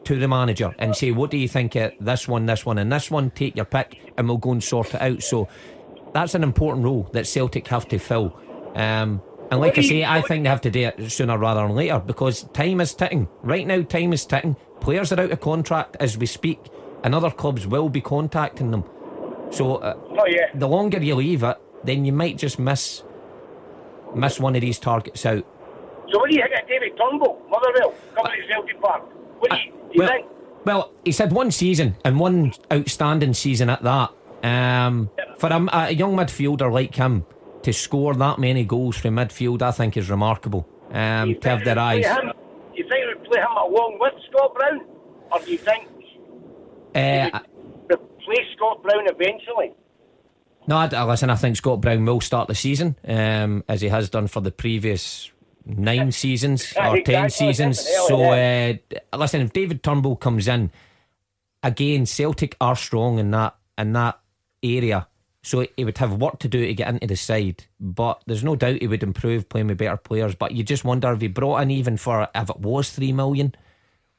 to 0.05 0.19
the 0.19 0.27
manager 0.27 0.73
and 0.77 0.95
say, 0.95 1.11
What 1.11 1.31
do 1.31 1.37
you 1.37 1.47
think 1.47 1.75
of 1.75 1.93
this 1.99 2.27
one, 2.27 2.45
this 2.45 2.65
one, 2.65 2.77
and 2.77 2.91
this 2.91 3.09
one? 3.09 3.31
Take 3.31 3.55
your 3.55 3.65
pick 3.65 4.13
and 4.17 4.27
we'll 4.27 4.37
go 4.37 4.51
and 4.51 4.63
sort 4.63 4.93
it 4.93 5.01
out. 5.01 5.23
So 5.23 5.47
that's 6.13 6.35
an 6.35 6.43
important 6.43 6.85
role 6.85 7.09
that 7.13 7.27
Celtic 7.27 7.67
have 7.67 7.87
to 7.89 7.97
fill. 7.97 8.39
Um, 8.75 9.21
and 9.51 9.61
like 9.61 9.77
I 9.77 9.81
say, 9.81 10.03
I 10.03 10.21
think 10.21 10.43
they 10.43 10.49
have 10.49 10.61
to 10.61 10.71
do 10.71 10.81
it 10.81 11.11
sooner 11.11 11.37
rather 11.37 11.61
than 11.61 11.75
later 11.75 11.99
because 11.99 12.43
time 12.53 12.81
is 12.81 12.93
ticking. 12.93 13.27
Right 13.41 13.65
now, 13.67 13.81
time 13.83 14.13
is 14.13 14.25
ticking. 14.25 14.55
Players 14.81 15.11
are 15.11 15.19
out 15.19 15.31
of 15.31 15.39
contract 15.39 15.97
as 15.99 16.17
we 16.17 16.25
speak, 16.25 16.59
and 17.03 17.13
other 17.13 17.29
clubs 17.29 17.67
will 17.67 17.89
be 17.89 18.01
contacting 18.01 18.71
them. 18.71 18.83
So 19.51 19.75
uh, 19.77 19.95
Oh, 20.19 20.25
yeah. 20.27 20.47
the 20.55 20.67
longer 20.67 21.01
you 21.01 21.15
leave 21.15 21.43
it, 21.43 21.57
then 21.83 22.05
you 22.05 22.11
might 22.13 22.37
just 22.37 22.59
miss 22.59 23.03
miss 24.15 24.39
one 24.39 24.55
of 24.55 24.61
these 24.61 24.79
targets 24.79 25.25
out. 25.25 25.45
So 26.11 26.19
what 26.19 26.29
do 26.29 26.35
you 26.35 26.41
think 26.43 26.61
of 26.61 26.67
David 26.69 26.97
Turnbull, 26.97 27.41
Motherwell, 27.49 27.93
coming 28.15 28.41
to 28.41 28.47
Celtic 28.47 28.79
Park? 28.81 29.03
What 29.39 29.51
do 29.51 29.57
you, 29.57 29.71
do 29.71 29.77
you 29.91 29.99
well, 29.99 30.07
think? 30.09 30.27
well, 30.65 30.91
he's 31.03 31.17
had 31.17 31.31
one 31.33 31.51
season 31.51 31.95
and 32.05 32.19
one 32.19 32.53
outstanding 32.71 33.33
season 33.33 33.69
at 33.69 33.81
that. 33.83 34.11
Um, 34.43 35.09
for 35.37 35.47
a, 35.49 35.67
a 35.73 35.91
young 35.91 36.15
midfielder 36.15 36.71
like 36.71 36.95
him 36.95 37.25
to 37.63 37.73
score 37.73 38.13
that 38.13 38.37
many 38.39 38.63
goals 38.63 38.95
from 38.97 39.15
midfield, 39.15 39.61
I 39.63 39.71
think 39.71 39.97
is 39.97 40.09
remarkable. 40.09 40.67
Um, 40.91 41.35
to 41.41 41.49
have 41.49 41.65
their 41.65 41.79
eyes. 41.79 42.05
him- 42.05 42.31
Do 42.73 42.81
you 42.83 42.87
think 42.87 43.05
we'd 43.07 43.23
play 43.29 43.39
him 43.41 43.47
along 43.57 43.97
with 43.99 44.13
Scott 44.29 44.53
Brown? 44.53 44.85
Or 45.31 45.39
do 45.39 45.51
you 45.51 45.57
think 45.57 45.89
Uh, 46.93 47.39
replace 48.27 48.45
Scott 48.55 48.81
Brown 48.83 49.05
eventually? 49.07 49.73
no, 50.67 50.77
I, 50.77 50.87
I- 50.87 51.03
listen. 51.03 51.29
I 51.29 51.35
think 51.35 51.57
Scott 51.57 51.81
Brown 51.81 52.05
will 52.05 52.21
start 52.21 52.47
the 52.47 52.55
season 52.55 52.95
um, 53.07 53.63
as 53.69 53.81
he 53.81 53.87
has 53.89 54.09
done 54.09 54.27
for 54.27 54.41
the 54.41 54.51
previous 54.51 55.31
nine 55.65 56.11
seasons 56.11 56.73
Yeah, 56.75 56.91
or 56.91 57.01
ten 57.01 57.29
seasons. 57.29 57.79
So, 58.07 58.23
uh, 58.31 58.73
listen, 59.15 59.41
if 59.41 59.53
David 59.53 59.83
Turnbull 59.83 60.15
comes 60.15 60.47
in 60.47 60.71
again, 61.63 62.05
Celtic 62.05 62.55
are 62.61 62.75
strong 62.75 63.19
in 63.19 63.31
that 63.31 63.55
in 63.77 63.93
that 63.93 64.19
area. 64.63 65.07
So 65.43 65.63
he 65.77 65.85
would 65.85 65.99
have 65.99 66.19
work 66.19 66.39
to 66.39 66.47
do 66.47 66.65
to 66.65 66.73
get 66.73 66.87
into 66.89 67.05
the 67.05 67.15
side, 67.15 67.65
but 67.79 68.23
there's 68.25 68.43
no 68.43 68.55
doubt 68.55 68.81
he 68.81 68.87
would 68.87 69.03
improve 69.03 69.47
playing 69.47 69.67
with 69.67 69.77
better 69.77 69.97
players. 69.97 70.33
But 70.33 70.53
you 70.53 70.63
just 70.63 70.83
wonder 70.83 71.13
if 71.13 71.21
he 71.21 71.27
brought 71.27 71.61
in 71.61 71.69
even 71.69 71.97
for 71.97 72.27
if 72.33 72.49
it 72.49 72.59
was 72.59 72.89
three 72.89 73.11
million, 73.11 73.53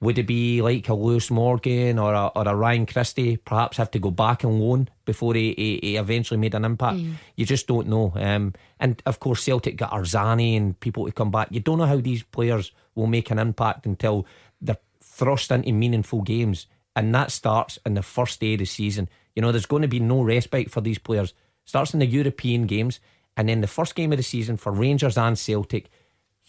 would 0.01 0.19
it 0.19 0.27
be 0.27 0.61
like 0.61 0.89
a 0.89 0.95
Lewis 0.95 1.31
Morgan 1.31 1.99
or 1.99 2.13
a, 2.13 2.27
or 2.27 2.47
a 2.47 2.55
Ryan 2.55 2.85
Christie? 2.85 3.39
Perhaps 3.39 3.79
have 3.79 3.91
to 3.93 3.99
go 3.99 4.11
back 4.11 4.45
and 4.45 4.61
loan 4.61 4.89
before 5.07 5.35
he, 5.35 5.55
he, 5.57 5.81
he 5.83 5.97
eventually 5.97 6.39
made 6.39 6.55
an 6.55 6.65
impact. 6.65 6.99
You 7.37 7.47
just 7.47 7.67
don't 7.67 7.89
know. 7.89 8.13
Um, 8.15 8.53
and 8.79 9.03
of 9.07 9.21
course, 9.21 9.43
Celtic 9.43 9.77
got 9.77 9.93
Arzani 9.93 10.57
and 10.57 10.79
people 10.81 11.07
to 11.07 11.13
come 11.13 11.31
back. 11.31 11.49
You 11.51 11.61
don't 11.61 11.79
know 11.79 11.87
how 11.87 11.97
these 11.97 12.23
players 12.23 12.73
will 12.95 13.07
make 13.07 13.31
an 13.31 13.39
impact 13.39 13.87
until 13.87 14.27
they're 14.61 14.77
thrust 15.01 15.51
into 15.51 15.73
meaningful 15.73 16.21
games, 16.21 16.67
and 16.95 17.15
that 17.15 17.31
starts 17.31 17.79
in 17.87 17.95
the 17.95 18.03
first 18.03 18.39
day 18.39 18.53
of 18.53 18.59
the 18.59 18.67
season. 18.67 19.09
You 19.35 19.41
know, 19.41 19.51
there's 19.51 19.67
going 19.67 19.83
to 19.83 19.89
be 19.89 20.01
no 20.01 20.23
respite 20.23 20.71
for 20.71 20.83
these 20.83 20.99
players. 20.99 21.33
Starts 21.65 21.95
in 21.95 22.01
the 22.01 22.07
European 22.07 22.67
games, 22.67 23.01
and 23.35 23.49
then 23.49 23.63
the 23.63 23.67
first 23.67 23.95
game 23.95 24.13
of 24.13 24.19
the 24.19 24.23
season 24.23 24.59
for 24.59 24.73
Rangers 24.73 25.17
and 25.17 25.39
Celtic 25.39 25.89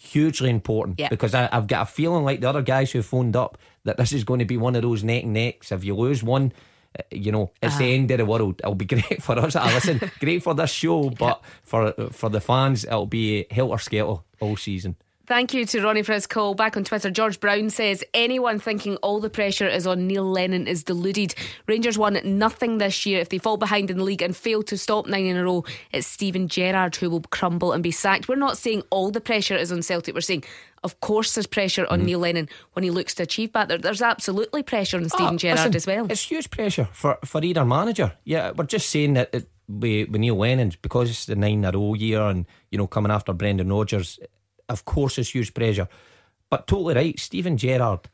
hugely 0.00 0.48
important 0.48 0.98
Yeah. 0.98 1.08
because 1.08 1.34
I, 1.34 1.48
I've 1.52 1.66
got 1.66 1.82
a 1.82 1.86
feeling 1.86 2.24
like 2.24 2.40
the 2.40 2.48
other 2.48 2.62
guys 2.62 2.92
who 2.92 3.02
phoned 3.02 3.34
up 3.36 3.58
that 3.84 3.96
this 3.96 4.12
is 4.12 4.22
going 4.24 4.38
to 4.38 4.44
be 4.46 4.56
one 4.56 4.76
of 4.76 4.82
those 4.82 5.02
neck 5.02 5.24
and 5.24 5.32
necks. 5.32 5.72
If 5.72 5.82
you 5.84 5.94
lose 5.96 6.22
one, 6.22 6.52
uh, 6.98 7.02
you 7.10 7.32
know 7.32 7.50
it's 7.60 7.76
the 7.78 7.92
end 7.94 8.10
of 8.12 8.18
the 8.18 8.24
world. 8.24 8.60
It'll 8.60 8.74
be 8.74 8.84
great 8.94 9.22
for 9.22 9.36
us. 9.38 9.56
I 9.56 9.74
listen, 9.74 10.00
great 10.20 10.42
for 10.42 10.54
this 10.54 10.70
show, 10.70 11.10
but 11.18 11.42
for 11.64 11.92
for 12.12 12.30
the 12.30 12.40
fans, 12.40 12.84
it'll 12.84 13.06
be 13.06 13.46
helter 13.50 13.78
skelter 13.78 14.22
all 14.40 14.56
season. 14.56 14.96
Thank 15.28 15.52
you 15.52 15.66
to 15.66 15.82
Ronnie 15.82 16.02
for 16.04 16.14
his 16.14 16.26
call. 16.26 16.54
Back 16.54 16.78
on 16.78 16.84
Twitter, 16.84 17.10
George 17.10 17.38
Brown 17.38 17.68
says 17.68 18.02
anyone 18.14 18.58
thinking 18.58 18.96
all 18.96 19.20
the 19.20 19.28
pressure 19.28 19.68
is 19.68 19.86
on 19.86 20.06
Neil 20.06 20.24
Lennon 20.24 20.66
is 20.66 20.82
deluded. 20.82 21.34
Rangers 21.66 21.98
won 21.98 22.18
nothing 22.24 22.78
this 22.78 23.04
year. 23.04 23.20
If 23.20 23.28
they 23.28 23.36
fall 23.36 23.58
behind 23.58 23.90
in 23.90 23.98
the 23.98 24.04
league 24.04 24.22
and 24.22 24.34
fail 24.34 24.62
to 24.62 24.78
stop 24.78 25.06
nine 25.06 25.26
in 25.26 25.36
a 25.36 25.44
row, 25.44 25.64
it's 25.92 26.06
Steven 26.06 26.48
Gerrard 26.48 26.96
who 26.96 27.10
will 27.10 27.20
crumble 27.20 27.72
and 27.74 27.82
be 27.82 27.90
sacked. 27.90 28.26
We're 28.26 28.36
not 28.36 28.56
saying 28.56 28.84
all 28.88 29.10
the 29.10 29.20
pressure 29.20 29.54
is 29.54 29.70
on 29.70 29.82
Celtic. 29.82 30.14
We're 30.14 30.22
saying, 30.22 30.44
of 30.82 30.98
course, 31.00 31.34
there's 31.34 31.46
pressure 31.46 31.86
on 31.90 32.06
Neil 32.06 32.20
Lennon 32.20 32.48
when 32.72 32.82
he 32.82 32.90
looks 32.90 33.14
to 33.16 33.24
achieve 33.24 33.52
that. 33.52 33.68
There, 33.68 33.76
there's 33.76 34.00
absolutely 34.00 34.62
pressure 34.62 34.96
on 34.96 35.10
Steven 35.10 35.34
Ah, 35.34 35.36
Gerrard 35.36 35.58
listen, 35.58 35.76
as 35.76 35.86
well. 35.86 36.06
It's 36.10 36.22
huge 36.22 36.48
pressure 36.48 36.88
for, 36.92 37.18
for 37.26 37.44
either 37.44 37.66
manager. 37.66 38.14
Yeah, 38.24 38.52
we're 38.52 38.64
just 38.64 38.88
saying 38.88 39.12
that 39.12 39.28
it, 39.34 39.50
with, 39.68 40.08
with 40.08 40.22
Neil 40.22 40.36
Lennon, 40.36 40.72
because 40.80 41.10
it's 41.10 41.26
the 41.26 41.36
nine 41.36 41.58
in 41.58 41.64
a 41.66 41.72
row 41.72 41.92
year 41.92 42.22
and, 42.22 42.46
you 42.70 42.78
know, 42.78 42.86
coming 42.86 43.12
after 43.12 43.34
Brendan 43.34 43.70
Rodgers, 43.70 44.18
of 44.68 44.84
course 44.84 45.18
it's 45.18 45.34
huge 45.34 45.54
pressure. 45.54 45.88
But 46.50 46.66
totally 46.66 46.94
right, 46.94 47.18
Steven 47.18 47.56
Gerrard, 47.56 48.08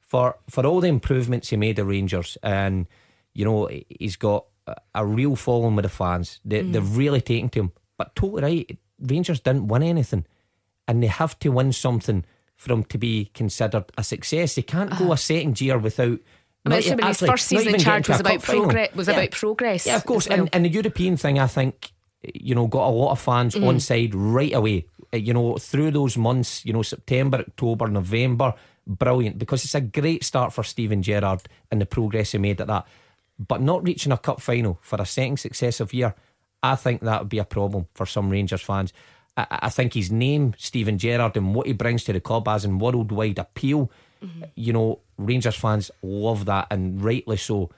for, 0.00 0.36
for 0.48 0.66
all 0.66 0.80
the 0.80 0.88
improvements 0.88 1.50
he 1.50 1.56
made 1.56 1.78
at 1.78 1.86
Rangers, 1.86 2.36
and, 2.42 2.86
you 3.34 3.44
know, 3.44 3.68
he's 3.98 4.16
got 4.16 4.46
a, 4.66 4.74
a 4.96 5.06
real 5.06 5.36
following 5.36 5.76
with 5.76 5.84
the 5.84 5.88
fans. 5.88 6.40
They, 6.44 6.62
They've 6.62 6.96
really 6.96 7.20
taken 7.20 7.48
to 7.50 7.60
him. 7.60 7.72
But 7.96 8.14
totally 8.16 8.42
right, 8.42 8.78
Rangers 9.00 9.40
didn't 9.40 9.68
win 9.68 9.82
anything. 9.82 10.26
And 10.88 11.02
they 11.02 11.06
have 11.08 11.38
to 11.40 11.50
win 11.50 11.72
something 11.72 12.24
for 12.56 12.72
him 12.72 12.84
to 12.84 12.98
be 12.98 13.26
considered 13.34 13.84
a 13.98 14.04
success. 14.04 14.54
They 14.54 14.62
can't 14.62 14.96
go 14.98 15.12
a 15.12 15.16
second 15.16 15.60
year 15.60 15.78
without. 15.78 16.18
I'm 16.64 16.70
not- 16.70 16.78
assuming 16.80 17.06
his 17.06 17.20
first 17.20 17.46
season 17.46 17.74
in 17.74 17.80
charge 17.80 18.08
was 18.08 18.20
about 18.20 18.42
progress. 18.42 18.94
Was 18.94 19.08
Yeah. 19.08 19.14
about 19.14 19.30
progress. 19.32 19.86
Yeah, 19.86 19.96
of 19.96 20.04
course. 20.06 20.28
well. 20.28 20.40
And, 20.40 20.48
and 20.52 20.64
the 20.64 20.68
European 20.70 21.16
thing, 21.16 21.38
I 21.38 21.46
think, 21.46 21.92
you 22.34 22.54
know, 22.54 22.66
got 22.66 22.88
a 22.88 22.90
lot 22.90 23.12
of 23.12 23.20
fans 23.20 23.54
Mm. 23.54 23.66
on 23.68 23.80
side 23.80 24.14
right 24.14 24.52
away. 24.52 24.86
Uh, 25.16 25.20
You 25.26 25.34
know, 25.34 25.56
through 25.58 25.90
those 25.92 26.16
months, 26.18 26.64
you 26.64 26.72
know, 26.72 26.82
September, 26.82 27.38
October, 27.38 27.88
November, 27.88 28.54
brilliant 28.86 29.38
because 29.38 29.64
it's 29.64 29.74
a 29.74 29.80
great 29.80 30.24
start 30.24 30.52
for 30.52 30.64
Steven 30.64 31.02
Gerrard 31.02 31.48
and 31.70 31.80
the 31.80 31.86
progress 31.86 32.32
he 32.32 32.38
made 32.38 32.60
at 32.60 32.68
that. 32.68 32.86
But 33.38 33.60
not 33.60 33.84
reaching 33.84 34.12
a 34.12 34.18
cup 34.18 34.40
final 34.40 34.78
for 34.80 35.00
a 35.00 35.06
second 35.06 35.38
successive 35.38 35.92
year, 35.92 36.14
I 36.62 36.76
think 36.76 37.00
that 37.00 37.20
would 37.20 37.28
be 37.28 37.38
a 37.38 37.44
problem 37.44 37.86
for 37.94 38.06
some 38.06 38.30
Rangers 38.30 38.62
fans. 38.62 38.92
I, 39.36 39.46
I 39.50 39.68
think 39.68 39.94
his 39.94 40.10
name, 40.10 40.54
Steven 40.56 40.98
Gerrard, 40.98 41.36
and 41.36 41.54
what 41.54 41.66
he 41.66 41.72
brings 41.72 42.04
to 42.04 42.12
the 42.12 42.20
club 42.20 42.48
as 42.48 42.64
in 42.64 42.78
worldwide 42.78 43.38
appeal, 43.38 43.90
you 44.54 44.72
know, 44.72 45.00
Rangers 45.18 45.56
fans 45.56 45.90
love 46.02 46.44
that 46.46 46.66
and 46.70 47.02
rightly 47.04 47.36
so. 47.36 47.70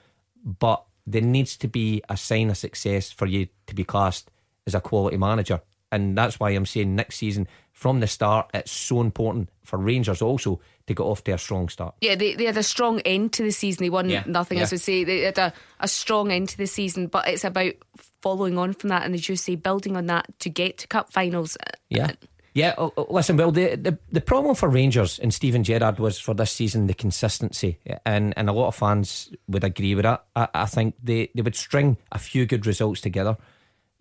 But 0.43 0.83
there 1.05 1.21
needs 1.21 1.57
to 1.57 1.67
be 1.67 2.01
a 2.07 2.15
sign 2.15 2.49
of 2.49 2.57
success 2.57 3.11
for 3.11 3.27
you 3.27 3.47
to 3.67 3.75
be 3.75 3.83
classed 3.83 4.31
as 4.65 4.75
a 4.75 4.81
quality 4.81 5.17
manager. 5.17 5.61
And 5.91 6.17
that's 6.17 6.39
why 6.39 6.51
I'm 6.51 6.65
saying 6.65 6.95
next 6.95 7.15
season, 7.15 7.47
from 7.71 7.99
the 7.99 8.07
start, 8.07 8.49
it's 8.53 8.71
so 8.71 9.01
important 9.01 9.49
for 9.63 9.77
Rangers 9.77 10.21
also 10.21 10.59
to 10.87 10.93
get 10.93 11.03
off 11.03 11.23
to 11.23 11.31
a 11.31 11.37
strong 11.37 11.69
start. 11.69 11.95
Yeah, 12.01 12.15
they, 12.15 12.35
they 12.35 12.45
had 12.45 12.57
a 12.57 12.63
strong 12.63 12.99
end 13.01 13.33
to 13.33 13.43
the 13.43 13.51
season. 13.51 13.83
They 13.83 13.89
won 13.89 14.09
Yeah, 14.09 14.23
nothing, 14.25 14.59
as 14.59 14.71
we 14.71 14.77
say. 14.77 15.03
They 15.03 15.21
had 15.21 15.37
a, 15.37 15.53
a 15.79 15.87
strong 15.87 16.31
end 16.31 16.49
to 16.49 16.57
the 16.57 16.67
season, 16.67 17.07
but 17.07 17.27
it's 17.27 17.43
about 17.43 17.73
following 18.21 18.57
on 18.57 18.73
from 18.73 18.89
that 18.89 19.05
and, 19.05 19.15
as 19.15 19.29
you 19.29 19.35
say, 19.35 19.55
building 19.55 19.95
on 19.95 20.07
that 20.07 20.27
to 20.39 20.49
get 20.49 20.77
to 20.79 20.87
cup 20.87 21.11
finals. 21.11 21.57
Yeah. 21.89 22.11
Yeah, 22.55 22.73
oh, 22.77 22.91
oh, 22.97 23.07
listen, 23.11 23.37
well, 23.37 23.51
the, 23.51 23.75
the 23.75 23.97
the 24.11 24.21
problem 24.21 24.55
for 24.55 24.67
Rangers 24.67 25.19
and 25.19 25.31
Steven 25.31 25.63
Gerrard 25.63 25.99
was 25.99 26.19
for 26.19 26.33
this 26.33 26.51
season 26.51 26.87
the 26.87 26.95
consistency, 26.95 27.77
and 28.05 28.33
and 28.35 28.49
a 28.49 28.51
lot 28.51 28.67
of 28.67 28.75
fans 28.75 29.31
would 29.47 29.63
agree 29.63 29.93
with 29.93 30.03
that. 30.03 30.25
I, 30.35 30.47
I 30.53 30.65
think 30.65 30.95
they, 31.01 31.29
they 31.35 31.43
would 31.43 31.55
string 31.55 31.97
a 32.11 32.17
few 32.17 32.47
good 32.47 32.65
results 32.65 33.01
together, 33.01 33.37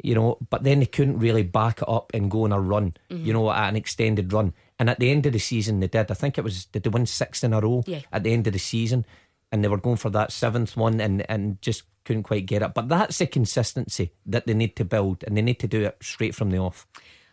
you 0.02 0.14
know, 0.14 0.38
but 0.50 0.62
then 0.62 0.80
they 0.80 0.86
couldn't 0.86 1.18
really 1.18 1.42
back 1.42 1.82
it 1.82 1.88
up 1.88 2.12
and 2.14 2.30
go 2.30 2.44
on 2.44 2.52
a 2.52 2.60
run, 2.60 2.94
you 3.08 3.16
mm-hmm. 3.16 3.32
know, 3.32 3.50
at 3.50 3.68
an 3.68 3.76
extended 3.76 4.32
run. 4.32 4.54
And 4.78 4.88
at 4.88 5.00
the 5.00 5.10
end 5.10 5.26
of 5.26 5.32
the 5.32 5.38
season, 5.38 5.80
they 5.80 5.88
did. 5.88 6.10
I 6.10 6.14
think 6.14 6.38
it 6.38 6.44
was 6.44 6.66
did 6.66 6.84
they 6.84 6.90
win 6.90 7.06
six 7.06 7.42
in 7.42 7.52
a 7.52 7.60
row 7.60 7.82
Yeah. 7.86 8.00
at 8.12 8.22
the 8.22 8.32
end 8.32 8.46
of 8.46 8.52
the 8.52 8.58
season, 8.58 9.04
and 9.50 9.64
they 9.64 9.68
were 9.68 9.78
going 9.78 9.96
for 9.96 10.10
that 10.10 10.32
seventh 10.32 10.76
one, 10.76 11.00
and 11.00 11.28
and 11.28 11.60
just 11.60 11.82
couldn't 12.04 12.22
quite 12.22 12.46
get 12.46 12.62
it. 12.62 12.74
But 12.74 12.88
that's 12.88 13.18
the 13.18 13.26
consistency 13.26 14.12
that 14.26 14.46
they 14.46 14.54
need 14.54 14.76
to 14.76 14.84
build, 14.84 15.24
and 15.24 15.36
they 15.36 15.42
need 15.42 15.58
to 15.60 15.68
do 15.68 15.84
it 15.84 15.96
straight 16.00 16.34
from 16.34 16.50
the 16.50 16.58
off. 16.58 16.86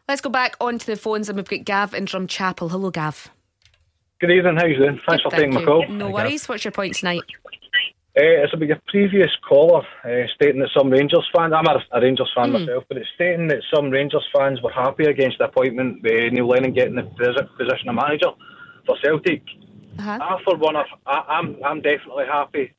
Let's 0.08 0.22
go 0.22 0.30
back 0.30 0.56
onto 0.62 0.86
the 0.86 0.98
phones 0.98 1.30
and 1.30 1.36
we've 1.36 1.48
got 1.48 1.66
Gav 1.66 1.94
in 1.96 2.06
Drumchapel. 2.06 2.70
Hello, 2.70 2.92
Gav. 2.92 3.30
Good 4.20 4.30
evening, 4.30 4.56
how 4.56 4.66
you 4.66 4.78
doing? 4.78 5.02
Thanks 5.08 5.24
for 5.24 5.30
Good, 5.32 5.38
taking 5.38 5.54
thank 5.54 5.66
my 5.66 5.72
call. 5.72 5.88
No 5.88 6.06
Hi, 6.06 6.12
Gav. 6.12 6.14
worries. 6.14 6.48
What's 6.48 6.64
your 6.64 6.72
point 6.72 6.96
tonight? 6.96 7.24
Uh, 8.18 8.44
it's 8.44 8.54
about 8.54 8.68
your 8.68 8.82
previous 8.88 9.30
caller 9.48 9.82
uh, 10.06 10.26
stating 10.36 10.62
that 10.62 10.70
some 10.78 10.90
Rangers 10.90 11.28
fans, 11.36 11.54
I'm 11.54 11.68
a, 11.68 11.84
a 11.92 12.00
Rangers 12.02 12.32
fan 12.34 12.48
Hmm. 12.48 12.54
myself, 12.54 12.86
but 12.88 12.98
it's 12.98 13.10
stating 13.16 13.48
that 13.50 13.62
some 13.74 13.90
Rangers 13.90 14.26
fans 14.34 14.62
were 14.62 14.72
happy 14.72 15.04
against 15.04 15.40
the 15.40 15.46
appointment 15.46 16.02
with 16.02 16.32
Neil 16.32 16.48
Lennon 16.48 16.72
getting 16.74 16.96
the 16.96 17.04
position 17.04 17.90
of 17.90 17.96
manager 17.96 18.32
for 18.86 18.96
Celtic. 19.04 19.44
Uh-huh. 20.00 20.18
I, 20.22 20.42
for 20.46 20.56
one, 20.58 20.78
I, 20.78 20.86
I'm 21.06 21.58
I'm 21.64 21.82
definitely 21.82 22.26
happy. 22.26 22.74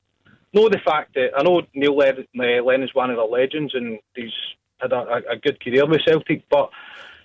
Know 0.54 0.68
the 0.70 0.80
fact 0.84 1.14
that 1.14 1.30
I 1.36 1.42
know 1.42 1.60
Neil 1.74 1.94
Lennon, 1.96 2.26
uh, 2.38 2.62
Lennon's 2.64 2.94
one 2.94 3.10
of 3.10 3.16
the 3.16 3.24
legends 3.24 3.74
and 3.74 3.98
he's 4.14 4.32
had 4.78 4.92
a, 4.92 5.20
a 5.32 5.36
good 5.36 5.62
career 5.62 5.86
with 5.86 6.00
Celtic, 6.06 6.48
but 6.50 6.70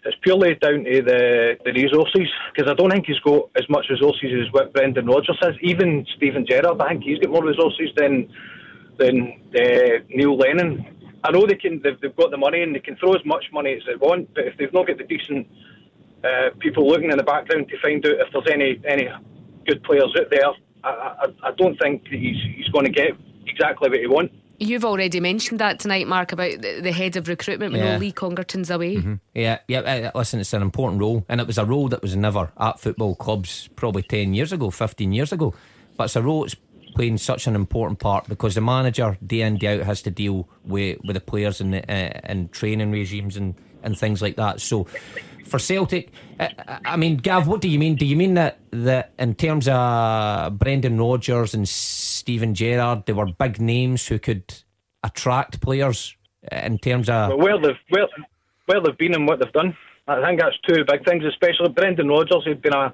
it's 0.04 0.18
purely 0.22 0.56
down 0.56 0.84
to 0.84 1.02
the, 1.02 1.58
the 1.64 1.74
resources 1.74 2.28
because 2.54 2.70
I 2.70 2.74
don't 2.74 2.90
think 2.92 3.06
he's 3.06 3.20
got 3.20 3.50
as 3.56 3.70
much 3.70 3.86
resources 3.90 4.48
as 4.48 4.52
what 4.52 4.74
Brendan 4.74 5.06
Rodgers 5.06 5.38
has. 5.42 5.54
Even 5.62 6.06
Steven 6.18 6.46
Gerrard, 6.46 6.82
I 6.82 6.90
think 6.90 7.04
he's 7.04 7.20
got 7.20 7.32
more 7.32 7.46
resources 7.46 7.90
than 7.96 8.32
than 8.98 9.40
uh, 9.56 10.04
Neil 10.10 10.36
Lennon. 10.38 10.86
I 11.24 11.32
know 11.32 11.46
they 11.46 11.56
can 11.56 11.82
they've, 11.84 12.00
they've 12.02 12.16
got 12.16 12.32
the 12.32 12.38
money 12.38 12.64
and 12.64 12.74
they 12.74 12.80
can 12.80 12.96
throw 12.96 13.14
as 13.14 13.24
much 13.26 13.46
money 13.54 13.74
as 13.74 13.84
they 13.86 13.96
want, 13.96 14.34
but 14.34 14.46
if 14.46 14.58
they've 14.58 14.74
not 14.74 14.88
got 14.88 14.98
the 14.98 15.04
decent 15.04 15.48
uh, 16.24 16.50
people 16.60 16.88
looking 16.88 17.12
in 17.12 17.18
the 17.18 17.24
background 17.24 17.70
to 17.70 17.80
find 17.80 18.06
out 18.06 18.14
if 18.14 18.28
there's 18.34 18.48
any 18.52 18.82
any 18.88 19.08
good 19.68 19.84
players 19.84 20.14
out 20.20 20.30
there, 20.32 20.50
I, 20.84 20.90
I, 20.90 21.50
I 21.50 21.52
don't 21.52 21.78
think 21.80 22.08
he's 22.08 22.42
he's 22.56 22.70
going 22.70 22.86
to 22.86 22.92
get 22.92 23.12
exactly 23.46 23.90
what 23.90 24.00
he 24.00 24.08
wants. 24.08 24.34
You've 24.62 24.86
already 24.86 25.20
mentioned 25.20 25.60
that 25.60 25.80
tonight, 25.80 26.08
Mark, 26.08 26.34
about 26.34 26.62
the, 26.62 26.82
the 26.82 26.92
head 26.92 27.18
of 27.18 27.28
recruitment. 27.28 27.74
We 27.74 27.80
Yeah. 27.80 27.94
know 27.94 27.98
Lee 27.98 28.12
Congerton's 28.12 28.70
away. 28.70 29.18
Yeah, 29.34 29.58
yeah. 29.68 29.80
uh, 29.80 30.12
Listen, 30.14 30.40
it's 30.40 30.54
an 30.54 30.62
important 30.62 31.02
role, 31.02 31.26
and 31.28 31.42
it 31.42 31.48
was 31.48 31.58
a 31.58 31.66
role 31.66 31.90
that 31.90 32.04
was 32.04 32.16
never 32.16 32.52
at 32.60 32.80
football 32.80 33.16
clubs 33.16 33.70
probably 33.76 34.04
ten 34.04 34.36
years 34.36 34.54
ago, 34.54 34.70
fifteen 34.70 35.14
years 35.14 35.34
ago. 35.34 35.56
But 35.98 36.04
it's 36.06 36.16
a 36.16 36.22
role 36.22 36.42
that's 36.42 36.56
playing 36.94 37.18
such 37.18 37.48
an 37.48 37.56
important 37.56 37.98
part 38.00 38.28
because 38.30 38.54
the 38.54 38.62
manager, 38.62 39.18
day 39.26 39.42
in 39.42 39.58
day 39.58 39.80
out, 39.80 39.86
has 39.88 40.04
to 40.04 40.12
deal 40.12 40.48
with 40.64 41.00
with 41.04 41.16
the 41.16 41.22
players 41.22 41.60
and 41.60 41.74
uh, 41.74 41.80
and 41.90 42.52
training 42.52 42.92
regimes 42.92 43.38
and 43.38 43.56
and 43.82 43.98
things 43.98 44.22
like 44.22 44.36
that. 44.36 44.62
So. 44.62 44.86
For 45.52 45.60
Celtic, 45.60 46.14
uh, 46.40 46.48
I 46.86 46.96
mean, 46.96 47.18
Gav, 47.18 47.46
what 47.46 47.60
do 47.60 47.68
you 47.68 47.78
mean? 47.78 47.96
Do 47.96 48.06
you 48.06 48.16
mean 48.16 48.36
that 48.36 48.60
that 48.72 49.12
in 49.20 49.36
terms 49.36 49.68
of 49.68 50.58
Brendan 50.58 50.98
Rodgers 50.98 51.54
and 51.54 51.68
Steven 51.68 52.56
Gerrard, 52.56 53.06
they 53.06 53.12
were 53.12 53.26
big 53.26 53.60
names 53.60 54.08
who 54.08 54.18
could 54.18 54.46
attract 55.04 55.60
players 55.60 56.16
in 56.54 56.78
terms 56.78 57.10
of 57.10 57.32
But 57.32 57.40
where 57.40 57.60
they've 57.60 57.76
where, 57.90 58.08
where 58.68 58.80
they've 58.82 58.98
been 58.98 59.14
and 59.14 59.28
what 59.28 59.40
they've 59.40 59.52
done, 59.52 59.76
I 60.08 60.26
think 60.26 60.40
that's 60.40 60.56
two 60.66 60.86
big 60.88 61.04
things. 61.04 61.26
Especially 61.26 61.68
Brendan 61.68 62.08
Rodgers, 62.08 62.46
who'd 62.46 62.62
been 62.62 62.74
a 62.74 62.94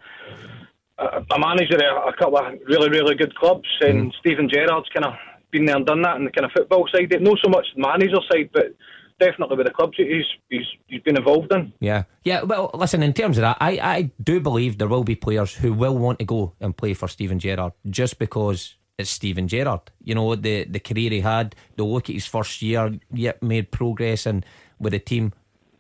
a, 0.98 1.06
a 1.30 1.40
manager 1.40 1.76
at 1.76 2.10
a 2.10 2.14
couple 2.18 2.40
of 2.40 2.56
really 2.66 2.90
really 2.90 3.14
good 3.14 3.36
clubs, 3.36 3.70
and 3.82 4.12
Steven 4.20 4.50
Gerrard's 4.50 4.90
kind 4.90 5.06
of 5.06 5.14
been 5.52 5.66
there 5.66 5.76
and 5.76 5.86
done 5.86 6.02
that 6.02 6.18
in 6.18 6.26
the 6.26 6.32
kind 6.32 6.46
of 6.46 6.52
football 6.54 6.90
side. 6.92 7.14
Not 7.22 7.38
so 7.44 7.50
much 7.50 7.68
the 7.76 7.82
manager 7.82 8.18
side, 8.32 8.50
but 8.52 8.74
definitely 9.20 9.58
with 9.58 9.68
the 9.68 9.74
clubs 9.74 9.98
he's 9.98 10.26
he's 10.50 10.66
he's 10.88 11.02
been 11.02 11.18
involved 11.18 11.52
in. 11.54 11.74
Yeah, 11.80 12.04
yeah. 12.24 12.44
Well, 12.44 12.72
listen. 12.74 13.04
In 13.04 13.14
terms 13.14 13.38
of 13.38 13.42
that, 13.42 13.58
I, 13.60 13.72
I 13.72 14.12
do 14.24 14.40
believe 14.40 14.78
there 14.78 14.88
will 14.88 15.04
be 15.04 15.16
players 15.16 15.54
who 15.54 15.74
will 15.74 15.98
want 15.98 16.20
to 16.20 16.26
go 16.26 16.54
and 16.60 16.76
play 16.76 16.94
for 16.94 17.08
Steven 17.08 17.40
Gerrard 17.40 17.74
just 17.90 18.20
because 18.20 18.76
it's 18.98 19.10
Steven 19.10 19.48
Gerrard. 19.48 19.82
You 20.04 20.16
know 20.16 20.36
the 20.36 20.66
the 20.66 20.80
career 20.80 21.10
he 21.10 21.22
had. 21.22 21.56
The 21.76 21.84
look 21.84 22.10
at 22.10 22.16
his 22.16 22.26
first 22.26 22.62
year, 22.62 23.00
yet 23.14 23.42
made 23.42 23.72
progress, 23.72 24.26
and 24.26 24.46
with 24.80 24.94
the 24.94 25.00
team, 25.00 25.34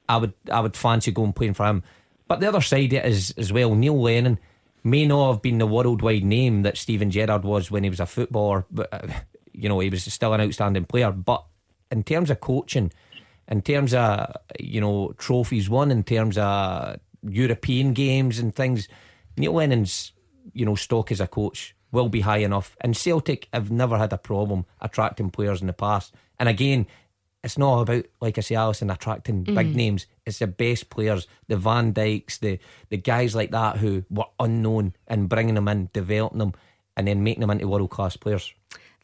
I 0.07 0.17
would 0.17 0.33
I 0.51 0.59
would 0.59 0.77
fancy 0.77 1.11
going 1.11 1.33
playing 1.33 1.53
for 1.53 1.65
him. 1.65 1.83
But 2.27 2.39
the 2.39 2.47
other 2.47 2.61
side 2.61 2.93
is 2.93 3.33
as 3.37 3.53
well. 3.53 3.73
Neil 3.75 4.01
Lennon 4.01 4.39
may 4.83 5.05
not 5.05 5.33
have 5.33 5.41
been 5.41 5.57
the 5.57 5.67
worldwide 5.67 6.23
name 6.23 6.61
that 6.63 6.77
Steven 6.77 7.11
Gerrard 7.11 7.43
was 7.43 7.71
when 7.71 7.83
he 7.83 7.89
was 7.89 7.99
a 7.99 8.05
footballer, 8.05 8.65
but 8.71 8.93
uh, 8.93 9.07
you 9.53 9.69
know 9.69 9.79
he 9.79 9.89
was 9.89 10.03
still 10.03 10.33
an 10.33 10.41
outstanding 10.41 10.85
player. 10.85 11.11
But 11.11 11.43
in 11.91 12.03
terms 12.03 12.29
of 12.29 12.39
coaching 12.39 12.91
in 13.47 13.61
terms 13.61 13.93
of 13.93 14.35
you 14.59 14.81
know 14.81 15.13
trophies 15.17 15.69
won, 15.69 15.91
in 15.91 16.03
terms 16.03 16.37
of 16.37 16.99
European 17.23 17.93
games 17.93 18.39
and 18.39 18.53
things, 18.53 18.87
Neil 19.37 19.53
Lennon's 19.53 20.11
you 20.53 20.65
know 20.65 20.75
stock 20.75 21.11
as 21.11 21.21
a 21.21 21.27
coach 21.27 21.75
will 21.91 22.09
be 22.09 22.21
high 22.21 22.37
enough. 22.37 22.75
And 22.81 22.95
Celtic 22.95 23.47
have 23.53 23.71
never 23.71 23.97
had 23.97 24.11
a 24.11 24.17
problem 24.17 24.65
attracting 24.81 25.29
players 25.29 25.61
in 25.61 25.67
the 25.67 25.73
past. 25.73 26.13
And 26.37 26.49
again, 26.49 26.85
it's 27.43 27.57
not 27.57 27.81
about 27.81 28.05
like 28.19 28.37
I 28.37 28.41
say, 28.41 28.55
Alison 28.55 28.89
attracting 28.89 29.43
big 29.43 29.55
mm-hmm. 29.55 29.77
names. 29.77 30.07
It's 30.25 30.39
the 30.39 30.47
best 30.47 30.89
players, 30.89 31.27
the 31.47 31.57
Van 31.57 31.93
Dijks, 31.93 32.39
the 32.39 32.59
the 32.89 32.97
guys 32.97 33.35
like 33.35 33.51
that 33.51 33.77
who 33.77 34.03
were 34.09 34.25
unknown, 34.39 34.95
and 35.07 35.29
bringing 35.29 35.55
them 35.55 35.67
in, 35.67 35.89
developing 35.93 36.39
them, 36.39 36.53
and 36.95 37.07
then 37.07 37.23
making 37.23 37.41
them 37.41 37.51
into 37.51 37.67
world 37.67 37.89
class 37.89 38.17
players. 38.17 38.53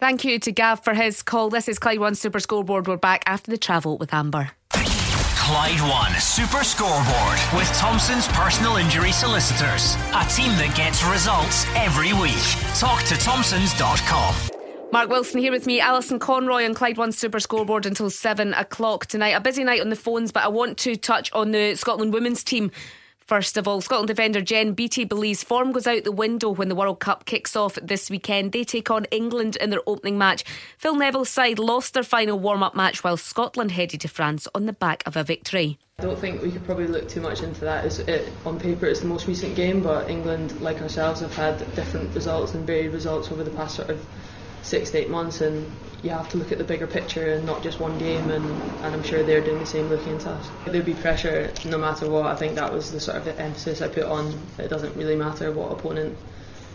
Thank 0.04 0.26
you 0.26 0.38
to 0.40 0.52
Gav 0.52 0.84
for 0.84 0.94
his 0.94 1.24
call. 1.24 1.50
This 1.50 1.70
is 1.70 1.80
Clyde 1.80 2.00
One 2.00 2.14
Super 2.14 2.42
Scoreboard. 2.42 2.90
We're 2.90 2.98
back 2.98 3.24
after 3.26 3.50
the 3.50 3.58
travel 3.58 3.98
with 3.98 4.14
Amber. 4.14 4.52
Clyde 4.74 5.80
One 5.80 6.12
Super 6.20 6.66
Scoreboard 6.66 7.40
with 7.56 7.72
Thompson's 7.78 8.28
personal 8.28 8.76
injury 8.76 9.14
solicitors. 9.14 9.96
A 10.14 10.26
team 10.26 10.50
that 10.58 10.74
gets 10.76 11.06
results 11.06 11.66
every 11.68 12.12
week. 12.12 12.36
Talk 12.78 13.02
to 13.04 13.16
Thompsons.com. 13.16 14.36
Mark 14.92 15.08
Wilson 15.08 15.40
here 15.40 15.54
with 15.54 15.66
me, 15.66 15.80
Alison 15.80 16.20
Conroy 16.20 16.66
on 16.66 16.74
Clyde 16.74 16.98
One 16.98 17.14
Super 17.14 17.40
Scoreboard 17.40 17.86
until 17.86 18.10
seven 18.10 18.54
o'clock 18.56 19.06
tonight. 19.06 19.30
A 19.30 19.40
busy 19.40 19.64
night 19.64 19.80
on 19.80 19.88
the 19.88 19.96
phones, 19.96 20.34
but 20.34 20.44
I 20.44 20.50
want 20.50 20.78
to 20.80 20.98
touch 20.98 21.32
on 21.32 21.52
the 21.52 21.76
Scotland 21.76 22.12
women's 22.14 22.44
team. 22.44 22.72
First 23.26 23.58
of 23.58 23.68
all, 23.68 23.82
Scotland 23.82 24.08
defender 24.08 24.42
Jen 24.42 24.74
Beattie 24.74 25.06
believes 25.06 25.44
form 25.44 25.72
goes 25.72 25.88
out 25.88 26.04
the 26.04 26.12
window 26.12 26.50
when 26.50 26.70
the 26.70 26.76
World 26.76 27.00
Cup 27.00 27.26
kicks 27.26 27.56
off 27.56 27.76
this 27.82 28.10
weekend. 28.10 28.52
They 28.52 28.64
take 28.64 28.92
on 28.92 29.06
England 29.06 29.56
in 29.56 29.70
their 29.70 29.82
opening 29.88 30.18
match. 30.18 30.44
Phil 30.78 30.96
Neville's 30.96 31.30
side 31.30 31.60
lost 31.60 31.94
their 31.94 32.04
final 32.04 32.38
warm 32.38 32.64
up 32.64 32.76
match 32.76 33.04
while 33.04 33.18
Scotland 33.18 33.72
headed 33.72 34.02
to 34.02 34.08
France 34.08 34.48
on 34.54 34.66
the 34.66 34.74
back 34.74 35.04
of 35.06 35.16
a 35.16 35.24
victory. 35.24 35.80
I 36.00 36.04
don't 36.04 36.20
think 36.20 36.42
we 36.42 36.52
could 36.52 36.66
probably 36.66 36.88
look 36.88 37.08
too 37.08 37.22
much 37.22 37.44
into 37.44 37.62
that. 37.62 37.86
It, 38.10 38.28
on 38.46 38.60
paper, 38.60 38.88
it's 38.88 39.00
the 39.00 39.08
most 39.08 39.28
recent 39.28 39.56
game, 39.56 39.82
but 39.82 40.10
England, 40.10 40.60
like 40.60 40.82
ourselves, 40.82 41.22
have 41.22 41.34
had 41.34 41.60
different 41.76 42.14
results 42.14 42.56
and 42.56 42.66
varied 42.66 42.92
results 42.92 43.32
over 43.32 43.44
the 43.44 43.52
past 43.52 43.76
sort 43.76 43.90
of 43.90 44.06
six 44.64 44.90
to 44.92 44.98
eight 44.98 45.10
months, 45.10 45.42
and 45.42 45.72
you 46.02 46.10
have 46.10 46.28
to 46.30 46.38
look 46.38 46.52
at 46.52 46.58
the 46.58 46.64
bigger 46.64 46.88
picture 46.88 47.34
and 47.34 47.46
not 47.46 47.62
just 47.62 47.80
one 47.80 47.98
game. 48.00 48.30
And, 48.30 48.46
and 48.46 48.96
I'm 48.96 49.04
sure 49.04 49.24
they're 49.24 49.44
doing 49.44 49.60
the 49.60 49.66
same 49.66 49.90
looking 49.90 50.14
into 50.14 50.30
us. 50.30 50.50
There'd 50.66 50.86
be 50.86 50.94
pressure 50.94 51.52
no 51.66 51.78
matter 51.78 52.10
what. 52.10 52.26
I 52.26 52.36
think 52.36 52.56
that 52.56 52.74
was 52.74 52.92
the 52.92 53.00
sort 53.00 53.18
of 53.18 53.28
emphasis 53.28 53.82
I 53.82 53.88
put 53.88 54.04
on. 54.04 54.34
It 54.58 54.70
doesn't 54.70 54.96
really 54.96 55.16
matter 55.16 55.52
what 55.52 55.72
opponent. 55.72 56.18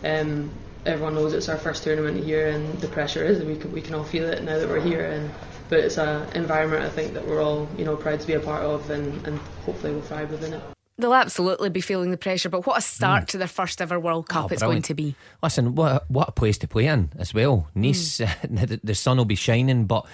Um, 0.05 0.51
everyone 0.87 1.15
knows 1.15 1.35
it's 1.35 1.49
our 1.49 1.59
first 1.59 1.83
tournament 1.83 2.25
here, 2.25 2.49
and 2.49 2.81
the 2.81 2.89
pressure 2.89 3.25
is. 3.25 3.43
We 3.43 3.57
can 3.57 3.73
we 3.73 3.81
can 3.81 3.95
all 3.95 4.05
feel 4.05 4.29
it 4.29 4.43
now 4.43 4.59
that 4.59 4.69
we're 4.69 4.81
here, 4.81 5.05
and 5.05 5.31
but 5.69 5.81
it's 5.81 5.99
an 5.99 6.31
environment 6.35 6.85
I 6.85 6.89
think 6.89 7.15
that 7.15 7.27
we're 7.27 7.43
all 7.43 7.69
you 7.77 7.85
know 7.85 7.97
proud 7.97 8.21
to 8.21 8.27
be 8.27 8.35
a 8.35 8.41
part 8.41 8.63
of, 8.63 8.91
and, 8.91 9.27
and 9.27 9.39
hopefully 9.67 9.93
we'll 9.93 10.03
thrive 10.03 10.31
within 10.31 10.55
it. 10.55 10.78
They'll 10.99 11.15
absolutely 11.15 11.71
be 11.71 11.81
feeling 11.81 12.11
the 12.11 12.17
pressure, 12.17 12.49
but 12.49 12.67
what 12.67 12.77
a 12.77 12.81
start 12.81 13.29
to 13.29 13.39
their 13.39 13.47
first 13.47 13.81
ever 13.81 14.01
World 14.01 14.29
Cup 14.29 14.47
Oh, 14.47 14.49
it's 14.53 14.63
going 14.63 14.83
to 14.83 14.95
be. 14.95 15.15
Listen, 15.43 15.75
what 15.77 16.11
what 16.11 16.29
a 16.29 16.33
place 16.33 16.59
to 16.59 16.69
play 16.69 16.87
in 16.87 17.11
as 17.19 17.33
well. 17.33 17.69
Nice, 17.75 18.19
the, 18.51 18.81
the 18.83 18.95
sun 18.95 19.17
will 19.17 19.25
be 19.25 19.37
shining, 19.37 19.85
but 19.87 20.05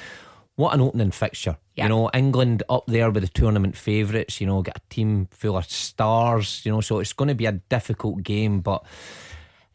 what 0.57 0.75
an 0.75 0.81
opening 0.83 1.11
fixture. 1.11 1.57
Yeah. 1.75 1.85
You 1.85 1.89
know, 1.89 2.11
England 2.13 2.63
up 2.69 2.85
there 2.87 3.11
with 3.11 3.23
the 3.23 3.29
tournament 3.31 3.77
favourites. 3.77 4.41
You 4.41 4.47
know, 4.47 4.61
got 4.63 4.77
a 4.77 4.81
team 4.91 5.27
full 5.31 5.57
of 5.57 5.65
stars. 5.71 6.61
You 6.65 6.73
know, 6.73 6.81
so 6.83 6.99
it's 7.01 7.15
going 7.15 7.29
to 7.29 7.35
be 7.35 7.47
a 7.47 7.53
difficult 7.53 8.23
game, 8.23 8.61
but. 8.61 8.85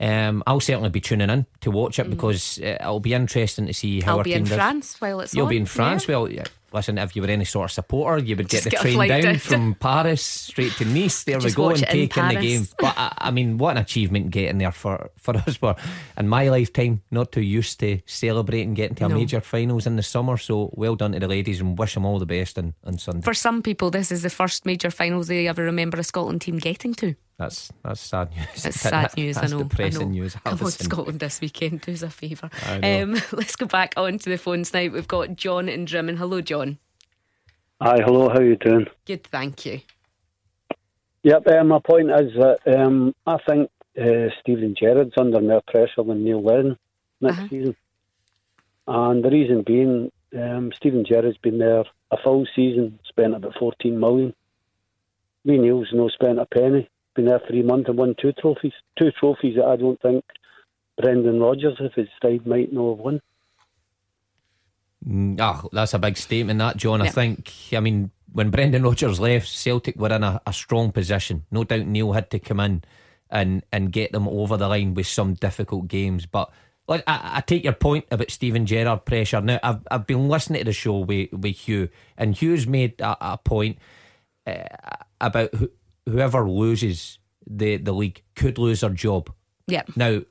Um, 0.01 0.43
I'll 0.47 0.61
certainly 0.61 0.87
be 0.89 1.01
tuning 1.01 1.29
in 1.29 1.45
to 1.59 1.71
watch 1.71 1.99
it 1.99 2.09
because 2.09 2.57
uh, 2.59 2.77
it'll 2.79 3.01
be 3.01 3.13
interesting 3.13 3.65
to 3.65 3.73
see 3.73 3.99
how 3.99 4.13
I'll 4.13 4.17
our 4.19 4.23
be 4.23 4.29
team 4.31 4.43
in 4.43 4.45
does. 4.45 4.55
France 4.55 5.01
while 5.01 5.19
it's 5.19 5.33
You'll 5.33 5.47
on. 5.47 5.49
be 5.49 5.57
in 5.57 5.65
France. 5.65 6.07
Yeah. 6.07 6.15
Well, 6.15 6.31
yeah, 6.31 6.45
listen, 6.73 6.97
if 6.97 7.15
you 7.15 7.21
were 7.21 7.27
any 7.27 7.45
sort 7.45 7.65
of 7.65 7.71
supporter, 7.71 8.23
you 8.23 8.35
would 8.35 8.49
get 8.49 8.63
Just 8.63 8.63
the 8.65 8.69
get 8.71 8.81
train 8.81 9.07
down 9.07 9.21
down. 9.21 9.37
from 9.37 9.75
Paris 9.75 10.21
straight 10.23 10.71
to 10.73 10.85
Nice. 10.85 11.23
There 11.29 11.39
Just 11.39 11.57
we 11.57 11.63
go 11.63 11.69
and 11.69 11.81
it 11.81 11.89
in 11.89 12.09
take 12.09 12.17
in 12.17 12.27
the 12.29 12.35
game. 12.35 12.67
But 12.79 12.93
I, 12.97 13.13
I 13.17 13.31
mean, 13.31 13.57
what 13.57 13.71
an 13.71 13.77
achievement 13.81 14.31
getting 14.31 14.57
there 14.57 14.71
for 14.71 15.09
for 15.17 15.35
us. 15.37 15.57
For 15.57 15.75
in 16.17 16.27
my 16.27 16.49
lifetime, 16.49 17.01
not 17.11 17.31
too 17.31 17.41
used 17.41 17.79
to 17.81 17.99
celebrating 18.05 18.73
getting 18.73 18.95
to 18.97 19.05
a 19.05 19.09
major 19.09 19.41
finals 19.41 19.87
in 19.87 19.95
the 19.95 20.03
summer. 20.03 20.37
So 20.37 20.69
well 20.73 20.95
done 20.95 21.11
to 21.13 21.19
the 21.19 21.27
ladies 21.27 21.61
and 21.61 21.77
wish 21.77 21.93
them 21.93 22.05
all 22.05 22.19
the 22.19 22.25
best 22.25 22.57
on, 22.57 22.73
on 22.85 22.97
Sunday. 22.97 23.21
For 23.21 23.33
some 23.33 23.61
people, 23.61 23.89
this 23.91 24.11
is 24.11 24.21
the 24.23 24.29
first 24.29 24.65
major 24.65 24.91
finals 24.91 25.27
they 25.27 25.47
ever 25.47 25.63
remember 25.63 25.97
a 25.99 26.03
Scotland 26.03 26.41
team 26.41 26.57
getting 26.57 26.93
to. 26.95 27.15
that's 27.37 27.71
that's 27.83 28.01
sad 28.01 28.31
news. 28.35 28.65
It's 28.65 28.81
sad 28.89 29.15
news, 29.15 29.37
I 29.37 29.47
know. 29.47 29.63
depressing 29.63 30.01
I 30.01 30.05
know. 30.05 30.11
news. 30.11 30.35
Come 30.43 30.59
on. 30.61 30.71
Scotland 30.71 31.19
this 31.21 31.39
weekend. 31.39 31.81
Do 31.81 31.93
us 31.93 32.01
a 32.01 32.09
favour. 32.09 32.49
Um, 32.83 33.13
let's 33.31 33.55
go 33.55 33.65
back 33.65 33.93
onto 33.95 34.29
the 34.29 34.37
phones 34.37 34.73
now. 34.73 34.87
We've 34.89 35.07
got 35.07 35.35
John 35.37 35.69
in 35.69 35.85
Drymen. 35.85 36.17
Hello, 36.17 36.41
John. 36.41 36.58
Hi, 37.81 37.97
hello, 38.05 38.29
how 38.29 38.39
you 38.41 38.55
doing? 38.57 38.87
Good, 39.05 39.23
thank 39.25 39.65
you. 39.65 39.79
Yep, 41.23 41.47
uh, 41.47 41.63
my 41.63 41.79
point 41.79 42.09
is 42.11 42.33
that 42.35 42.59
um, 42.79 43.13
I 43.25 43.37
think 43.47 43.69
uh, 43.99 44.29
Steven 44.39 44.75
Gerrard's 44.79 45.13
under 45.17 45.41
more 45.41 45.61
pressure 45.67 46.03
than 46.03 46.23
Neil 46.23 46.41
Lennon 46.43 46.77
next 47.21 47.37
Uh-huh. 47.39 47.47
season. 47.49 47.75
And 48.87 49.23
the 49.23 49.29
reason 49.29 49.63
being, 49.63 50.11
um, 50.37 50.71
Steven 50.75 51.05
Gerrard's 51.05 51.37
been 51.37 51.57
there 51.59 51.83
a 52.11 52.17
full 52.23 52.45
season, 52.55 52.99
spent 53.07 53.35
about 53.35 53.55
14 53.59 53.99
million. 53.99 54.33
Me 55.45 55.55
and 55.55 55.63
Neil's 55.63 55.89
no 55.93 56.09
spent 56.09 56.39
a 56.39 56.45
penny. 56.45 56.89
Been 57.15 57.25
there 57.25 57.41
three 57.47 57.61
months 57.63 57.89
and 57.89 57.97
won 57.97 58.15
two 58.19 58.33
trophies. 58.33 58.73
Two 58.97 59.11
trophies 59.11 59.55
that 59.55 59.65
I 59.65 59.75
don't 59.77 60.01
think 60.01 60.23
Brendan 61.01 61.39
Rodgers, 61.39 61.77
if 61.79 61.93
his 61.93 62.07
side, 62.21 62.45
might 62.45 62.73
not 62.73 62.89
have 62.95 62.99
won. 62.99 63.21
Mm, 65.07 65.39
Ah, 65.39 65.63
that's 65.71 65.93
a 65.93 65.99
big 65.99 66.17
statement, 66.17 66.59
that 66.59 66.77
John. 66.77 67.01
I 67.01 67.09
think. 67.09 67.51
I 67.73 67.79
mean, 67.79 68.11
when 68.31 68.49
Brendan 68.49 68.83
Rodgers 68.83 69.19
left, 69.19 69.47
Celtic 69.47 69.95
were 69.95 70.13
in 70.13 70.23
a, 70.23 70.41
a 70.45 70.53
strong 70.53 70.91
position. 70.91 71.45
No 71.51 71.63
doubt 71.63 71.85
Neil 71.87 72.11
had 72.11 72.29
to 72.31 72.39
come 72.39 72.59
in 72.59 72.83
and 73.29 73.63
and 73.71 73.91
get 73.91 74.11
them 74.11 74.27
over 74.27 74.57
the 74.57 74.67
line 74.67 74.93
with 74.93 75.07
some 75.07 75.33
difficult 75.35 75.87
games. 75.87 76.25
But 76.25 76.51
like, 76.87 77.03
I, 77.07 77.37
I 77.37 77.41
take 77.41 77.63
your 77.63 77.73
point 77.73 78.05
about 78.11 78.31
Steven 78.31 78.65
Gerrard 78.65 79.05
pressure. 79.05 79.39
Now 79.41 79.59
I've 79.63 79.87
I've 79.89 80.07
been 80.07 80.27
listening 80.27 80.59
to 80.59 80.65
the 80.65 80.73
show 80.73 80.99
with 80.99 81.31
with 81.31 81.55
Hugh, 81.55 81.89
and 82.17 82.35
Hugh's 82.35 82.67
made 82.67 82.99
a, 82.99 83.33
a 83.33 83.37
point 83.37 83.77
uh, 84.45 84.63
about 85.21 85.53
who, 85.55 85.69
whoever 86.05 86.49
loses 86.49 87.19
the 87.47 87.77
the 87.77 87.93
league 87.93 88.21
could 88.35 88.57
lose 88.57 88.81
their 88.81 88.89
job. 88.89 89.31
Yeah. 89.67 89.83
Now 89.95 90.21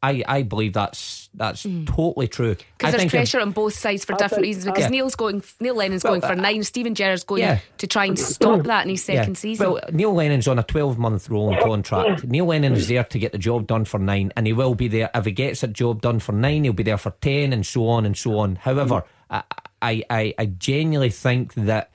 I, 0.00 0.22
I 0.28 0.42
believe 0.42 0.74
that's 0.74 1.28
that's 1.34 1.64
Mm. 1.66 1.86
totally 1.86 2.28
true. 2.28 2.54
Because 2.54 2.92
there's 2.92 2.94
think 3.02 3.06
if- 3.06 3.18
pressure 3.18 3.40
on 3.40 3.50
both 3.50 3.74
sides 3.74 4.04
for 4.04 4.14
I 4.14 4.16
different 4.16 4.30
think- 4.34 4.42
reasons. 4.44 4.64
Because 4.66 4.82
Yeah. 4.84 4.88
Neil's 4.90 5.14
going, 5.16 5.42
Neil 5.60 5.74
Lennon's 5.74 6.04
Well, 6.04 6.12
going 6.12 6.20
for 6.20 6.32
uh, 6.32 6.34
nine. 6.34 6.62
Steven 6.62 6.94
Gerrard's 6.94 7.24
going 7.24 7.42
Yeah. 7.42 7.58
to 7.78 7.86
try 7.86 8.06
and 8.06 8.18
stop 8.18 8.62
that 8.64 8.84
in 8.84 8.90
his 8.90 9.02
second 9.04 9.34
Yeah. 9.34 9.38
season. 9.40 9.70
Well, 9.72 9.80
Neil 9.92 10.12
Lennon's 10.14 10.46
on 10.48 10.58
a 10.58 10.62
12 10.62 10.98
month 10.98 11.28
rolling 11.28 11.60
contract. 11.60 12.24
Neil 12.24 12.46
Lennon 12.46 12.74
is 12.74 12.86
there 12.88 13.02
to 13.04 13.18
get 13.18 13.32
the 13.32 13.38
job 13.38 13.66
done 13.66 13.84
for 13.84 13.98
nine, 13.98 14.32
and 14.36 14.46
he 14.46 14.52
will 14.52 14.74
be 14.76 14.86
there. 14.88 15.10
If 15.14 15.24
he 15.24 15.32
gets 15.32 15.62
a 15.64 15.68
job 15.68 16.00
done 16.00 16.20
for 16.20 16.32
nine, 16.32 16.64
he'll 16.64 16.72
be 16.72 16.82
there 16.84 16.96
for 16.98 17.10
10, 17.20 17.52
and 17.52 17.66
so 17.66 17.88
on 17.88 18.06
and 18.06 18.16
so 18.16 18.38
on. 18.38 18.56
However, 18.56 19.02
I, 19.30 19.42
I, 19.82 20.02
I, 20.10 20.34
I 20.38 20.46
genuinely 20.46 21.10
think 21.10 21.54
that 21.54 21.90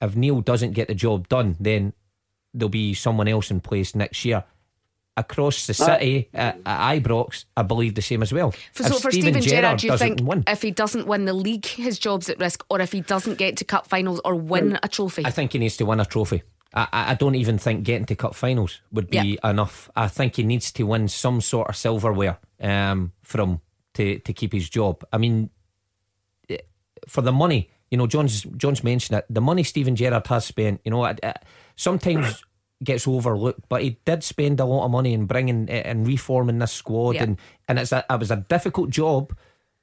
if 0.00 0.16
Neil 0.16 0.40
doesn't 0.40 0.72
get 0.72 0.88
the 0.88 0.94
job 0.94 1.28
done, 1.28 1.56
then 1.60 1.92
there'll 2.54 2.68
be 2.70 2.92
someone 2.94 3.28
else 3.28 3.50
in 3.50 3.60
place 3.60 3.94
next 3.94 4.24
year. 4.24 4.44
Across 5.14 5.66
the 5.66 5.74
city 5.74 6.30
at, 6.32 6.58
at 6.64 7.02
Ibrox, 7.02 7.44
I 7.54 7.62
believe 7.62 7.94
the 7.94 8.00
same 8.00 8.22
as 8.22 8.32
well. 8.32 8.52
For, 8.72 8.82
If 8.82 8.88
so 8.88 8.98
for 8.98 9.10
Steven 9.10 9.42
Stephen 9.42 9.42
Gerrard, 9.42 9.78
do 9.78 9.88
you 9.88 9.98
think 9.98 10.20
win, 10.22 10.42
if 10.46 10.62
he 10.62 10.70
doesn't 10.70 11.06
win 11.06 11.26
the 11.26 11.34
league, 11.34 11.66
his 11.66 11.98
job's 11.98 12.30
at 12.30 12.38
risk, 12.40 12.64
or 12.70 12.80
if 12.80 12.92
he 12.92 13.02
doesn't 13.02 13.36
get 13.36 13.58
to 13.58 13.64
cup 13.64 13.86
finals 13.86 14.22
or 14.24 14.34
win 14.34 14.78
a 14.82 14.88
trophy? 14.88 15.26
I 15.26 15.30
think 15.30 15.52
he 15.52 15.58
needs 15.58 15.76
to 15.76 15.84
win 15.84 16.00
a 16.00 16.06
trophy. 16.06 16.42
I, 16.72 16.88
I 16.92 17.10
I 17.10 17.14
don't 17.14 17.34
even 17.34 17.58
think 17.58 17.84
getting 17.84 18.06
to 18.06 18.14
cup 18.14 18.34
finals 18.34 18.80
would 18.90 19.10
be 19.10 19.38
enough. 19.44 19.90
I 19.94 20.08
think 20.08 20.36
he 20.36 20.44
needs 20.44 20.72
to 20.72 20.84
win 20.84 21.08
some 21.08 21.42
sort 21.42 21.68
of 21.68 21.76
silverware 21.76 22.38
um, 22.58 23.12
from 23.22 23.60
to 23.94 24.18
to 24.20 24.32
keep 24.32 24.54
his 24.54 24.70
job. 24.70 25.04
I 25.12 25.18
mean, 25.18 25.50
eh, 26.48 26.56
for 27.06 27.20
the 27.20 27.32
money, 27.32 27.70
you 27.90 27.98
know, 27.98 28.06
John's 28.06 28.44
John's 28.56 28.82
mentioned 28.82 29.18
it. 29.18 29.26
The 29.28 29.42
money 29.42 29.62
Steven 29.62 29.94
Gerrard 29.94 30.26
has 30.28 30.46
spent, 30.46 30.80
you 30.86 30.90
know, 30.90 31.04
it, 31.04 31.20
it 31.22 31.36
sometimes 31.76 32.42
gets 32.84 33.06
overlooked, 33.08 33.68
but 33.68 33.82
he 33.82 33.98
did 34.04 34.24
spend 34.24 34.60
a 34.60 34.64
lot 34.64 34.84
of 34.84 34.90
money 34.90 35.12
in 35.14 35.26
bringing 35.26 35.68
eh, 35.70 35.82
and 35.84 36.06
reforming 36.06 36.58
this 36.58 36.72
squad, 36.72 37.14
Yeah. 37.16 37.24
and 37.24 37.38
and 37.68 37.78
it's 37.78 37.92
a, 37.92 38.04
it 38.08 38.18
was 38.18 38.30
a 38.30 38.36
difficult 38.48 38.90
job, 38.90 39.36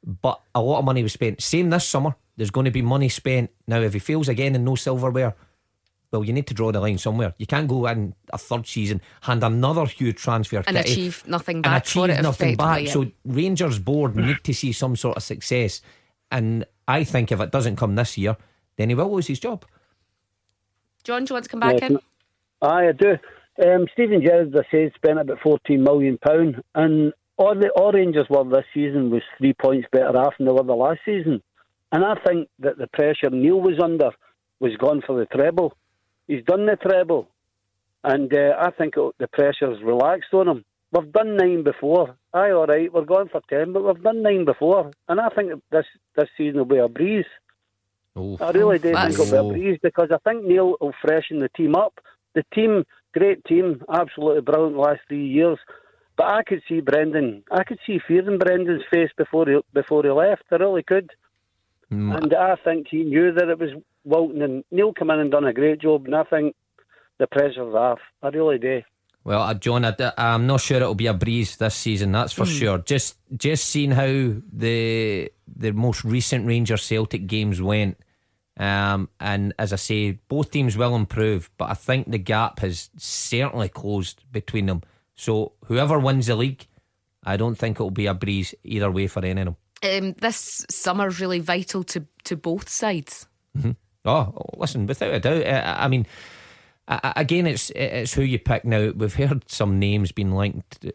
but 0.04 0.42
a 0.56 0.62
lot 0.62 0.80
of 0.80 0.86
money 0.86 1.04
was 1.04 1.14
spent. 1.14 1.42
Same 1.42 1.70
this 1.70 1.86
summer. 1.88 2.16
There's 2.38 2.52
going 2.52 2.66
to 2.66 2.72
be 2.72 2.82
money 2.82 3.10
spent 3.10 3.50
now. 3.68 3.82
If 3.82 3.94
he 3.94 4.00
fails 4.00 4.30
again 4.30 4.56
and 4.56 4.64
no 4.64 4.76
silverware, 4.76 5.36
well, 6.12 6.24
you 6.24 6.34
need 6.34 6.48
to 6.48 6.54
draw 6.54 6.72
the 6.72 6.80
line 6.80 6.98
somewhere. 6.98 7.34
You 7.38 7.46
can't 7.46 7.68
go 7.68 7.86
in 7.88 8.16
a 8.32 8.38
third 8.38 8.66
season, 8.66 9.02
hand 9.22 9.44
another 9.44 9.86
huge 9.86 10.16
transfer 10.16 10.58
and 10.66 10.76
kitty 10.78 10.92
achieve 10.92 11.24
nothing 11.28 11.58
and 11.58 11.64
back 11.64 11.86
for 11.86 12.06
achieve 12.06 12.18
it. 12.18 12.22
nothing 12.24 12.56
back. 12.56 12.82
effectively, 12.84 13.12
So 13.26 13.32
Rangers 13.32 13.78
board 13.80 14.16
need 14.16 14.38
to 14.44 14.54
see 14.54 14.72
some 14.72 14.96
sort 14.96 15.18
of 15.18 15.24
success, 15.24 15.82
and 16.32 16.66
I 16.88 17.04
think 17.04 17.32
if 17.32 17.40
it 17.42 17.52
doesn't 17.52 17.76
come 17.76 17.96
this 17.96 18.18
year, 18.18 18.38
then 18.78 18.90
he 18.90 18.96
will 18.96 19.12
lose 19.14 19.28
his 19.28 19.40
job. 19.40 19.66
John, 21.04 21.26
do 21.26 21.32
you 21.32 21.36
want 21.36 21.44
to 21.46 21.50
come 21.52 21.60
back 21.60 21.82
Yes, 21.82 21.92
in? 21.92 22.00
Aye, 22.62 22.90
I 22.90 22.92
do. 22.92 23.18
Um, 23.66 23.88
Steven 23.94 24.22
Gerrard, 24.22 24.56
as 24.56 24.62
I 24.62 24.72
said, 24.72 24.92
spent 24.96 25.20
about 25.20 25.40
fourteen 25.42 25.84
million 25.84 26.18
pound, 26.18 26.64
and 26.76 27.14
all 27.38 27.56
the 27.56 27.70
all 27.70 27.92
Rangers 27.92 28.28
were 28.30 28.44
this 28.44 28.66
season 28.74 29.10
was 29.10 29.22
three 29.38 29.54
points 29.54 29.88
better 29.92 30.18
off 30.18 30.34
than 30.38 30.48
they 30.48 30.54
were 30.54 30.64
the 30.64 30.74
last 30.74 31.00
season. 31.06 31.42
And 31.92 32.06
I 32.06 32.16
think 32.26 32.50
that 32.60 32.78
the 32.78 32.88
pressure 32.88 33.30
Neil 33.30 33.60
was 33.60 33.80
under 33.82 34.12
was 34.60 34.76
gone 34.78 35.02
for 35.06 35.18
the 35.18 35.26
treble. 35.26 35.76
He's 36.28 36.44
done 36.46 36.66
the 36.66 36.76
treble, 36.76 37.28
and 38.04 38.34
uh, 38.34 38.56
I 38.60 38.72
think 38.72 38.96
it, 38.98 39.14
the 39.18 39.28
pressure's 39.28 39.82
relaxed 39.82 40.34
on 40.34 40.48
him. 40.48 40.66
We've 40.92 41.12
done 41.12 41.36
nine 41.38 41.64
before. 41.64 42.16
Aye, 42.34 42.52
all 42.52 42.66
right, 42.66 42.92
we're 42.94 43.06
going 43.06 43.30
for 43.30 43.42
ten, 43.50 43.74
but 43.74 43.84
we've 43.84 44.04
done 44.04 44.22
nine 44.22 44.46
before, 44.46 44.92
and 45.08 45.20
I 45.20 45.30
think 45.30 45.52
this 45.72 45.86
this 46.16 46.30
season 46.38 46.60
will 46.60 46.66
be 46.66 46.78
a 46.78 46.88
breeze. 46.88 47.26
I 48.16 48.52
really 48.52 48.80
do 48.80 48.94
think 48.94 49.14
it'll 49.14 49.26
be 49.26 49.38
a 49.38 49.54
breeze 49.54 49.80
because 49.82 50.10
I 50.12 50.18
think 50.30 50.46
Neil 50.46 50.76
will 50.80 50.94
freshen 51.02 51.40
the 51.40 51.50
team 51.50 51.76
up. 51.76 52.00
The 52.36 52.44
team, 52.54 52.84
great 53.14 53.44
team, 53.46 53.82
absolutely 53.94 54.42
brilliant 54.42 54.78
last 54.78 55.02
three 55.08 55.28
years. 55.28 55.58
But 56.18 56.28
I 56.28 56.44
could 56.44 56.62
see 56.68 56.82
Brendan, 56.82 57.44
I 57.52 57.64
could 57.64 57.80
see 57.88 58.00
fear 58.06 58.30
in 58.30 58.38
Brendan's 58.38 58.84
face 58.92 59.10
before 59.18 59.46
he 59.48 59.60
before 59.74 60.04
he 60.04 60.10
left. 60.10 60.44
I 60.52 60.56
really 60.58 60.84
could. 60.84 61.10
And 61.92 62.34
I 62.36 62.56
think 62.64 62.88
he 62.92 63.04
knew 63.04 63.32
that 63.34 63.50
it 63.50 63.58
was 63.58 63.72
Walton 64.04 64.44
and 64.44 64.64
Neil 64.70 64.94
come 64.94 65.10
in 65.10 65.20
and 65.20 65.32
done 65.32 65.46
a 65.46 65.54
great 65.54 65.82
job. 65.82 66.06
And 66.06 66.16
I 66.16 66.24
think 66.24 66.56
the 67.18 67.26
pressure's 67.26 67.74
off. 67.74 68.00
I 68.22 68.28
really 68.30 68.60
do. 68.60 68.82
Well, 69.24 69.42
uh, 69.42 69.54
John, 69.54 69.86
I, 69.86 69.96
am 70.18 70.46
not 70.48 70.62
sure 70.62 70.78
it'll 70.78 70.94
be 70.96 71.08
a 71.08 71.14
breeze 71.14 71.58
this 71.58 71.76
season. 71.76 72.12
That's 72.12 72.32
for 72.34 72.46
Hmm. 72.46 72.52
sure. 72.52 72.78
Just 72.80 73.18
just 73.36 73.66
seeing 73.66 73.92
how 73.92 74.34
the 74.52 75.32
the 75.48 75.72
most 75.72 76.04
recent 76.04 76.46
Rangers 76.46 76.84
Celtic 76.84 77.28
games 77.28 77.62
went, 77.62 77.98
um, 78.60 79.10
and 79.20 79.54
as 79.58 79.74
I 79.74 79.78
say, 79.78 80.12
both 80.28 80.52
teams 80.52 80.78
will 80.78 80.96
improve, 80.96 81.50
but 81.58 81.70
I 81.70 81.74
think 81.74 82.12
the 82.12 82.18
gap 82.20 82.60
has 82.60 82.90
certainly 82.98 83.70
closed 83.70 84.22
between 84.32 84.66
them. 84.68 84.82
So 85.16 85.54
whoever 85.66 85.98
wins 85.98 86.28
the 86.28 86.36
league, 86.36 86.68
I 87.24 87.38
don't 87.38 87.56
think 87.56 87.78
it'll 87.78 87.90
be 87.92 88.06
a 88.06 88.14
breeze 88.14 88.54
either 88.64 88.92
way 88.92 89.08
for 89.08 89.24
any 89.26 89.42
of 89.42 89.46
them. 89.46 89.56
Um, 89.82 90.14
this 90.20 90.66
summer's 90.70 91.22
really 91.22 91.40
vital 91.40 91.84
to, 91.86 92.06
to 92.26 92.36
both 92.36 92.68
sides. 92.70 93.28
Oh, 94.06 94.34
listen, 94.58 94.86
without 94.88 95.14
a 95.14 95.20
doubt. 95.20 95.46
uh, 95.46 95.76
I 95.78 95.88
mean, 95.88 96.06
I- 96.88 97.00
I- 97.04 97.22
again, 97.22 97.48
it's 97.48 97.70
it's 97.72 98.14
who 98.14 98.22
you 98.24 98.40
pick. 98.40 98.64
Now 98.66 98.92
we've 98.96 99.14
heard 99.14 99.50
some 99.50 99.78
names 99.80 100.12
being 100.14 100.32
linked 100.32 100.86
uh, 100.86 100.92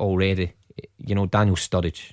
already. 0.00 0.52
You 0.98 1.14
know, 1.14 1.26
Daniel 1.26 1.56
Sturridge, 1.56 2.12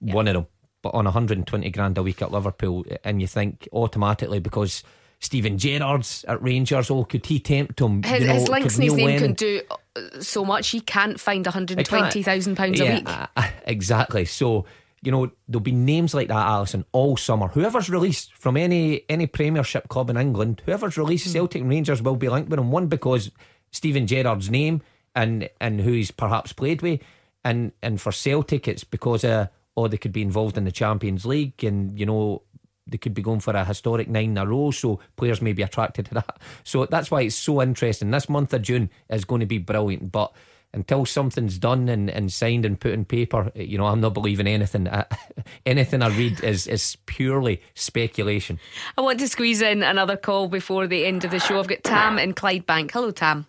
one 0.00 0.26
of 0.28 0.34
them, 0.34 0.46
but 0.82 0.94
on 0.94 1.04
120 1.04 1.70
grand 1.70 1.98
a 1.98 2.02
week 2.02 2.22
at 2.22 2.32
Liverpool, 2.32 2.84
and 3.04 3.20
you 3.20 3.26
think 3.26 3.68
automatically 3.72 4.38
because 4.40 4.82
Steven 5.18 5.58
Gerrard's 5.58 6.24
at 6.28 6.42
Rangers, 6.42 6.90
oh, 6.90 7.04
could 7.04 7.26
he 7.26 7.38
tempt 7.40 7.80
him? 7.80 8.02
His, 8.02 8.20
you 8.22 8.26
know, 8.26 8.34
his 8.34 8.48
links 8.48 8.74
and 8.76 8.84
his 8.84 8.94
name 8.94 9.18
can 9.18 9.32
do 9.34 9.60
uh, 9.70 10.20
so 10.20 10.44
much. 10.44 10.70
He 10.70 10.80
can't 10.80 11.20
find 11.20 11.46
I 11.46 11.50
£120,000 11.50 12.76
Yeah, 12.78 12.84
a 12.84 12.94
week. 12.94 13.04
uh, 13.06 13.26
exactly. 13.64 14.24
So 14.24 14.64
you 15.02 15.10
know 15.10 15.30
there'll 15.48 15.60
be 15.60 15.72
names 15.72 16.14
like 16.14 16.28
that, 16.28 16.46
Alison, 16.46 16.84
all 16.92 17.16
summer. 17.16 17.48
Whoever's 17.48 17.88
released 17.90 18.34
from 18.34 18.56
any 18.56 19.02
any 19.08 19.26
Premiership 19.26 19.88
club 19.88 20.10
in 20.10 20.16
England, 20.16 20.62
whoever's 20.66 20.96
released, 20.98 21.26
Hmm. 21.26 21.32
Celtic 21.32 21.62
and 21.62 21.70
Rangers 21.70 22.02
will 22.02 22.16
be 22.16 22.28
linked 22.28 22.50
with 22.50 22.58
him. 22.58 22.70
One 22.70 22.86
because 22.86 23.30
Steven 23.72 24.06
Gerrard's 24.06 24.50
name 24.50 24.82
and 25.14 25.48
and 25.60 25.80
who 25.80 25.92
he's 25.92 26.10
perhaps 26.10 26.52
played 26.52 26.82
with, 26.82 27.00
and 27.44 27.72
and 27.82 28.00
for 28.00 28.12
Celtic 28.12 28.68
it's 28.68 28.84
because 28.84 29.24
uh, 29.24 29.46
oh 29.84 29.88
they 29.88 29.96
could 29.96 30.12
be 30.12 30.22
involved 30.22 30.56
in 30.56 30.64
the 30.64 30.72
Champions 30.72 31.24
League, 31.24 31.62
and 31.64 31.98
you 31.98 32.06
know 32.06 32.42
they 32.86 32.98
could 32.98 33.14
be 33.14 33.22
going 33.22 33.40
for 33.40 33.54
a 33.54 33.64
historic 33.64 34.08
nine 34.08 34.30
in 34.30 34.38
a 34.38 34.46
row, 34.46 34.70
so 34.70 35.00
players 35.16 35.40
may 35.40 35.52
be 35.52 35.62
attracted 35.62 36.06
to 36.06 36.14
that. 36.14 36.38
So 36.64 36.86
that's 36.86 37.10
why 37.10 37.22
it's 37.22 37.36
so 37.36 37.62
interesting. 37.62 38.10
This 38.10 38.28
month 38.28 38.52
of 38.52 38.62
June 38.62 38.90
is 39.08 39.24
going 39.24 39.40
to 39.40 39.46
be 39.46 39.58
brilliant, 39.58 40.12
but 40.12 40.32
until 40.72 41.04
something's 41.04 41.58
done 41.58 41.88
and, 41.88 42.08
and 42.10 42.32
signed 42.32 42.64
and 42.64 42.78
put 42.78 42.92
in 42.92 43.04
paper, 43.04 43.50
you 43.54 43.76
know, 43.76 43.86
I'm 43.86 44.00
not 44.00 44.14
believing 44.14 44.46
anything. 44.46 44.88
I, 44.88 45.04
anything 45.66 46.02
I 46.02 46.08
read 46.08 46.42
is 46.44 46.66
is 46.66 46.96
purely 47.06 47.62
speculation. 47.74 48.58
I 48.96 49.00
want 49.00 49.20
to 49.20 49.28
squeeze 49.28 49.62
in 49.62 49.82
another 49.82 50.16
call 50.16 50.48
before 50.48 50.86
the 50.86 51.06
end 51.06 51.24
of 51.24 51.30
the 51.30 51.40
show. 51.40 51.58
I've 51.58 51.68
got 51.68 51.82
Tam 51.82 52.18
in 52.18 52.34
Clydebank. 52.34 52.90
Hello, 52.92 53.10
Tam. 53.10 53.46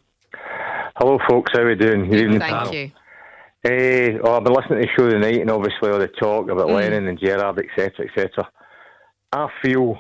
Hello, 0.98 1.20
folks. 1.30 1.52
How 1.54 1.62
are 1.62 1.68
we 1.68 1.76
doing? 1.76 2.10
Good 2.10 2.20
evening. 2.20 2.40
Thank 2.40 2.74
you. 2.74 2.92
Eh, 3.64 4.18
oh, 4.24 4.38
I've 4.38 4.44
been 4.44 4.54
listening 4.54 4.82
to 4.82 4.88
the 4.88 4.92
show 4.98 5.10
tonight, 5.10 5.40
and 5.42 5.52
obviously 5.52 5.92
all 5.92 6.00
the 6.00 6.08
talk 6.08 6.50
about 6.50 6.68
Mm. 6.68 6.76
Lennon 6.76 7.08
and 7.08 7.20
Gerrard, 7.20 7.60
etc., 7.60 8.08
etc. 8.08 8.50
I 9.32 9.48
feel 9.62 10.00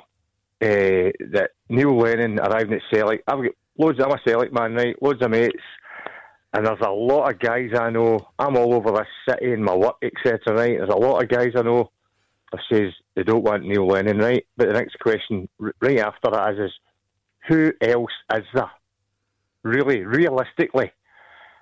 eh, 0.62 1.12
that 1.32 1.51
Neil 1.70 1.95
Lennon 1.97 2.39
arriving 2.39 2.74
at 2.74 2.82
Celtic. 2.91 3.24
I've 3.28 3.43
got 3.43 3.53
loads. 3.78 3.99
I'm 3.99 4.12
a 4.12 4.20
Celtic 4.26 4.51
man, 4.51 4.74
right? 4.76 5.01
Loads 5.01 5.22
of 5.24 5.30
mates, 5.32 5.62
and 6.53 6.66
there's 6.66 6.82
a 6.82 6.89
lot 6.89 7.32
of 7.32 7.39
guys 7.39 7.70
I 7.80 7.91
know. 7.91 8.20
I'm 8.39 8.57
all 8.57 8.74
over 8.74 8.91
this 8.91 9.07
city 9.30 9.53
and 9.53 9.64
my 9.64 9.76
work, 9.76 9.97
etc. 10.01 10.39
Right? 10.55 10.78
There's 10.78 10.89
a 10.89 10.95
lot 10.95 11.22
of 11.22 11.30
guys 11.30 11.53
I 11.55 11.62
know 11.62 11.91
that 12.51 12.62
says 12.72 12.91
they 13.16 13.24
don't 13.24 13.43
want 13.43 13.64
Neil 13.64 13.88
Lennon, 13.88 14.18
right? 14.18 14.45
But 14.57 14.68
the 14.70 14.74
next 14.74 14.97
question, 14.99 15.47
r- 15.62 15.74
right 15.82 15.99
after 15.99 16.32
that, 16.32 16.53
is, 16.53 16.59
is 16.59 16.72
who 17.47 17.74
else 17.82 18.12
is 18.36 18.45
there? 18.53 18.72
Really, 19.64 20.03
realistically. 20.03 20.91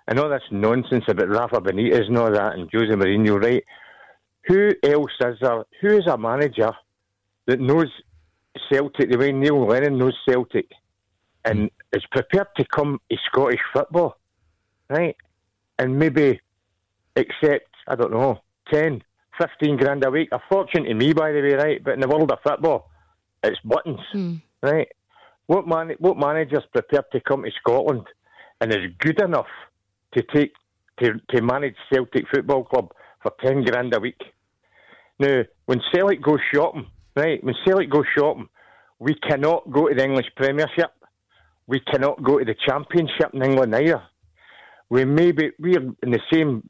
I 0.10 0.14
know 0.16 0.28
that's 0.28 0.43
nonsense 0.49 1.03
about 1.07 1.30
Rafa 1.30 1.62
Benitez 1.62 2.07
and 2.07 2.18
all 2.18 2.32
that 2.32 2.55
and 2.55 2.68
Jose 2.74 2.91
Mourinho, 2.91 3.39
right? 3.39 3.64
Who 4.47 4.72
else 4.84 5.12
is 5.22 5.38
there? 5.39 5.64
Who 5.82 5.97
is 5.99 6.07
a 6.07 6.18
manager 6.18 6.72
that 7.45 7.60
knows 7.60 7.89
Celtic 8.72 9.12
the 9.12 9.20
way 9.20 9.32
Neil 9.32 9.68
Lennon 9.68 9.99
knows 9.99 10.18
Celtic 10.28 10.72
and 11.45 11.70
is 11.93 12.03
prepared 12.12 12.47
to 12.57 12.66
come 12.66 12.99
to 13.12 13.18
Scottish 13.28 13.60
football, 13.72 14.18
right? 14.89 15.16
And 15.78 15.99
maybe 15.99 16.41
accept, 17.16 17.70
I 17.88 17.93
don't 17.93 18.12
know, 18.12 18.41
10, 18.74 19.03
15 19.39 19.78
grand 19.78 20.03
a 20.03 20.10
week. 20.10 20.30
A 20.32 20.39
fortune 20.49 20.86
to 20.86 20.93
me, 20.95 21.14
by 21.14 21.32
the 21.32 21.41
way, 21.41 21.53
right? 21.53 21.84
But 21.84 21.93
in 21.93 21.99
the 21.99 22.07
world 22.07 22.32
of 22.32 22.39
football, 22.43 22.89
it's 23.43 23.60
buttons, 23.64 24.01
hmm. 24.12 24.36
right? 24.64 24.88
What 25.45 25.68
man? 25.68 25.91
What 25.99 26.18
manager's 26.18 26.66
prepared 26.74 27.05
to 27.12 27.22
come 27.22 27.43
to 27.43 27.51
Scotland 27.60 28.07
and 28.60 28.74
is 28.74 28.91
good 28.99 29.22
enough 29.22 29.47
to 30.14 30.24
take 30.34 30.53
to, 31.01 31.14
to 31.30 31.41
manage 31.41 31.76
Celtic 31.91 32.26
Football 32.34 32.66
Club 32.66 32.91
for 33.22 33.32
10 33.41 33.64
grand 33.64 33.93
a 33.93 33.99
week. 33.99 34.22
Now, 35.20 35.43
when 35.66 35.82
Celtic 35.93 36.22
goes 36.22 36.39
shopping, 36.53 36.88
right, 37.16 37.43
when 37.43 37.55
Celtic 37.66 37.89
go 37.89 38.03
shopping, 38.18 38.49
we 38.99 39.16
cannot 39.16 39.72
go 39.72 39.88
to 39.88 39.95
the 39.95 40.03
English 40.03 40.28
Premiership. 40.36 40.91
We 41.68 41.80
cannot 41.82 42.24
go 42.24 42.39
to 42.39 42.45
the 42.45 42.55
Championship 42.68 43.34
in 43.34 43.43
England 43.43 43.76
either. 43.76 44.01
We 44.89 45.05
may 45.05 45.32
be, 45.32 45.51
we're 45.60 45.80
in 45.80 46.12
the 46.12 46.20
same, 46.32 46.68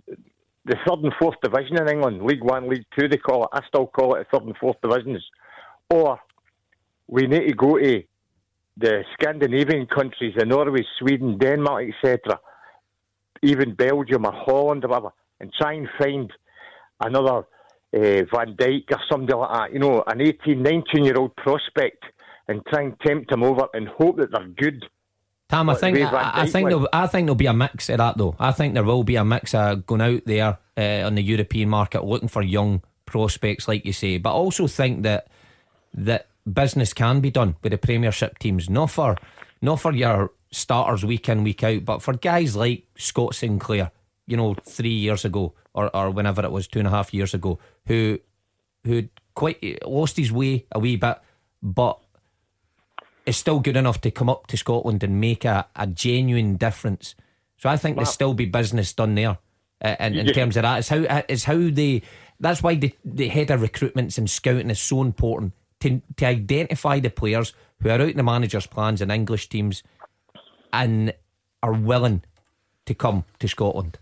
the 0.65 0.75
third 0.87 0.99
and 1.03 1.13
fourth 1.19 1.37
division 1.41 1.81
in 1.81 1.87
England, 1.87 2.21
League 2.21 2.43
One, 2.43 2.69
League 2.69 2.85
Two, 2.97 3.07
they 3.07 3.17
call 3.17 3.43
it. 3.45 3.49
I 3.53 3.61
still 3.67 3.87
call 3.87 4.15
it 4.15 4.27
the 4.31 4.37
third 4.37 4.47
and 4.47 4.57
fourth 4.57 4.77
divisions. 4.81 5.23
Or 5.89 6.19
we 7.07 7.27
need 7.27 7.47
to 7.47 7.53
go 7.53 7.77
to 7.79 8.03
the 8.77 9.03
Scandinavian 9.13 9.87
countries, 9.87 10.35
the 10.37 10.45
Norway, 10.45 10.85
Sweden, 10.99 11.37
Denmark, 11.37 11.85
etc., 11.89 12.39
even 13.43 13.75
Belgium 13.75 14.25
or 14.25 14.33
Holland 14.33 14.85
or 14.85 14.89
whatever, 14.89 15.11
and 15.39 15.51
try 15.53 15.73
and 15.73 15.87
find 15.97 16.31
another 17.01 17.45
uh, 17.95 18.23
Van 18.31 18.55
Dijk 18.55 18.91
or 18.91 18.99
somebody 19.09 19.33
like 19.33 19.49
that, 19.51 19.73
you 19.73 19.79
know, 19.79 20.03
an 20.07 20.21
18, 20.21 20.61
19 20.61 21.05
year 21.05 21.17
old 21.17 21.35
prospect, 21.35 22.03
and 22.47 22.61
try 22.67 22.83
and 22.83 22.99
tempt 22.99 23.29
them 23.29 23.43
over 23.43 23.67
and 23.73 23.87
hope 23.87 24.17
that 24.17 24.31
they're 24.31 24.47
good. 24.47 24.85
Tom, 25.49 25.69
I 25.69 25.75
think 25.75 25.97
I, 25.97 26.41
I, 26.41 26.47
think 26.47 26.69
there'll, 26.69 26.87
I 26.93 27.07
think 27.07 27.25
there'll 27.25 27.35
be 27.35 27.47
a 27.47 27.53
mix 27.53 27.89
of 27.89 27.97
that 27.97 28.17
though. 28.17 28.35
I 28.39 28.51
think 28.51 28.75
there 28.75 28.83
will 28.83 29.03
be 29.03 29.15
a 29.15 29.25
mix 29.25 29.55
of 29.55 29.85
going 29.87 30.01
out 30.01 30.21
there 30.25 30.59
uh, 30.77 31.07
on 31.07 31.15
the 31.15 31.23
European 31.23 31.69
market 31.69 32.05
looking 32.05 32.27
for 32.27 32.43
young 32.43 32.83
prospects, 33.07 33.67
like 33.67 33.83
you 33.83 33.93
say, 33.93 34.19
but 34.19 34.29
I 34.29 34.33
also 34.33 34.67
think 34.67 35.01
that 35.03 35.27
that 35.95 36.27
business 36.51 36.93
can 36.93 37.19
be 37.19 37.31
done 37.31 37.55
with 37.63 37.71
the 37.71 37.79
Premiership 37.79 38.37
teams, 38.37 38.69
not 38.69 38.91
for 38.91 39.15
not 39.61 39.79
for 39.79 39.91
your 39.91 40.31
starters 40.51 41.05
week 41.05 41.29
in 41.29 41.43
week 41.43 41.63
out, 41.63 41.85
but 41.85 42.01
for 42.01 42.13
guys 42.13 42.55
like 42.55 42.85
Scott 42.97 43.35
Sinclair, 43.35 43.91
you 44.25 44.37
know, 44.37 44.55
three 44.55 44.89
years 44.89 45.25
ago 45.25 45.53
or, 45.73 45.95
or 45.95 46.11
whenever 46.11 46.43
it 46.43 46.51
was 46.51 46.67
two 46.67 46.79
and 46.79 46.87
a 46.87 46.91
half 46.91 47.13
years 47.13 47.33
ago, 47.33 47.59
who 47.87 48.19
who 48.83 49.09
quite 49.35 49.85
lost 49.85 50.17
his 50.17 50.31
way 50.31 50.65
a 50.71 50.79
wee 50.79 50.95
bit, 50.95 51.17
but 51.61 51.99
is 53.25 53.37
still 53.37 53.59
good 53.59 53.77
enough 53.77 54.01
to 54.01 54.11
come 54.11 54.29
up 54.29 54.47
to 54.47 54.57
Scotland 54.57 55.03
and 55.03 55.21
make 55.21 55.45
a, 55.45 55.67
a 55.75 55.85
genuine 55.87 56.55
difference. 56.55 57.15
So 57.57 57.69
I 57.69 57.77
think 57.77 57.95
there'll 57.95 58.05
still 58.05 58.33
be 58.33 58.45
business 58.45 58.93
done 58.93 59.15
there. 59.15 59.37
Uh, 59.81 59.95
in, 59.99 60.15
in 60.15 60.33
terms 60.33 60.57
of 60.57 60.63
that, 60.63 60.79
it's 60.79 60.89
how 60.89 61.23
it's 61.29 61.43
how 61.45 61.69
they. 61.71 62.01
That's 62.39 62.63
why 62.63 62.75
the, 62.75 62.93
the 63.03 63.27
head 63.27 63.51
of 63.51 63.61
recruitments 63.61 64.17
and 64.17 64.29
scouting 64.29 64.69
is 64.69 64.79
so 64.79 65.01
important 65.01 65.53
to 65.81 66.01
to 66.17 66.25
identify 66.25 66.99
the 66.99 67.09
players 67.09 67.53
who 67.81 67.89
are 67.89 67.93
out 67.93 68.01
in 68.09 68.17
the 68.17 68.23
manager's 68.23 68.67
plans 68.67 69.01
and 69.01 69.11
English 69.11 69.47
teams, 69.47 69.83
and 70.73 71.13
are 71.61 71.73
willing 71.73 72.21
to 72.85 72.93
come 72.93 73.25
to 73.39 73.47
Scotland. 73.47 73.97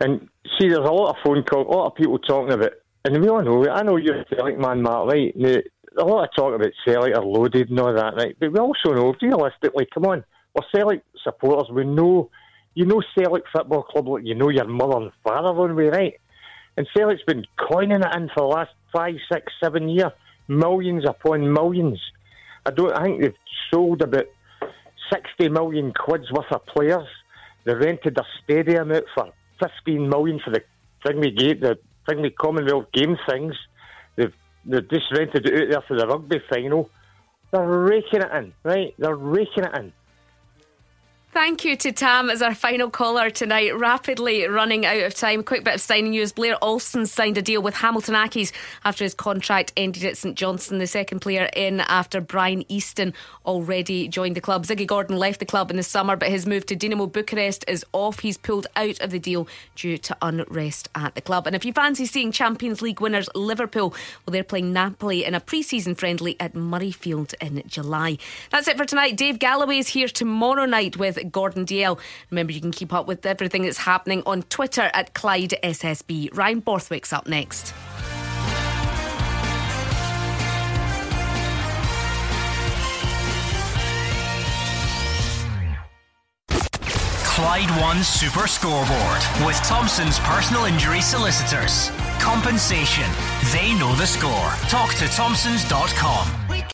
And 0.00 0.28
see, 0.58 0.68
there's 0.68 0.78
a 0.78 0.92
lot 0.92 1.10
of 1.10 1.16
phone 1.24 1.42
calls, 1.44 1.66
a 1.68 1.70
lot 1.70 1.86
of 1.86 1.94
people 1.94 2.18
talking 2.18 2.52
about, 2.52 2.72
and 3.04 3.20
we 3.20 3.28
all 3.28 3.42
know, 3.42 3.68
I 3.68 3.82
know 3.82 3.96
you're 3.96 4.20
a 4.20 4.24
Celtic 4.24 4.58
man, 4.58 4.82
Matt, 4.82 5.06
right? 5.06 5.34
A 5.96 6.04
lot 6.04 6.24
of 6.24 6.30
talk 6.34 6.54
about 6.54 6.72
Celtic 6.84 7.16
are 7.16 7.24
loaded 7.24 7.70
and 7.70 7.80
all 7.80 7.94
that, 7.94 8.14
right? 8.16 8.36
But 8.38 8.52
we 8.52 8.58
also 8.58 8.92
know, 8.92 9.14
realistically, 9.20 9.86
come 9.92 10.06
on, 10.06 10.24
we're 10.54 10.66
Celtic 10.74 11.04
supporters. 11.22 11.70
We 11.72 11.84
know, 11.84 12.30
you 12.74 12.86
know 12.86 13.02
Celtic 13.16 13.44
Football 13.52 13.84
Club 13.84 14.08
like 14.08 14.24
you 14.24 14.34
know 14.34 14.48
your 14.48 14.66
mother 14.66 14.96
and 14.96 15.12
father 15.22 15.48
on 15.48 15.76
way, 15.76 15.88
right? 15.88 16.14
And 16.76 16.88
Celtic's 16.96 17.22
been 17.24 17.46
coining 17.70 18.02
it 18.02 18.16
in 18.16 18.28
for 18.34 18.40
the 18.40 18.46
last 18.46 18.70
five, 18.92 19.14
six, 19.32 19.52
seven 19.62 19.88
years, 19.88 20.10
millions 20.48 21.04
upon 21.08 21.52
millions. 21.52 22.00
I 22.66 22.70
don't. 22.70 22.92
I 22.92 23.04
think 23.04 23.20
they've 23.20 23.34
sold 23.72 24.02
about 24.02 24.24
sixty 25.12 25.48
million 25.48 25.92
quids 25.92 26.30
worth 26.32 26.50
of 26.50 26.64
players. 26.66 27.06
They 27.64 27.74
rented 27.74 28.18
a 28.18 28.24
stadium 28.42 28.92
out 28.92 29.04
for 29.14 29.30
fifteen 29.60 30.08
million 30.08 30.40
for 30.44 30.50
the 30.50 30.62
Fringley 31.02 31.30
Gate, 31.30 31.60
the 31.60 31.78
Fringley 32.04 32.30
Commonwealth 32.30 32.86
Game 32.92 33.16
things. 33.28 33.54
They've 34.16 34.34
they 34.64 34.80
just 34.80 35.12
rented 35.12 35.46
it 35.46 35.62
out 35.62 35.70
there 35.70 35.82
for 35.88 35.98
the 35.98 36.06
rugby 36.06 36.40
final. 36.48 36.90
They're 37.50 37.66
raking 37.66 38.22
it 38.22 38.32
in, 38.32 38.52
right? 38.62 38.94
They're 38.98 39.14
raking 39.14 39.64
it 39.64 39.76
in. 39.76 39.92
Thank 41.34 41.64
you 41.64 41.74
to 41.78 41.90
Tam 41.90 42.30
as 42.30 42.42
our 42.42 42.54
final 42.54 42.88
caller 42.88 43.28
tonight. 43.28 43.76
Rapidly 43.76 44.46
running 44.46 44.86
out 44.86 45.02
of 45.02 45.16
time. 45.16 45.42
Quick 45.42 45.64
bit 45.64 45.74
of 45.74 45.80
signing 45.80 46.12
news. 46.12 46.30
Blair 46.30 46.54
Alston 46.58 47.06
signed 47.06 47.36
a 47.36 47.42
deal 47.42 47.60
with 47.60 47.74
Hamilton 47.74 48.14
Accies 48.14 48.52
after 48.84 49.02
his 49.02 49.14
contract 49.14 49.72
ended 49.76 50.04
at 50.04 50.16
St 50.16 50.36
Johnstone. 50.36 50.78
The 50.78 50.86
second 50.86 51.18
player 51.18 51.50
in 51.56 51.80
after 51.80 52.20
Brian 52.20 52.64
Easton 52.70 53.14
already 53.44 54.06
joined 54.06 54.36
the 54.36 54.40
club. 54.40 54.64
Ziggy 54.64 54.86
Gordon 54.86 55.16
left 55.16 55.40
the 55.40 55.44
club 55.44 55.72
in 55.72 55.76
the 55.76 55.82
summer, 55.82 56.14
but 56.14 56.28
his 56.28 56.46
move 56.46 56.66
to 56.66 56.76
Dinamo 56.76 57.10
Bucharest 57.10 57.64
is 57.66 57.84
off. 57.92 58.20
He's 58.20 58.38
pulled 58.38 58.68
out 58.76 59.00
of 59.00 59.10
the 59.10 59.18
deal 59.18 59.48
due 59.74 59.98
to 59.98 60.16
unrest 60.22 60.88
at 60.94 61.16
the 61.16 61.20
club. 61.20 61.48
And 61.48 61.56
if 61.56 61.64
you 61.64 61.72
fancy 61.72 62.06
seeing 62.06 62.30
Champions 62.30 62.80
League 62.80 63.00
winners 63.00 63.28
Liverpool, 63.34 63.90
well, 64.24 64.32
they're 64.32 64.44
playing 64.44 64.72
Napoli 64.72 65.24
in 65.24 65.34
a 65.34 65.40
pre 65.40 65.64
season 65.64 65.96
friendly 65.96 66.36
at 66.38 66.52
Murrayfield 66.52 67.34
in 67.40 67.64
July. 67.66 68.18
That's 68.50 68.68
it 68.68 68.76
for 68.76 68.84
tonight. 68.84 69.16
Dave 69.16 69.40
Galloway 69.40 69.78
is 69.78 69.88
here 69.88 70.06
tomorrow 70.06 70.64
night 70.64 70.96
with 70.96 71.18
Gordon 71.30 71.64
Dalziel. 71.64 71.98
Remember, 72.30 72.52
you 72.52 72.60
can 72.60 72.72
keep 72.72 72.92
up 72.92 73.06
with 73.06 73.24
everything 73.26 73.62
that's 73.62 73.78
happening 73.78 74.22
on 74.26 74.42
Twitter 74.44 74.90
at 74.94 75.14
Clyde 75.14 75.54
SSB. 75.62 76.36
Ryan 76.36 76.60
Borthwick's 76.60 77.12
up 77.12 77.26
next. 77.26 77.72
Clyde 87.34 87.70
One 87.80 88.04
Super 88.04 88.46
Scoreboard 88.46 89.22
with 89.44 89.56
Thompson's 89.64 90.20
personal 90.20 90.66
injury 90.66 91.00
solicitors. 91.00 91.90
Compensation. 92.20 93.10
They 93.52 93.74
know 93.74 93.92
the 93.96 94.06
score. 94.06 94.52
Talk 94.68 94.94
to 94.94 95.08
Thompsons.com. 95.08 96.54